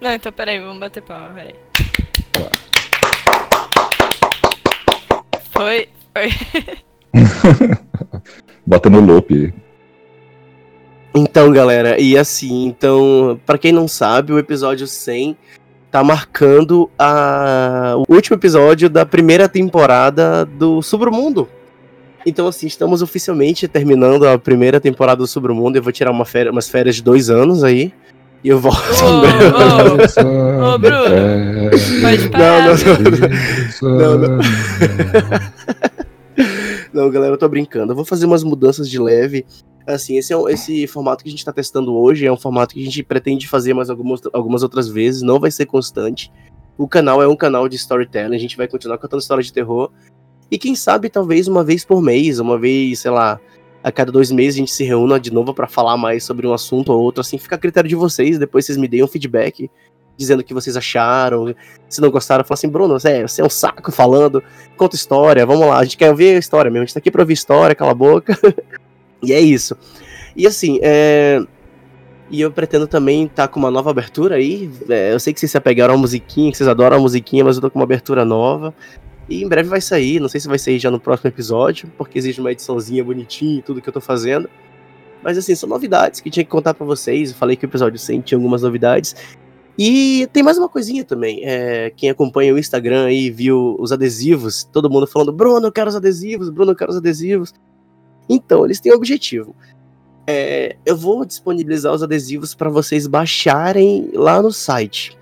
Não, 0.00 0.12
então 0.12 0.32
peraí, 0.32 0.58
vamos 0.60 0.78
bater 0.80 1.00
palma, 1.02 1.28
peraí. 1.30 1.54
Foi. 5.50 5.88
Foi. 6.12 6.30
Bota 8.66 8.90
no 8.90 9.00
loop. 9.00 9.52
Então, 11.14 11.52
galera, 11.52 12.00
e 12.00 12.16
assim, 12.16 12.64
então, 12.66 13.38
pra 13.44 13.58
quem 13.58 13.70
não 13.70 13.86
sabe, 13.86 14.32
o 14.32 14.38
episódio 14.38 14.86
100 14.86 15.36
tá 15.92 16.02
marcando 16.02 16.90
a... 16.98 17.94
o 18.08 18.14
último 18.14 18.34
episódio 18.36 18.88
da 18.88 19.04
primeira 19.06 19.46
temporada 19.48 20.44
do 20.46 20.80
Submundo. 20.82 21.46
Então, 22.24 22.46
assim, 22.48 22.66
estamos 22.66 23.02
oficialmente 23.02 23.68
terminando 23.68 24.26
a 24.26 24.38
primeira 24.38 24.80
temporada 24.80 25.18
do 25.18 25.26
Submundo. 25.26 25.76
Eu 25.76 25.82
vou 25.82 25.92
tirar 25.92 26.10
uma 26.10 26.24
féri- 26.24 26.48
umas 26.50 26.68
férias 26.68 26.96
de 26.96 27.02
dois 27.02 27.28
anos 27.28 27.62
aí. 27.62 27.92
E 28.42 28.48
eu 28.48 28.58
volto. 28.58 28.78
Ô, 28.80 30.74
ô, 30.74 30.78
Bruno, 30.78 31.04
Pode 32.00 32.28
parar. 32.30 32.68
não, 33.82 33.98
não. 33.98 34.18
Não, 34.18 34.18
não. 34.38 34.38
Não, 36.92 37.10
galera, 37.10 37.34
eu 37.34 37.38
tô 37.38 37.48
brincando. 37.48 37.92
Eu 37.92 37.96
vou 37.96 38.04
fazer 38.04 38.26
umas 38.26 38.42
mudanças 38.42 38.88
de 38.88 38.98
leve. 38.98 39.44
Assim, 39.86 40.16
esse, 40.16 40.32
é 40.32 40.36
esse 40.52 40.86
formato 40.86 41.22
que 41.22 41.28
a 41.28 41.32
gente 41.32 41.44
tá 41.44 41.52
testando 41.52 41.94
hoje 41.94 42.26
é 42.26 42.32
um 42.32 42.36
formato 42.36 42.74
que 42.74 42.80
a 42.80 42.84
gente 42.84 43.02
pretende 43.02 43.48
fazer 43.48 43.74
mais 43.74 43.90
algumas, 43.90 44.20
algumas 44.32 44.62
outras 44.62 44.88
vezes. 44.88 45.22
Não 45.22 45.40
vai 45.40 45.50
ser 45.50 45.66
constante. 45.66 46.30
O 46.78 46.88
canal 46.88 47.22
é 47.22 47.28
um 47.28 47.36
canal 47.36 47.68
de 47.68 47.76
storytelling. 47.76 48.36
A 48.36 48.38
gente 48.38 48.56
vai 48.56 48.68
continuar 48.68 48.98
contando 48.98 49.20
história 49.20 49.42
de 49.42 49.52
terror. 49.52 49.90
E 50.50 50.58
quem 50.58 50.74
sabe, 50.74 51.08
talvez 51.08 51.48
uma 51.48 51.64
vez 51.64 51.84
por 51.84 52.02
mês, 52.02 52.38
uma 52.38 52.58
vez, 52.58 53.00
sei 53.00 53.10
lá, 53.10 53.40
a 53.82 53.90
cada 53.90 54.12
dois 54.12 54.30
meses 54.30 54.54
a 54.56 54.58
gente 54.58 54.70
se 54.70 54.84
reúna 54.84 55.18
de 55.18 55.32
novo 55.32 55.52
pra 55.52 55.66
falar 55.66 55.96
mais 55.96 56.24
sobre 56.24 56.46
um 56.46 56.52
assunto 56.52 56.92
ou 56.92 57.00
outro. 57.02 57.20
Assim, 57.20 57.38
fica 57.38 57.56
a 57.56 57.58
critério 57.58 57.88
de 57.88 57.96
vocês. 57.96 58.38
Depois 58.38 58.64
vocês 58.64 58.78
me 58.78 58.86
deem 58.86 59.02
um 59.02 59.08
feedback 59.08 59.70
dizendo 60.16 60.40
o 60.40 60.44
que 60.44 60.54
vocês 60.54 60.76
acharam. 60.76 61.54
Se 61.88 62.00
não 62.00 62.10
gostaram, 62.10 62.44
fala 62.44 62.54
assim, 62.54 62.68
Bruno, 62.68 62.98
você 62.98 63.08
é, 63.10 63.22
você 63.26 63.42
é 63.42 63.44
um 63.44 63.50
saco 63.50 63.90
falando 63.90 64.42
conta 64.76 64.96
história, 64.96 65.44
vamos 65.46 65.66
lá, 65.66 65.78
a 65.78 65.84
gente 65.84 65.96
quer 65.96 66.10
ouvir 66.10 66.36
a 66.36 66.38
história 66.38 66.70
mesmo, 66.70 66.82
a 66.82 66.86
gente 66.86 66.94
tá 66.94 66.98
aqui 66.98 67.10
pra 67.10 67.22
ouvir 67.22 67.34
história, 67.34 67.74
cala 67.74 67.92
a 67.92 67.94
boca. 67.94 68.38
e 69.22 69.32
é 69.32 69.40
isso. 69.40 69.76
E 70.36 70.46
assim, 70.46 70.78
é... 70.82 71.40
E 72.30 72.40
eu 72.40 72.50
pretendo 72.50 72.86
também 72.86 73.26
estar 73.26 73.46
com 73.48 73.60
uma 73.60 73.70
nova 73.70 73.90
abertura 73.90 74.36
aí. 74.36 74.70
É, 74.88 75.12
eu 75.12 75.20
sei 75.20 75.34
que 75.34 75.40
vocês 75.40 75.52
se 75.52 75.58
apegaram 75.58 75.94
à 75.94 75.96
musiquinha, 75.98 76.50
que 76.50 76.56
vocês 76.56 76.68
adoram 76.68 76.96
a 76.96 77.00
musiquinha, 77.00 77.44
mas 77.44 77.56
eu 77.56 77.62
tô 77.62 77.70
com 77.70 77.78
uma 77.78 77.84
abertura 77.84 78.24
nova. 78.24 78.74
E 79.28 79.42
em 79.42 79.48
breve 79.48 79.68
vai 79.68 79.82
sair, 79.82 80.18
não 80.18 80.28
sei 80.28 80.40
se 80.40 80.48
vai 80.48 80.58
sair 80.58 80.78
já 80.78 80.90
no 80.90 80.98
próximo 80.98 81.28
episódio, 81.28 81.92
porque 81.96 82.18
exige 82.18 82.40
uma 82.40 82.50
ediçãozinha 82.50 83.04
bonitinha 83.04 83.58
e 83.58 83.62
tudo 83.62 83.82
que 83.82 83.88
eu 83.88 83.92
tô 83.92 84.00
fazendo. 84.00 84.48
Mas 85.22 85.38
assim, 85.38 85.54
são 85.54 85.68
novidades 85.68 86.20
que 86.20 86.30
tinha 86.30 86.42
que 86.42 86.50
contar 86.50 86.74
pra 86.74 86.86
vocês. 86.86 87.30
Eu 87.30 87.36
falei 87.36 87.54
que 87.54 87.64
o 87.64 87.68
episódio 87.68 87.98
100 87.98 88.20
tinha 88.22 88.38
algumas 88.38 88.62
novidades. 88.62 89.14
E 89.78 90.28
tem 90.32 90.42
mais 90.42 90.58
uma 90.58 90.68
coisinha 90.68 91.04
também. 91.04 91.40
É, 91.44 91.90
quem 91.90 92.10
acompanha 92.10 92.52
o 92.52 92.58
Instagram 92.58 93.06
aí 93.06 93.30
viu 93.30 93.76
os 93.78 93.92
adesivos, 93.92 94.64
todo 94.64 94.90
mundo 94.90 95.06
falando: 95.06 95.32
Bruno, 95.32 95.66
eu 95.66 95.72
quero 95.72 95.88
os 95.88 95.96
adesivos, 95.96 96.50
Bruno, 96.50 96.72
eu 96.72 96.76
quero 96.76 96.90
os 96.90 96.96
adesivos. 96.96 97.54
Então, 98.34 98.64
eles 98.64 98.80
têm 98.80 98.92
um 98.92 98.96
objetivo. 98.96 99.54
É, 100.26 100.76
eu 100.86 100.96
vou 100.96 101.24
disponibilizar 101.24 101.92
os 101.92 102.02
adesivos 102.02 102.54
para 102.54 102.70
vocês 102.70 103.06
baixarem 103.06 104.10
lá 104.14 104.40
no 104.40 104.52
site. 104.52 105.18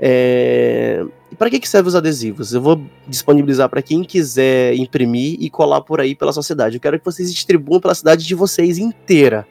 É, 0.00 1.04
para 1.38 1.50
que, 1.50 1.60
que 1.60 1.68
servem 1.68 1.88
os 1.88 1.94
adesivos? 1.94 2.54
Eu 2.54 2.60
vou 2.62 2.80
disponibilizar 3.06 3.68
para 3.68 3.82
quem 3.82 4.02
quiser 4.02 4.74
imprimir 4.74 5.36
e 5.38 5.50
colar 5.50 5.82
por 5.82 6.00
aí 6.00 6.14
pela 6.14 6.32
sua 6.32 6.42
cidade. 6.42 6.76
Eu 6.76 6.80
quero 6.80 6.98
que 6.98 7.04
vocês 7.04 7.32
distribuam 7.32 7.80
pela 7.80 7.94
cidade 7.94 8.26
de 8.26 8.34
vocês 8.34 8.78
inteira. 8.78 9.46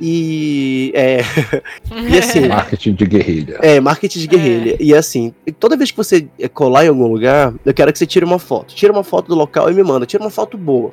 E 0.00 0.90
é, 0.94 1.18
E 2.10 2.18
assim, 2.18 2.48
Marketing 2.48 2.94
de 2.94 3.06
guerrilha. 3.06 3.58
é, 3.62 3.78
marketing 3.80 4.18
de 4.18 4.26
guerrilha. 4.26 4.76
E 4.80 4.92
assim, 4.94 5.32
toda 5.60 5.76
vez 5.76 5.90
que 5.90 5.96
você 5.96 6.26
colar 6.52 6.84
em 6.84 6.88
algum 6.88 7.06
lugar, 7.06 7.54
eu 7.64 7.72
quero 7.72 7.92
que 7.92 7.98
você 7.98 8.06
tire 8.06 8.24
uma 8.24 8.38
foto. 8.38 8.74
Tira 8.74 8.92
uma 8.92 9.04
foto 9.04 9.28
do 9.28 9.34
local 9.34 9.70
e 9.70 9.74
me 9.74 9.82
manda. 9.84 10.06
Tira 10.06 10.22
uma 10.24 10.30
foto 10.30 10.58
boa. 10.58 10.92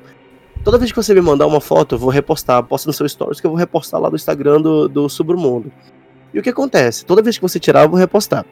Toda 0.64 0.78
vez 0.78 0.92
que 0.92 0.98
você 0.98 1.14
me 1.16 1.22
mandar 1.22 1.48
uma 1.48 1.60
foto, 1.60 1.96
eu 1.96 2.00
vou 2.00 2.10
repostar. 2.10 2.64
Posta 2.64 2.88
no 2.88 2.94
seu 2.94 3.08
stories 3.10 3.40
que 3.42 3.48
eu 3.48 3.52
vou 3.52 3.58
repostar 3.58 4.00
lá 4.00 4.10
no 4.10 4.16
Instagram 4.16 4.62
do, 4.62 4.88
do 4.88 5.10
Submundo. 5.10 5.72
E 6.34 6.40
o 6.40 6.44
que 6.44 6.50
acontece? 6.50 7.04
Toda 7.04 7.22
vez 7.22 7.38
que 7.38 7.42
você 7.42 7.60
tirar, 7.60 7.84
eu 7.84 7.90
vou 7.90 7.98
repostar. 7.98 8.46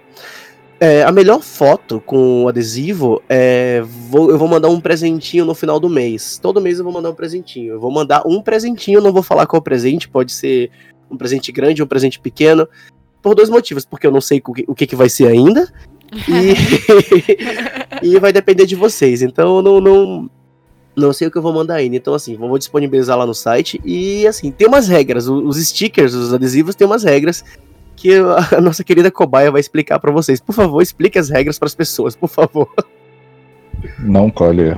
É, 0.80 1.03
a 1.03 1.12
melhor 1.12 1.41
foto 1.41 2.01
com 2.05 2.45
o 2.45 2.47
adesivo 2.47 3.22
é. 3.30 3.84
vou- 3.86 4.32
eu 4.32 4.38
vou 4.38 4.47
mandar 4.47 4.70
um 4.70 4.80
presentinho 4.80 5.45
no 5.45 5.53
final 5.53 5.80
do 5.80 5.89
mês. 5.89 6.39
Todo 6.41 6.60
mês 6.62 6.80
eu 6.80 6.84
vou 6.84 6.93
mandar 6.93 7.12
um 7.12 7.16
presentinho. 7.16 7.74
Eu 7.74 7.80
vou 7.80 7.91
mandar 7.91 8.24
um 8.26 8.41
presentinho, 8.41 9.01
não 9.01 9.14
vou 9.14 9.22
falar 9.22 9.45
qual 9.45 9.62
presente, 9.62 10.10
pode 10.10 10.32
ser 10.32 10.72
um 11.12 11.18
presente 11.18 11.51
grande 11.51 11.82
ou 11.82 11.86
um 11.86 11.89
presente 11.89 12.20
pequeno. 12.20 12.68
Por 13.22 13.36
dois 13.36 13.49
motivos, 13.49 13.86
porque 13.86 14.07
eu 14.07 14.12
não 14.12 14.22
sei 14.22 14.41
o 14.43 14.53
que, 14.53 14.66
o 14.68 14.74
que, 14.74 14.88
que 14.88 14.95
vai 14.95 15.10
ser 15.10 15.28
ainda. 15.28 15.72
E, 16.28 16.55
e 18.01 18.20
vai 18.20 18.34
depender 18.34 18.66
de 18.66 18.76
vocês. 18.76 19.22
Então 19.22 19.57
eu 19.57 19.62
não, 19.62 19.82
não, 19.82 20.30
não 20.96 21.14
sei 21.14 21.28
o 21.28 21.32
que 21.32 21.38
eu 21.38 21.42
vou 21.42 21.54
mandar 21.54 21.76
ainda. 21.76 21.96
Então, 21.96 22.14
assim, 22.14 22.36
vou 22.36 22.58
disponibilizar 22.58 23.18
lá 23.18 23.26
no 23.26 23.34
site. 23.34 23.80
E 23.84 24.28
assim, 24.28 24.52
tem 24.52 24.68
umas 24.68 24.88
regras. 24.88 25.28
Os 25.28 25.58
stickers, 25.58 26.14
os 26.14 26.34
adesivos, 26.34 26.76
tem 26.76 26.86
umas 26.86 27.04
regras 27.04 27.44
que 27.96 28.12
a 28.56 28.62
nossa 28.62 28.84
querida 28.84 29.12
cobaia 29.12 29.52
vai 29.52 29.62
explicar 29.62 30.00
pra 30.00 30.12
vocês. 30.12 30.40
Por 30.40 30.54
favor, 30.54 30.82
explique 30.82 31.20
as 31.20 31.30
regras 31.30 31.60
pras 31.60 31.76
pessoas, 31.76 32.16
por 32.16 32.30
favor. 32.30 32.70
Não 34.00 34.30
colhe 34.30 34.78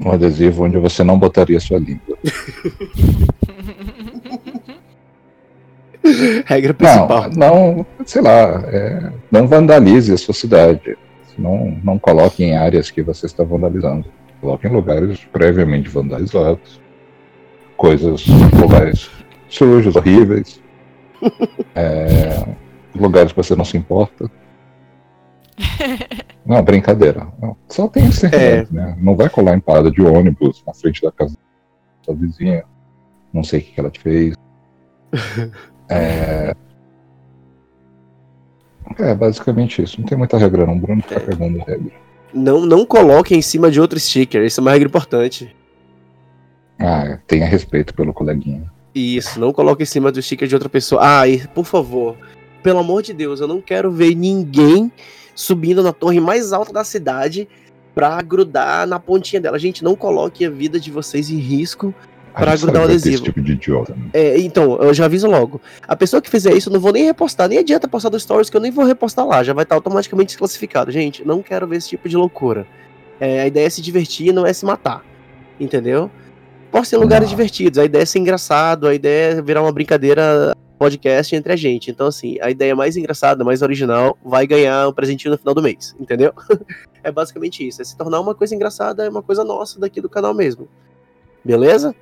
um 0.00 0.12
adesivo 0.12 0.64
onde 0.64 0.78
você 0.78 1.02
não 1.02 1.18
botaria 1.18 1.60
sua 1.60 1.78
língua. 1.78 2.18
Regra 6.46 6.72
principal. 6.72 7.30
Não, 7.36 7.76
não, 7.76 7.86
sei 8.06 8.22
lá, 8.22 8.62
é, 8.66 9.12
não 9.30 9.46
vandalize 9.46 10.12
a 10.12 10.16
sua 10.16 10.32
cidade. 10.32 10.96
Não, 11.36 11.76
não 11.84 11.98
coloque 11.98 12.42
em 12.42 12.56
áreas 12.56 12.90
que 12.90 13.02
você 13.02 13.26
está 13.26 13.44
vandalizando. 13.44 14.06
Coloque 14.40 14.66
em 14.66 14.70
lugares 14.72 15.24
previamente 15.32 15.88
vandalizados. 15.88 16.80
Coisas, 17.76 18.24
lugares 18.60 19.10
sujos, 19.48 19.96
horríveis. 19.96 20.62
É, 21.74 22.46
lugares 22.94 23.32
que 23.32 23.36
você 23.36 23.54
não 23.56 23.64
se 23.64 23.76
importa. 23.76 24.30
Não, 26.46 26.62
brincadeira. 26.62 27.26
Não, 27.40 27.56
só 27.68 27.88
tem 27.88 28.06
esse 28.06 28.26
É. 28.26 28.66
né? 28.70 28.96
Não 29.00 29.16
vai 29.16 29.28
colar 29.28 29.56
em 29.56 29.60
parada 29.60 29.90
de 29.90 30.00
ônibus 30.00 30.62
na 30.66 30.72
frente 30.72 31.02
da 31.02 31.10
casa 31.12 31.34
da 31.34 32.04
sua 32.04 32.14
vizinha. 32.14 32.64
Não 33.32 33.42
sei 33.44 33.60
o 33.60 33.62
que, 33.64 33.80
ela 33.80 33.90
te 33.90 34.00
fez. 34.00 34.34
É... 35.90 36.54
é 38.98 39.14
basicamente 39.14 39.82
isso. 39.82 40.00
Não 40.00 40.06
tem 40.06 40.18
muita 40.18 40.36
regra 40.38 40.66
não. 40.66 40.76
O 40.76 40.78
Bruno 40.78 41.02
fica 41.02 41.16
É. 41.16 41.20
pegando 41.20 41.58
regra. 41.58 41.92
Não, 42.32 42.60
não 42.60 42.84
coloque 42.84 43.34
em 43.34 43.42
cima 43.42 43.70
de 43.70 43.80
outro 43.80 43.98
sticker. 43.98 44.44
Isso 44.44 44.60
é 44.60 44.62
uma 44.62 44.70
regra 44.72 44.88
importante. 44.88 45.54
Ah, 46.78 47.18
tenha 47.26 47.46
respeito 47.46 47.94
pelo 47.94 48.12
coleguinha. 48.12 48.70
Isso, 48.94 49.38
não 49.40 49.52
coloque 49.52 49.82
em 49.82 49.86
cima 49.86 50.12
do 50.12 50.22
sticker 50.22 50.48
de 50.48 50.54
outra 50.54 50.68
pessoa. 50.68 51.20
Ah, 51.20 51.28
e, 51.28 51.46
por 51.48 51.64
favor, 51.64 52.16
pelo 52.62 52.78
amor 52.78 53.02
de 53.02 53.12
Deus, 53.12 53.40
eu 53.40 53.48
não 53.48 53.60
quero 53.60 53.90
ver 53.90 54.14
ninguém 54.14 54.90
subindo 55.34 55.82
na 55.82 55.92
torre 55.92 56.20
mais 56.20 56.52
alta 56.52 56.72
da 56.72 56.84
cidade 56.84 57.48
pra 57.94 58.20
grudar 58.22 58.86
na 58.86 58.98
pontinha 58.98 59.40
dela. 59.40 59.58
Gente, 59.58 59.82
não 59.82 59.96
coloque 59.96 60.44
a 60.44 60.50
vida 60.50 60.78
de 60.78 60.90
vocês 60.90 61.30
em 61.30 61.38
risco. 61.38 61.94
A 62.34 62.40
Pra 62.40 62.50
gente 62.50 62.60
sabe 62.60 62.72
grudar 62.72 62.82
o 62.82 62.84
adesivo. 62.90 63.24
Tipo 63.24 63.40
idiota. 63.40 63.94
Né? 63.94 64.10
É, 64.12 64.38
então, 64.40 64.76
eu 64.76 64.94
já 64.94 65.06
aviso 65.06 65.28
logo. 65.28 65.60
A 65.86 65.96
pessoa 65.96 66.22
que 66.22 66.30
fizer 66.30 66.54
isso, 66.54 66.68
eu 66.68 66.72
não 66.72 66.80
vou 66.80 66.92
nem 66.92 67.04
repostar, 67.04 67.48
nem 67.48 67.58
adianta 67.58 67.88
postar 67.88 68.08
do 68.08 68.18
Stories, 68.20 68.48
que 68.50 68.56
eu 68.56 68.60
nem 68.60 68.70
vou 68.70 68.84
repostar 68.84 69.26
lá, 69.26 69.42
já 69.42 69.52
vai 69.52 69.64
estar 69.64 69.74
automaticamente 69.74 70.28
desclassificado. 70.28 70.90
Gente, 70.90 71.26
não 71.26 71.42
quero 71.42 71.66
ver 71.66 71.76
esse 71.76 71.88
tipo 71.88 72.08
de 72.08 72.16
loucura. 72.16 72.66
É, 73.20 73.40
a 73.40 73.46
ideia 73.46 73.66
é 73.66 73.70
se 73.70 73.82
divertir, 73.82 74.32
não 74.32 74.46
é 74.46 74.52
se 74.52 74.64
matar. 74.64 75.04
Entendeu? 75.58 76.10
Posta 76.70 76.96
em 76.96 76.98
lugares 76.98 77.28
Não. 77.28 77.36
divertidos. 77.36 77.78
A 77.78 77.84
ideia 77.84 78.02
é 78.02 78.06
ser 78.06 78.18
engraçado, 78.18 78.86
a 78.86 78.94
ideia 78.94 79.32
é 79.32 79.42
virar 79.42 79.62
uma 79.62 79.72
brincadeira 79.72 80.54
podcast 80.78 81.34
entre 81.34 81.52
a 81.52 81.56
gente. 81.56 81.90
Então, 81.90 82.06
assim, 82.06 82.36
a 82.40 82.50
ideia 82.50 82.76
mais 82.76 82.96
engraçada, 82.96 83.42
mais 83.44 83.62
original, 83.62 84.16
vai 84.24 84.46
ganhar 84.46 84.88
um 84.88 84.92
presentinho 84.92 85.32
no 85.32 85.38
final 85.38 85.54
do 85.54 85.62
mês, 85.62 85.94
entendeu? 85.98 86.32
é 87.02 87.10
basicamente 87.10 87.66
isso. 87.66 87.82
É 87.82 87.84
se 87.84 87.96
tornar 87.96 88.20
uma 88.20 88.34
coisa 88.34 88.54
engraçada, 88.54 89.04
é 89.04 89.08
uma 89.08 89.22
coisa 89.22 89.42
nossa 89.42 89.80
daqui 89.80 90.00
do 90.00 90.08
canal 90.08 90.32
mesmo. 90.32 90.68
Beleza? 91.44 91.94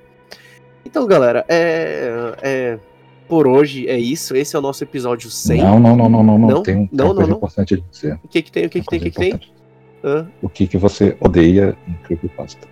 Então, 0.87 1.05
galera, 1.05 1.43
é, 1.49 2.33
é- 2.41 2.79
por 3.27 3.45
hoje 3.45 3.87
é 3.89 3.99
isso. 3.99 4.35
Esse 4.37 4.55
é 4.55 4.59
o 4.59 4.61
nosso 4.61 4.81
episódio 4.85 5.29
100. 5.29 5.61
Não, 5.61 5.77
não, 5.79 5.95
não, 5.97 6.09
não, 6.09 6.23
não, 6.23 6.37
não. 6.39 6.63
Tem, 6.63 6.87
tem 6.87 6.89
Não, 6.93 7.07
não, 7.09 7.15
coisa 7.15 7.29
não. 7.29 7.37
importante 7.37 7.73
a 7.73 7.77
dizer. 7.91 8.19
O 8.23 8.27
que 8.29 8.41
que 8.41 8.49
tem? 8.51 8.65
O 8.65 8.69
que 8.69 8.79
que 8.81 8.87
tem? 8.87 8.99
O 8.99 9.01
que 9.01 9.11
que 9.11 9.19
tem? 9.19 9.39
Hã? 10.03 10.27
O 10.41 10.47
que, 10.47 10.65
que 10.65 10.77
você 10.77 11.17
odeia 11.19 11.75
em 11.85 11.93
Creepypasta? 12.05 12.65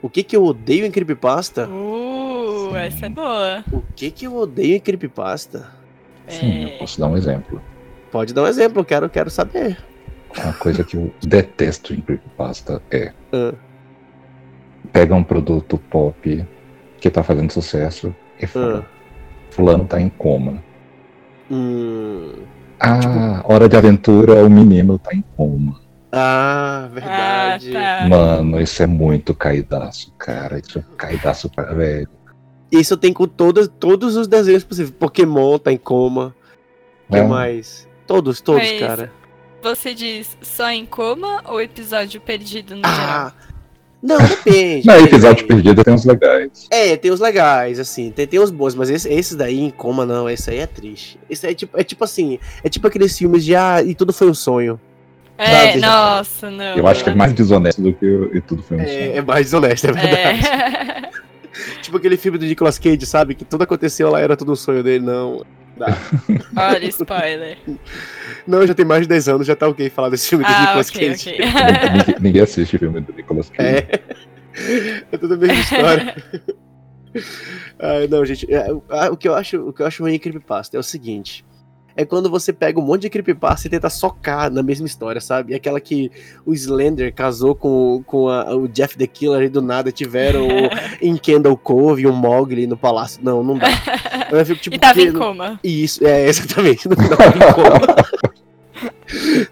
O 0.00 0.08
que 0.08 0.22
que 0.22 0.34
eu 0.36 0.44
odeio 0.44 0.86
em 0.86 0.90
creepypasta? 0.90 1.68
Uh, 1.68 2.70
Sim. 2.70 2.76
essa 2.78 3.06
é 3.06 3.08
boa. 3.08 3.64
O 3.72 3.82
que 3.94 4.10
que 4.10 4.26
eu 4.26 4.34
odeio 4.36 4.76
em 4.76 4.80
creepypasta? 4.80 5.68
Sim, 6.28 6.62
eu 6.62 6.68
É. 6.68 6.78
posso 6.78 6.98
dar 7.00 7.08
um 7.08 7.16
exemplo. 7.16 7.60
Pode 8.12 8.32
dar 8.32 8.44
um 8.44 8.46
exemplo, 8.46 8.80
eu 8.80 8.84
quero, 8.84 9.08
quero 9.10 9.30
saber. 9.30 9.76
Uma 10.42 10.52
coisa 10.54 10.84
que 10.84 10.96
eu 10.96 11.10
detesto 11.22 11.92
em 11.92 12.00
Creepypasta 12.00 12.80
é 12.90 13.12
Ah. 13.32 13.52
pega 14.92 15.14
um 15.14 15.24
produto 15.24 15.76
pop 15.90 16.44
que 17.06 17.14
tá 17.14 17.22
fazendo 17.22 17.52
sucesso 17.52 18.14
e 18.40 18.46
fala, 18.46 18.84
fulano 19.50 19.84
tá 19.84 20.00
em 20.00 20.08
coma. 20.08 20.62
Hum. 21.50 22.32
Ah, 22.80 23.40
hora 23.44 23.68
de 23.68 23.76
aventura, 23.76 24.44
o 24.44 24.50
menino 24.50 24.98
tá 24.98 25.14
em 25.14 25.24
coma. 25.36 25.80
Ah, 26.12 26.88
verdade. 26.92 27.76
Ah, 27.76 28.00
tá. 28.02 28.08
Mano, 28.08 28.60
isso 28.60 28.82
é 28.82 28.86
muito 28.86 29.34
caidaço, 29.34 30.12
cara. 30.18 30.58
Isso 30.58 30.78
é 30.78 30.84
caidaço 30.96 31.48
pra 31.48 31.72
velho. 31.72 32.08
Isso 32.70 32.96
tem 32.96 33.12
com 33.12 33.26
todos, 33.26 33.68
todos 33.68 34.16
os 34.16 34.26
desenhos 34.26 34.64
possíveis. 34.64 34.90
Pokémon 34.98 35.58
tá 35.58 35.72
em 35.72 35.76
coma. 35.78 36.34
O 37.08 37.12
que 37.12 37.18
É. 37.18 37.22
mais? 37.22 37.88
Todos, 38.06 38.40
todos, 38.40 38.62
Mas- 38.68 38.80
cara. 38.80 39.12
Você 39.62 39.94
diz 39.94 40.36
só 40.42 40.68
em 40.70 40.84
coma 40.86 41.42
ou 41.46 41.60
episódio 41.60 42.20
perdido 42.20 42.76
no 42.76 42.82
geral? 42.86 43.32
Não, 44.02 44.18
depende. 44.18 44.86
Não, 44.86 44.94
depende. 44.94 45.08
episódio 45.14 45.46
perdido 45.46 45.82
tem 45.82 45.94
uns 45.94 46.04
legais. 46.04 46.66
É, 46.70 46.96
tem 46.96 47.10
os 47.10 47.20
legais, 47.20 47.78
assim, 47.80 48.10
tem, 48.10 48.26
tem 48.26 48.38
os 48.38 48.50
bons, 48.50 48.74
mas 48.74 48.90
esse, 48.90 49.08
esses 49.12 49.34
daí 49.36 49.58
em 49.60 49.70
coma 49.70 50.04
não, 50.06 50.28
esse 50.28 50.50
aí 50.50 50.58
é 50.58 50.66
triste. 50.66 51.18
Esse 51.28 51.46
aí 51.46 51.52
é 51.52 51.54
tipo, 51.54 51.80
é 51.80 51.84
tipo 51.84 52.04
assim, 52.04 52.38
é 52.62 52.68
tipo 52.68 52.86
aqueles 52.86 53.16
filmes 53.16 53.44
de 53.44 53.54
ah, 53.56 53.82
e 53.82 53.94
tudo 53.94 54.12
foi 54.12 54.28
um 54.28 54.34
sonho. 54.34 54.78
É, 55.38 55.68
Sabe? 55.72 55.80
nossa, 55.80 56.50
não. 56.50 56.76
Eu 56.76 56.86
acho 56.86 57.04
que 57.04 57.10
é 57.10 57.14
mais 57.14 57.32
desonesto 57.32 57.82
do 57.82 57.92
que 57.92 58.06
e 58.32 58.40
tudo 58.40 58.62
foi 58.62 58.78
um 58.78 58.80
É, 58.80 58.86
sonho. 58.86 59.16
é 59.16 59.22
mais 59.22 59.44
desonesto, 59.46 59.86
é 59.88 59.92
verdade. 59.92 60.46
É. 60.46 61.10
Tipo 61.82 61.96
aquele 61.96 62.16
filme 62.18 62.36
do 62.36 62.44
Nicolas 62.44 62.78
Cage, 62.78 63.06
sabe? 63.06 63.34
Que 63.34 63.44
tudo 63.44 63.62
aconteceu 63.62 64.10
lá, 64.10 64.20
era 64.20 64.36
tudo 64.36 64.52
um 64.52 64.56
sonho 64.56 64.82
dele, 64.82 65.04
não. 65.04 65.42
Dá. 65.76 65.86
Olha, 66.56 66.86
spoiler. 66.86 67.58
Não, 68.46 68.66
já 68.66 68.74
tem 68.74 68.84
mais 68.84 69.02
de 69.02 69.08
10 69.08 69.28
anos, 69.28 69.46
já 69.46 69.54
tá 69.54 69.68
ok 69.68 69.90
falar 69.90 70.08
desse 70.08 70.28
filme 70.28 70.44
do 70.44 70.50
Ah, 70.50 70.60
Nicolas 70.60 70.88
ok, 70.90 71.08
Cage. 71.10 71.30
ok. 71.30 71.40
ninguém, 71.92 72.14
ninguém 72.20 72.42
assiste 72.42 72.78
filme 72.78 73.00
do 73.00 73.12
Nicolas 73.12 73.50
Cage. 73.50 73.68
É. 73.68 74.00
É 75.12 75.18
tudo 75.18 75.34
a 75.34 75.36
mesma 75.36 75.60
história. 75.60 76.16
Ai, 77.78 78.06
não, 78.08 78.24
gente. 78.24 78.52
é, 78.52 78.66
ah, 78.90 79.10
o, 79.10 79.16
que 79.16 79.28
eu 79.28 79.34
acho, 79.34 79.68
o 79.68 79.72
que 79.72 79.82
eu 79.82 79.86
acho 79.86 80.02
ruim 80.02 80.14
em 80.14 80.18
Creepypasta 80.18 80.76
é 80.76 80.80
o 80.80 80.82
seguinte. 80.82 81.44
É 81.96 82.04
quando 82.04 82.28
você 82.28 82.52
pega 82.52 82.78
um 82.78 82.82
monte 82.82 83.02
de 83.02 83.10
creepypasta 83.10 83.66
e 83.66 83.70
tenta 83.70 83.88
socar 83.88 84.50
na 84.52 84.62
mesma 84.62 84.86
história, 84.86 85.18
sabe? 85.20 85.54
Aquela 85.54 85.80
que 85.80 86.10
o 86.44 86.52
Slender 86.52 87.14
casou 87.14 87.54
com, 87.54 88.02
com 88.06 88.28
a- 88.28 88.54
o 88.54 88.68
Jeff 88.68 88.98
the 88.98 89.06
Killer 89.06 89.44
e 89.44 89.48
do 89.48 89.62
nada 89.62 89.90
tiveram 89.90 90.46
o- 90.46 90.50
em 91.00 91.16
Kendall 91.16 91.56
Cove 91.56 92.02
e 92.02 92.06
um 92.06 92.12
Mogli 92.12 92.66
no 92.66 92.76
palácio. 92.76 93.18
Não, 93.24 93.42
não 93.42 93.56
dá. 93.56 93.68
Eu 94.30 94.44
fico, 94.44 94.60
tipo, 94.60 94.76
e 94.76 94.78
tava 94.78 95.00
em 95.00 95.10
que- 95.10 95.18
coma. 95.18 95.58
Isso, 95.64 96.06
é, 96.06 96.26
exatamente. 96.28 96.86
Não 96.86 96.96
dá 96.96 97.16
pra 97.16 97.32
coma. 97.54 97.96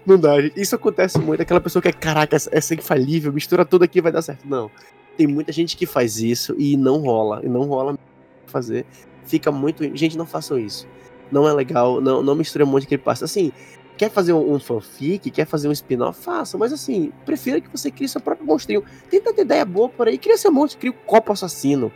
Não 0.05 0.19
dá, 0.19 0.39
gente. 0.41 0.59
Isso 0.61 0.75
acontece 0.75 1.17
muito. 1.17 1.41
Aquela 1.41 1.59
pessoa 1.61 1.81
que 1.81 1.87
é, 1.87 1.91
caraca, 1.91 2.35
essa- 2.35 2.49
essa 2.53 2.73
é 2.73 2.77
infalível, 2.77 3.33
mistura 3.33 3.65
tudo 3.65 3.83
aqui 3.83 4.01
vai 4.01 4.11
dar 4.11 4.21
certo. 4.21 4.47
Não. 4.47 4.69
Tem 5.17 5.25
muita 5.25 5.51
gente 5.51 5.75
que 5.77 5.85
faz 5.85 6.19
isso 6.19 6.55
e 6.59 6.77
não 6.77 6.99
rola. 6.99 7.41
E 7.43 7.47
não 7.49 7.61
rola 7.63 7.97
fazer. 8.45 8.85
Fica 9.25 9.51
muito. 9.51 9.83
Gente, 9.97 10.17
não 10.17 10.25
façam 10.25 10.59
isso. 10.59 10.87
Não 11.31 11.47
é 11.47 11.53
legal. 11.53 11.99
Não, 12.01 12.21
não 12.21 12.35
misture 12.35 12.63
um 12.63 12.67
monte 12.67 12.81
de 12.81 12.87
creepypasta. 12.87 13.25
Assim, 13.25 13.51
quer 13.97 14.09
fazer 14.09 14.33
um, 14.33 14.53
um 14.53 14.59
fanfic, 14.59 15.29
quer 15.31 15.45
fazer 15.45 15.67
um 15.67 15.71
spin-off, 15.71 16.21
faça. 16.21 16.57
Mas 16.57 16.73
assim, 16.73 17.11
prefira 17.25 17.61
que 17.61 17.69
você 17.69 17.89
crie 17.89 18.07
seu 18.07 18.21
próprio 18.21 18.45
monstrinho. 18.45 18.83
Tenta 19.09 19.33
ter 19.33 19.41
ideia 19.41 19.65
boa 19.65 19.89
por 19.89 20.07
aí. 20.07 20.17
Cria 20.17 20.37
seu 20.37 20.51
monstro, 20.51 20.79
cria 20.79 20.91
o 20.91 21.05
copo 21.05 21.31
assassino. 21.31 21.91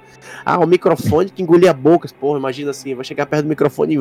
Ah, 0.45 0.59
o 0.59 0.65
microfone 0.65 1.29
que 1.29 1.41
engolia 1.41 1.73
bocas. 1.73 2.11
Porra, 2.11 2.39
imagina 2.39 2.71
assim, 2.71 2.95
vai 2.95 3.05
chegar 3.05 3.25
perto 3.25 3.43
do 3.43 3.49
microfone 3.49 3.95
e 3.95 3.99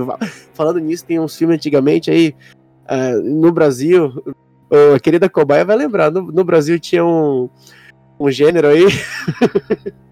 falando 0.55 0.79
nisso, 0.79 1.05
tem 1.05 1.19
uns 1.19 1.37
filmes 1.37 1.57
antigamente 1.57 2.11
aí, 2.11 2.35
ah, 2.87 3.13
no 3.23 3.53
Brasil, 3.53 4.23
ô, 4.71 4.95
a 4.95 5.01
querida 5.01 5.29
cobaia 5.29 5.65
vai 5.65 5.77
lembrar, 5.77 6.11
no, 6.11 6.23
no 6.23 6.45
Brasil 6.45 6.79
tinha 6.79 7.05
um, 7.05 7.49
um 8.19 8.31
gênero 8.31 8.69
aí 8.69 8.85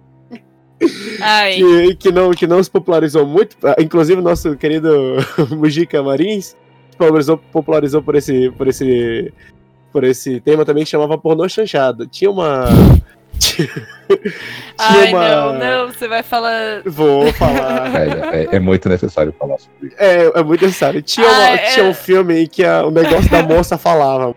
que, 0.79 1.95
que, 1.97 2.13
não, 2.13 2.31
que 2.33 2.47
não 2.47 2.63
se 2.63 2.71
popularizou 2.71 3.27
muito, 3.27 3.57
ah, 3.65 3.77
inclusive 3.81 4.21
o 4.21 4.25
nosso 4.25 4.57
querido 4.57 5.17
Mujica 5.57 6.03
Marins 6.03 6.55
popularizou, 6.99 7.39
popularizou 7.39 8.03
por 8.03 8.15
esse, 8.15 8.51
por 8.53 8.69
esse 8.69 9.33
por 9.93 10.05
esse 10.05 10.41
tema 10.41 10.65
também 10.65 10.85
que 10.85 10.91
chamava 10.91 11.17
pornô 11.17 11.49
chanchado. 11.49 12.07
Tinha 12.07 12.31
uma 12.31 12.67
tinha 13.39 13.69
ai 14.79 15.11
uma- 15.13 15.29
não, 15.29 15.53
não, 15.55 15.89
você 15.93 16.07
vai 16.09 16.23
falar. 16.23 16.83
Vou 16.85 17.33
falar. 17.35 17.91
É, 17.95 18.43
é- 18.45 18.57
é 18.57 18.61
muito 18.61 18.89
necessário 18.89 19.35
falar 19.39 19.59
sobre 19.59 19.89
isso. 19.89 19.97
É, 19.99 20.31
é 20.39 20.43
muito 20.43 20.65
necessário. 20.65 21.01
Tinha, 21.03 21.27
uma- 21.27 21.37
Ah, 21.39 21.51
é. 21.55 21.71
tinha 21.73 21.87
um 21.87 21.95
filme 21.95 22.43
em 22.43 22.47
que 22.47 22.63
a- 22.65 22.85
o 22.85 22.91
negócio 22.91 23.31
da 23.31 23.43
moça 23.43 23.79
falava. 23.79 24.35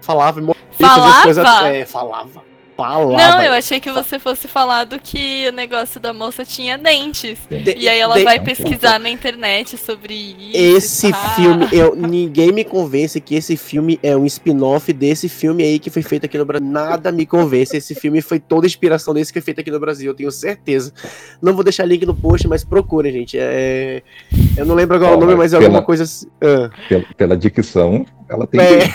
Falava 0.00 0.40
e 0.40 0.42
morria, 0.42 0.62
fazia 0.72 0.88
as 0.88 1.02
Falava? 1.04 1.22
coisas. 1.22 1.44
É, 1.76 1.84
falava. 1.84 2.42
Falava. 2.76 3.12
Não, 3.16 3.42
eu 3.42 3.52
achei 3.52 3.78
que 3.80 3.90
você 3.92 4.18
fosse 4.18 4.48
falar 4.48 4.84
do 4.84 4.98
que 4.98 5.46
o 5.48 5.52
negócio 5.52 6.00
da 6.00 6.12
moça 6.12 6.44
tinha 6.44 6.76
dentes. 6.78 7.38
Tem- 7.48 7.78
E 7.78 7.88
aí 7.88 7.98
ela 8.00 8.16
De- 8.16 8.24
vai 8.24 8.40
pesquisar 8.40 8.98
na 8.98 9.10
internet 9.10 9.76
sobre 9.76 10.14
isso. 10.14 10.56
Esse 10.56 11.10
e 11.10 11.12
filme, 11.36 11.68
eu, 11.70 11.94
ninguém 11.94 12.50
me 12.50 12.64
convence 12.64 13.20
que 13.20 13.34
esse 13.34 13.56
filme 13.56 14.00
é 14.02 14.16
um 14.16 14.24
spin-off 14.26 14.92
desse 14.92 15.28
filme 15.28 15.62
aí 15.62 15.78
que 15.78 15.90
foi 15.90 16.02
feito 16.02 16.24
aqui 16.26 16.38
no 16.38 16.44
Brasil. 16.44 16.66
Nada 16.66 17.12
me 17.12 17.26
convence. 17.26 17.76
Esse 17.76 17.94
filme 17.94 18.20
foi 18.22 18.40
toda 18.40 18.66
a 18.66 18.68
inspiração 18.68 19.12
desse 19.14 19.32
que 19.32 19.38
foi 19.40 19.44
feito 19.44 19.60
aqui 19.60 19.70
no 19.70 19.78
Brasil, 19.78 20.10
eu 20.10 20.14
tenho 20.14 20.30
certeza. 20.30 20.92
Não 21.40 21.54
vou 21.54 21.62
deixar 21.62 21.84
link 21.84 22.06
no 22.06 22.14
post, 22.14 22.48
mas 22.48 22.64
procurem, 22.64 23.12
gente. 23.12 23.36
É... 23.38 24.02
Eu 24.56 24.64
não 24.64 24.74
lembro 24.74 24.96
agora 24.96 25.16
o 25.16 25.20
nome, 25.20 25.34
mas 25.34 25.52
é 25.52 25.56
alguma 25.56 25.74
pela- 25.74 25.84
coisa 25.86 26.04
assim. 26.04 26.26
Ah, 26.42 26.70
Pela, 26.88 27.04
pela 27.16 27.36
dicção, 27.36 28.06
ela 28.28 28.46
tem 28.46 28.60
É. 28.60 28.78
que. 28.88 28.94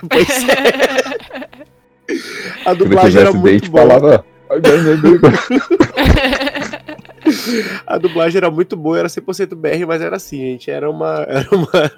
pois 0.08 0.28
é, 0.48 1.70
a 2.64 2.74
dublagem 2.74 3.20
era 3.20 3.32
muito 3.32 3.70
boa. 3.70 3.86
falava. 3.86 4.24
"Ai, 4.50 4.60
bem, 4.60 4.82
bem, 4.82 4.96
bem". 5.18 5.30
A 7.86 7.98
dublagem 7.98 8.38
era 8.38 8.50
muito 8.50 8.76
boa, 8.76 8.98
era 8.98 9.08
100% 9.08 9.54
BR, 9.54 9.86
mas 9.86 10.02
era 10.02 10.16
assim, 10.16 10.38
gente. 10.38 10.68
Era 10.70 10.90
uma. 10.90 11.24
Era 11.28 11.48
uma. 11.52 11.68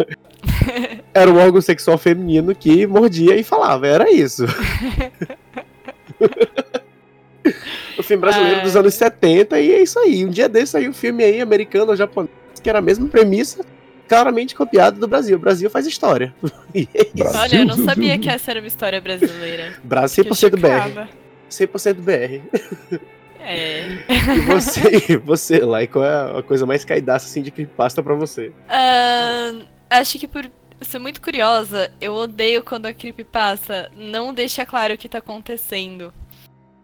Era 1.15 1.31
um 1.31 1.37
órgão 1.37 1.61
sexual 1.61 1.99
feminino 1.99 2.55
que 2.55 2.87
mordia 2.87 3.37
e 3.37 3.43
falava, 3.43 3.87
era 3.87 4.11
isso. 4.11 4.47
o 7.99 8.03
filme 8.03 8.23
brasileiro 8.23 8.57
Ai. 8.57 8.63
dos 8.63 8.75
anos 8.75 8.95
70, 8.95 9.61
e 9.61 9.73
é 9.73 9.83
isso 9.83 9.99
aí. 9.99 10.25
Um 10.25 10.31
dia 10.31 10.49
desse 10.49 10.73
saiu 10.73 10.89
um 10.91 10.95
filme 10.95 11.23
aí, 11.23 11.43
americano 11.43 11.91
ou 11.91 11.97
japonês, 11.97 12.31
que 12.63 12.71
era 12.71 12.79
a 12.79 12.83
mesma 12.83 13.07
premissa, 13.09 13.63
claramente 14.09 14.55
copiado 14.55 14.99
do 15.01 15.09
Brasil. 15.09 15.37
O 15.37 15.41
Brasil 15.41 15.71
faz 15.71 15.87
história. 15.87 16.35
É. 16.75 16.87
Brasil, 17.15 17.41
Olha, 17.41 17.57
eu 17.59 17.67
não 17.67 17.85
sabia 17.85 18.19
que 18.19 18.31
essa 18.31 18.51
era 18.51 18.61
uma 18.61 18.67
história 18.67 18.99
brasileira. 18.99 19.75
Brasil 19.85 20.25
Fiquei 20.25 20.49
100% 20.49 20.59
BR. 20.59 20.67
chocada. 20.69 21.09
100% 21.51 21.95
BR. 21.95 23.01
É. 23.39 23.87
E 24.37 24.41
você, 24.41 25.17
você, 25.19 25.59
Lai, 25.61 25.87
qual 25.87 26.05
é 26.05 26.39
a 26.39 26.43
coisa 26.43 26.65
mais 26.65 26.85
caidaça 26.85 27.27
assim 27.27 27.43
de 27.43 27.51
creepypasta 27.51 28.03
pra 28.03 28.15
você? 28.15 28.53
Ah, 28.69 29.53
acho 29.91 30.19
que 30.19 30.27
por 30.27 30.51
ser 30.81 30.99
muito 30.99 31.21
curiosa, 31.21 31.93
eu 32.01 32.15
odeio 32.15 32.63
quando 32.63 32.87
a 32.87 32.95
creepypasta 32.95 33.91
não 33.97 34.33
deixa 34.33 34.65
claro 34.65 34.95
o 34.95 34.99
que 34.99 35.09
tá 35.09 35.19
acontecendo. 35.19 36.13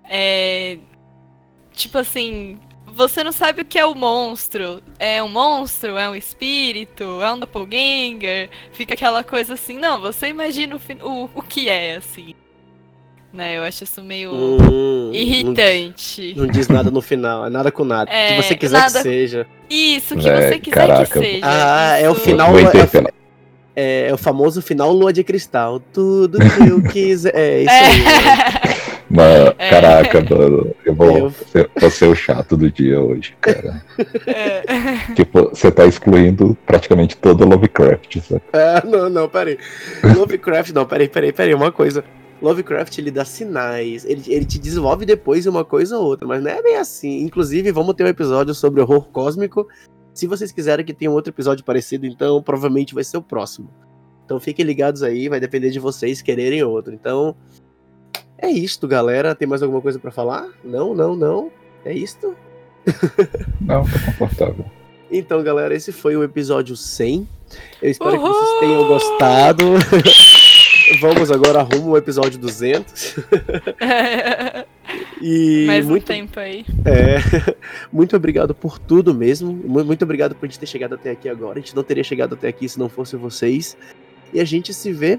É. 0.05 0.79
Tipo 1.73 1.99
assim, 1.99 2.59
você 2.99 3.25
não 3.25 3.33
sabe 3.33 3.63
o 3.63 3.65
que 3.65 3.79
é 3.79 3.87
o 3.87 3.95
monstro. 3.95 4.83
É 4.99 5.23
um 5.23 5.29
monstro? 5.29 5.97
É 5.97 6.11
um 6.11 6.15
espírito? 6.15 7.23
É 7.23 7.33
um 7.33 7.39
doppelganger? 7.39 8.51
Fica 8.73 8.93
aquela 8.95 9.25
coisa 9.25 9.55
assim, 9.55 9.79
não, 9.79 10.01
você 10.01 10.27
imagina 10.29 10.77
o, 10.77 11.09
o, 11.09 11.31
o 11.37 11.43
que 11.43 11.69
é, 11.69 11.97
assim. 11.97 12.35
Né, 13.33 13.59
eu 13.59 13.63
acho 13.63 13.85
isso 13.85 14.03
meio 14.03 14.33
Hum, 14.35 15.11
irritante. 15.13 16.33
Não, 16.35 16.45
não 16.47 16.51
diz 16.53 16.67
nada 16.69 16.91
no 16.91 17.01
final, 17.03 17.47
é 17.47 17.51
nada 17.51 17.71
com 17.71 17.85
nada. 17.85 18.11
É, 18.11 18.31
Se 18.43 18.49
você 18.49 18.55
quiser 18.57 18.79
nada- 18.79 18.99
que 18.99 19.03
seja. 19.03 19.47
Isso, 19.69 20.17
que 20.17 20.29
É, 20.29 20.49
você 20.49 20.59
quiser 20.59 20.75
caraca. 20.75 21.07
que 21.07 21.19
seja. 21.19 21.41
Ah, 21.45 21.99
é 21.99 22.09
o 22.09 22.13
Isso- 22.13 22.23
final- 22.23 22.51
Vou 22.51 22.59
é- 22.61 22.63
interpelar. 22.65 23.13
É, 23.77 24.09
é 24.09 24.15
o 24.15 24.19
famoso 24.19 24.61
final 24.61 24.93
lua 24.93 25.13
de 25.13 25.23
cristal. 25.23 25.79
Tudo 25.93 26.39
que 26.41 26.69
eu 26.69 26.83
quiser. 26.91 27.33
É 27.37 27.61
isso 27.63 27.71
aí. 27.71 28.49
Mas, 29.11 29.55
É. 29.59 29.71
caraca, 29.71 30.21
mano, 30.35 30.75
eu 30.85 30.95
vou, 30.95 31.19
Eu- 31.19 31.31
ser, 31.31 31.71
vou 31.81 31.91
ser 31.91 32.07
o 32.07 32.15
chato 32.15 32.57
do 32.57 32.71
dia 32.71 33.01
hoje, 33.01 33.35
cara. 33.41 33.83
É. 34.27 34.63
tipo, 35.15 35.49
você 35.51 35.71
tá 35.71 35.87
excluindo 35.87 36.57
praticamente 36.67 37.17
todo 37.17 37.45
o 37.45 37.49
Lovecraft, 37.49 38.19
sabe? 38.21 38.43
Ah, 38.53 38.83
não, 38.87 39.09
não, 39.09 39.29
peraí. 39.29 39.59
Lovecraft, 40.17 40.73
não, 40.73 40.85
peraí, 40.87 41.09
peraí, 41.09 41.33
peraí, 41.33 41.55
uma 41.55 41.73
coisa. 41.73 42.05
Lovecraft, 42.41 42.97
ele 42.99 43.11
dá 43.11 43.25
sinais, 43.25 44.05
ele, 44.05 44.23
ele 44.29 44.45
te 44.45 44.61
desenvolve 44.61 45.05
depois 45.05 45.45
uma 45.47 45.65
coisa 45.65 45.99
ou 45.99 46.05
outra, 46.05 46.27
mas 46.29 46.41
não 46.43 46.51
é 46.51 46.63
bem 46.63 46.77
assim. 46.77 47.23
Inclusive, 47.23 47.73
vamos 47.73 47.95
ter 47.95 48.05
um 48.05 48.09
episódio 48.09 48.55
sobre 48.55 48.81
horror 48.81 49.09
cósmico. 49.11 49.67
Se 50.15 50.27
vocês 50.29 50.53
quiserem 50.53 50.85
que 50.85 50.95
tenha 50.95 51.11
um 51.11 51.15
outro 51.15 51.33
episódio 51.33 51.65
parecido, 51.65 52.07
então 52.07 52.41
provavelmente 52.43 52.95
vai 52.95 53.03
ser 53.03 53.17
o 53.17 53.23
próximo. 53.23 53.71
Então 54.25 54.39
fiquem 54.39 54.65
ligados 54.65 55.03
aí, 55.03 55.29
vai 55.29 55.41
depender 55.41 55.71
de 55.71 55.81
vocês 55.81 56.23
quererem 56.23 56.63
outro. 56.63 56.95
Então, 56.95 57.35
é 58.39 58.49
isto, 58.51 58.87
galera. 58.89 59.35
Tem 59.35 59.47
mais 59.49 59.63
alguma 59.63 59.81
coisa 59.81 59.99
pra 59.99 60.11
falar? 60.11 60.49
Não, 60.65 60.95
não, 60.95 61.15
não. 61.17 61.51
É 61.85 61.93
isto? 61.93 62.35
Não, 63.61 63.85
tá 63.85 63.91
confortável. 64.07 64.65
Então, 65.11 65.43
galera, 65.43 65.75
esse 65.75 65.93
foi 65.93 66.17
o 66.17 66.23
episódio 66.25 66.75
100. 66.77 67.29
Eu 67.83 67.91
espero 67.91 68.13
que 68.13 68.17
Uhul! 68.19 68.33
vocês 68.33 68.61
tenham 68.61 68.87
gostado. 68.87 69.65
Vamos 71.01 71.31
agora 71.31 71.61
rumo 71.63 71.91
ao 71.91 71.97
episódio 71.99 72.39
200. 72.39 73.17
E 75.21 75.65
Mais 75.67 75.85
um 75.85 75.89
muito, 75.91 76.07
tempo 76.07 76.39
aí. 76.39 76.65
é, 76.85 77.19
muito 77.93 78.15
obrigado 78.17 78.55
por 78.55 78.79
tudo 78.79 79.13
mesmo. 79.15 79.53
Mu- 79.53 79.85
Muito 79.85 80.03
obrigado 80.05 80.35
por 80.35 80.47
a 80.47 80.49
gente 80.49 80.61
ter 80.61 80.67
chegado 80.67 80.95
até 80.95 81.11
aqui 81.11 81.29
agora. 81.29 81.59
A 81.59 81.61
gente 81.61 81.75
não 81.75 81.83
teria 81.83 82.05
chegado 82.05 82.35
até 82.35 82.49
aqui 82.49 82.69
se 82.69 82.79
não 82.79 82.89
fosse 82.89 83.17
vocês. 83.17 83.77
E 84.33 84.41
a 84.41 84.45
gente 84.45 84.73
se 84.73 84.93
vê 84.93 85.19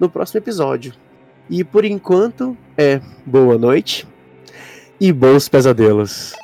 no 0.00 0.08
próximo 0.08 0.38
episódio. 0.38 0.94
E 1.48 1.62
por 1.62 1.84
enquanto, 1.84 2.56
é 2.76 3.00
boa 3.26 3.58
noite 3.58 4.06
e 5.00 5.12
bons 5.12 5.48
pesadelos. 5.48 6.34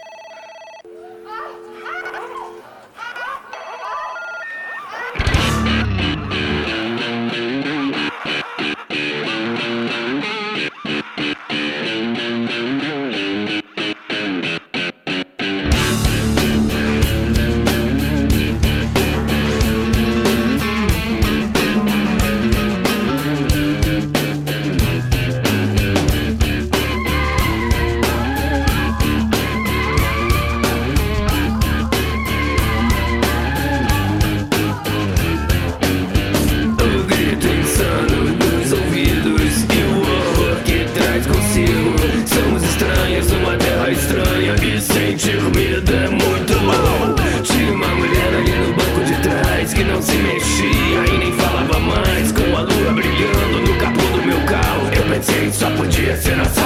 Só 56.21 56.35
podia 56.35 56.59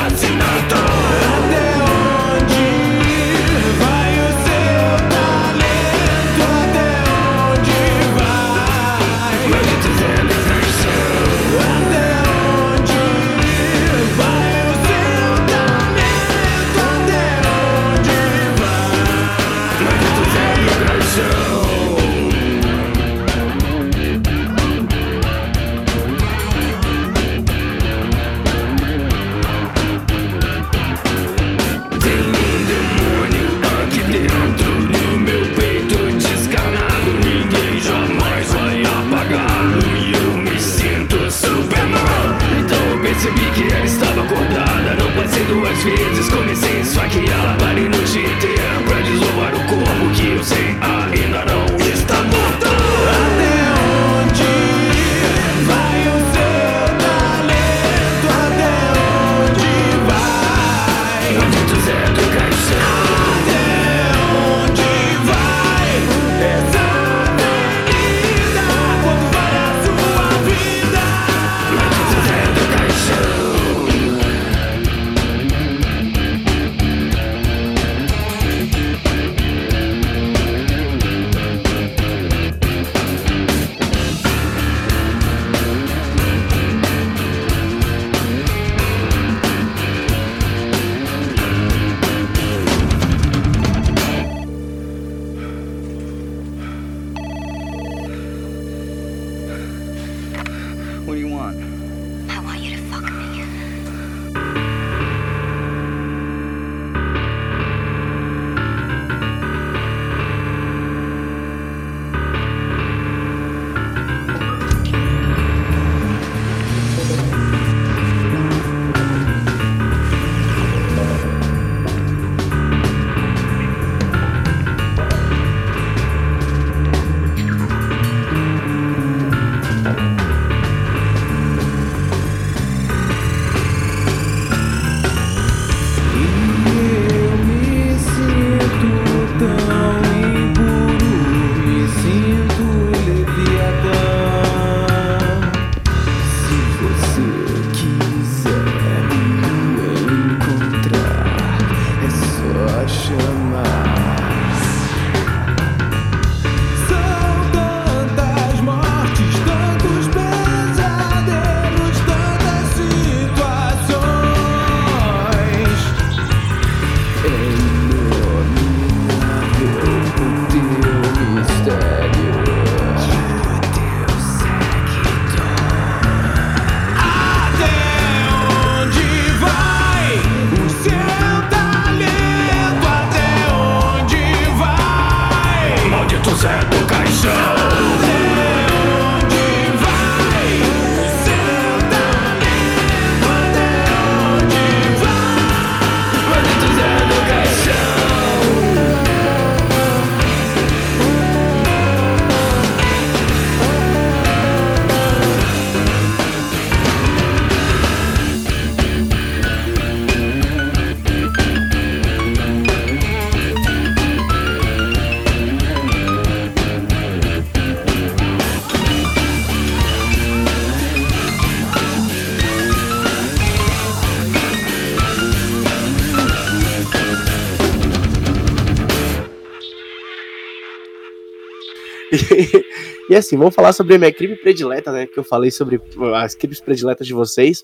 E, 233.11 233.15
assim, 233.15 233.37
vamos 233.37 233.55
falar 233.55 233.75
sobre 233.75 233.97
a 233.97 233.99
minha 233.99 234.11
crime 234.13 234.35
predileta, 234.35 234.91
né? 234.91 235.07
Que 235.07 235.19
eu 235.19 235.25
falei 235.25 235.51
sobre 235.51 235.79
as 236.17 236.35
crimes 236.35 236.59
prediletas 236.59 237.07
de 237.07 237.13
vocês. 237.13 237.63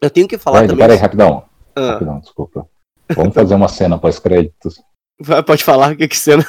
Eu 0.00 0.08
tenho 0.08 0.28
que 0.28 0.38
falar 0.38 0.60
Vai, 0.60 0.68
também. 0.68 0.84
peraí, 0.86 0.96
rapidão. 0.98 1.44
Ah, 1.74 1.92
Rapidão, 1.94 2.20
desculpa. 2.20 2.64
Vamos 3.16 3.34
fazer 3.34 3.54
uma 3.56 3.66
cena 3.66 3.98
pós-créditos. 3.98 4.80
pode 5.46 5.64
falar 5.64 5.92
o 5.92 5.96
que 5.96 6.06
que 6.06 6.16
cena. 6.16 6.46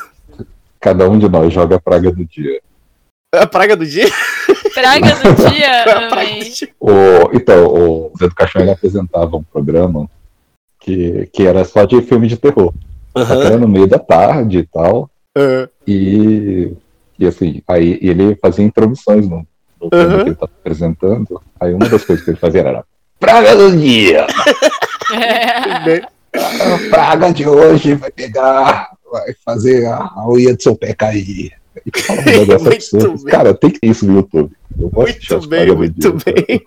Cada 0.79 1.09
um 1.09 1.17
de 1.17 1.27
nós 1.27 1.51
joga 1.51 1.77
a 1.77 1.79
praga 1.81 2.11
do 2.11 2.23
dia. 2.23 2.61
A 3.33 3.47
praga 3.47 3.75
do 3.75 3.83
dia? 3.85 4.05
Praga 4.75 5.15
do 5.15 5.33
dia, 5.49 5.81
A 5.81 6.07
praga 6.09 6.35
do 6.35 6.49
dia. 6.51 6.69
O, 6.79 6.89
então, 7.33 7.65
o 7.65 8.11
Zé 8.19 8.27
do 8.27 8.35
Caixão 8.35 8.61
ele 8.61 8.69
apresentava 8.71 9.35
um 9.37 9.43
programa 9.43 10.07
que, 10.79 11.27
que 11.33 11.47
era 11.47 11.65
só 11.65 11.83
de 11.85 11.99
filme 12.03 12.27
de 12.27 12.37
terror. 12.37 12.71
Que 13.15 13.21
Aham. 13.21 13.43
era 13.43 13.57
no 13.57 13.67
meio 13.67 13.87
da 13.87 13.97
tarde 13.97 14.59
e 14.59 14.67
tal. 14.67 15.09
ah, 15.35 15.67
E, 15.87 16.73
e 17.19 17.25
assim, 17.27 17.61
aí 17.67 17.99
ele 18.01 18.35
fazia 18.41 18.65
introduções 18.65 19.27
no, 19.27 19.45
no 19.81 19.89
filme 19.89 20.05
Uhum. 20.05 20.17
que 20.17 20.21
ele 20.23 20.31
estava 20.31 20.51
apresentando. 20.59 21.41
Aí 21.59 21.73
uma 21.73 21.87
das 21.89 22.03
coisas 22.03 22.23
que 22.23 22.31
ele 22.31 22.37
fazia 22.37 22.61
era 22.61 22.83
Praga 23.19 23.55
do 23.55 23.75
dia! 23.77 24.25
bem. 25.85 26.01
A 26.33 26.89
praga 26.89 27.31
de 27.31 27.47
hoje 27.47 27.93
vai 27.93 28.11
pegar, 28.11 28.89
vai 29.11 29.33
fazer 29.45 29.85
a, 29.85 29.97
a 29.97 30.27
unha 30.27 30.55
do 30.55 30.61
seu 30.63 30.75
pé 30.75 30.93
cair. 30.93 31.51
E 31.85 32.01
fala 32.01 32.21
um 32.21 32.25
negócio 32.25 32.59
Muito 32.65 32.73
absurdo. 32.75 33.23
bem. 33.23 33.31
Cara, 33.31 33.53
tem 33.53 33.69
que 33.69 33.79
ter 33.79 33.87
isso 33.87 34.05
no 34.07 34.15
YouTube. 34.17 34.51
Eu 34.79 34.91
Muito 34.91 35.47
bem, 35.47 35.75
muito 35.75 36.11
dia, 36.11 36.33
bem. 36.33 36.61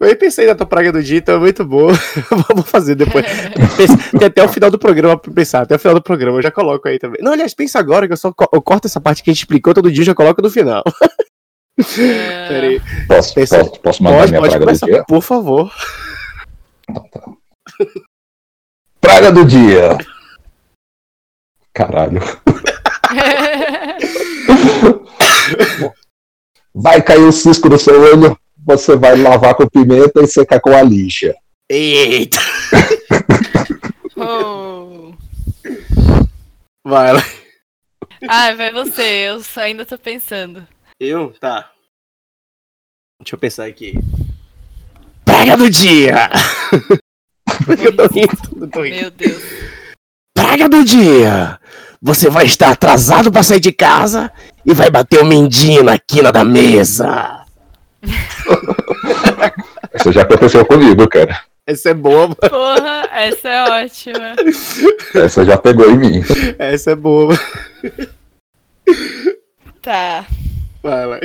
Eu 0.00 0.16
pensei 0.16 0.46
na 0.46 0.54
tua 0.54 0.66
praga 0.66 0.92
do 0.92 1.02
dia, 1.02 1.18
então 1.18 1.36
é 1.36 1.38
muito 1.38 1.64
boa. 1.64 1.92
Vamos 2.48 2.68
fazer 2.70 2.94
depois. 2.94 3.24
Tem 4.18 4.26
até 4.28 4.44
o 4.44 4.48
final 4.48 4.70
do 4.70 4.78
programa 4.78 5.16
pra 5.18 5.32
pensar. 5.32 5.62
Até 5.62 5.74
o 5.76 5.78
final 5.78 5.94
do 5.94 6.02
programa 6.02 6.38
eu 6.38 6.42
já 6.42 6.50
coloco 6.50 6.86
aí 6.86 6.98
também. 6.98 7.22
Não, 7.22 7.32
aliás, 7.32 7.54
pensa 7.54 7.78
agora 7.78 8.06
que 8.06 8.12
eu 8.12 8.16
só 8.16 8.32
co- 8.32 8.48
eu 8.52 8.60
corto 8.60 8.86
essa 8.86 9.00
parte 9.00 9.22
que 9.22 9.30
a 9.30 9.32
gente 9.32 9.40
explicou 9.42 9.72
todo 9.72 9.90
dia 9.90 10.02
e 10.02 10.06
já 10.06 10.14
coloco 10.14 10.42
no 10.42 10.50
final. 10.50 10.82
Pera 12.48 12.66
aí. 12.66 12.80
Posso, 13.06 13.34
Pensa- 13.34 13.58
posso, 13.64 13.80
posso 13.80 14.02
mandar 14.02 14.18
Pode, 14.18 14.30
minha 14.32 14.40
pode 14.40 14.50
praga 14.50 14.64
começar, 14.66 14.86
do 14.86 14.92
dia? 14.92 15.04
por 15.04 15.22
favor. 15.22 15.72
Então 16.90 17.04
tá. 17.10 17.22
Praga 19.00 19.32
do 19.32 19.44
dia! 19.44 19.96
Caralho. 21.72 22.20
Vai 26.74 27.02
cair 27.02 27.22
o 27.22 27.32
cisco 27.32 27.68
no 27.68 27.78
seu 27.78 28.00
olho, 28.00 28.38
você 28.68 28.96
vai 28.96 29.16
lavar 29.16 29.54
com 29.54 29.66
pimenta 29.66 30.20
e 30.20 30.26
secar 30.26 30.60
com 30.60 30.68
a 30.76 30.82
lixa. 30.82 31.34
Eita! 31.70 32.38
Oh. 34.20 35.14
Vai 36.84 37.12
lá. 37.12 37.22
Ah, 38.28 38.52
vai 38.52 38.72
você, 38.72 39.28
eu 39.28 39.40
ainda 39.62 39.86
tô 39.86 39.96
pensando. 39.96 40.66
Eu? 40.98 41.32
Tá. 41.38 41.70
Deixa 43.20 43.36
eu 43.36 43.38
pensar 43.38 43.66
aqui. 43.66 43.94
Praga 45.24 45.56
do 45.56 45.70
dia! 45.70 46.28
eu 47.80 47.96
tô 47.96 48.06
rindo, 48.08 48.60
eu 48.60 48.68
tô 48.68 48.82
rindo. 48.82 48.96
Meu 48.96 49.10
Deus. 49.12 49.42
Praga 50.34 50.68
do 50.68 50.84
dia! 50.84 51.60
Você 52.02 52.28
vai 52.28 52.46
estar 52.46 52.70
atrasado 52.70 53.30
pra 53.30 53.44
sair 53.44 53.60
de 53.60 53.70
casa 53.70 54.32
e 54.66 54.74
vai 54.74 54.90
bater 54.90 55.22
o 55.22 55.26
mindinho 55.26 55.84
na 55.84 55.96
quina 55.96 56.32
da 56.32 56.44
mesa. 56.44 57.37
Isso 59.94 60.12
já 60.12 60.22
aconteceu 60.22 60.64
comigo, 60.64 61.08
cara. 61.08 61.40
Essa 61.66 61.90
é 61.90 61.94
boa, 61.94 62.34
Porra, 62.34 63.08
essa 63.12 63.48
é 63.48 63.84
ótima. 63.84 64.36
Essa 65.14 65.44
já 65.44 65.58
pegou 65.58 65.90
em 65.90 65.98
mim. 65.98 66.22
essa 66.58 66.92
é 66.92 66.94
boa. 66.96 67.34
Tá, 69.82 70.24
Vai 70.82 71.06
lá. 71.06 71.18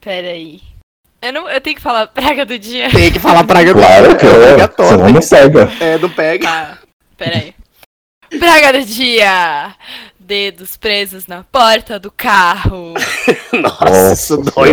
peraí. 0.00 0.60
Eu, 1.20 1.32
não, 1.32 1.48
eu 1.48 1.60
tenho 1.60 1.74
que 1.76 1.82
falar 1.82 2.06
praga 2.06 2.44
do 2.44 2.58
dia? 2.58 2.90
Tem 2.90 3.10
que 3.12 3.18
falar 3.18 3.44
praga 3.44 3.72
do 3.74 3.80
Claro 3.80 4.08
dia. 4.08 4.16
que 4.16 4.26
é 4.26 4.28
é. 4.28 4.32
obrigatório. 4.36 4.98
Senão 4.98 5.12
não 5.12 5.20
pega. 5.20 5.72
É, 5.84 5.98
não 5.98 6.10
pega. 6.10 6.46
Tá, 6.46 6.78
peraí. 7.16 7.54
Praga 8.38 8.72
do 8.78 8.84
dia! 8.84 9.74
Dedos 10.26 10.74
presos 10.78 11.26
na 11.26 11.44
porta 11.44 11.98
do 11.98 12.10
carro. 12.10 12.94
Nossa, 13.52 14.14
isso 14.14 14.38
dói. 14.38 14.70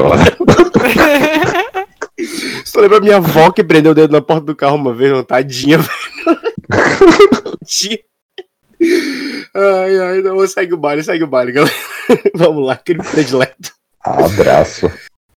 Isso 2.18 2.80
lembra 2.80 3.02
minha 3.02 3.18
avó 3.18 3.52
que 3.52 3.62
prendeu 3.62 3.92
o 3.92 3.96
dedo 3.96 4.14
na 4.14 4.22
porta 4.22 4.46
do 4.46 4.56
carro 4.56 4.78
uma 4.78 4.94
vez, 4.94 5.12
não, 5.12 5.26
tadinha, 5.26 5.78
velho. 5.78 5.92
Ai, 9.54 10.00
ai, 10.00 10.22
não, 10.22 10.48
segue 10.48 10.74
o 10.74 10.78
baile, 10.78 11.04
segue 11.04 11.26
o 11.26 11.28
baile, 11.28 11.52
galera. 11.52 11.76
Vamos 12.34 12.66
lá, 12.66 12.78
crime 12.78 13.04
predileto. 13.04 13.74
Abraço. 14.00 14.90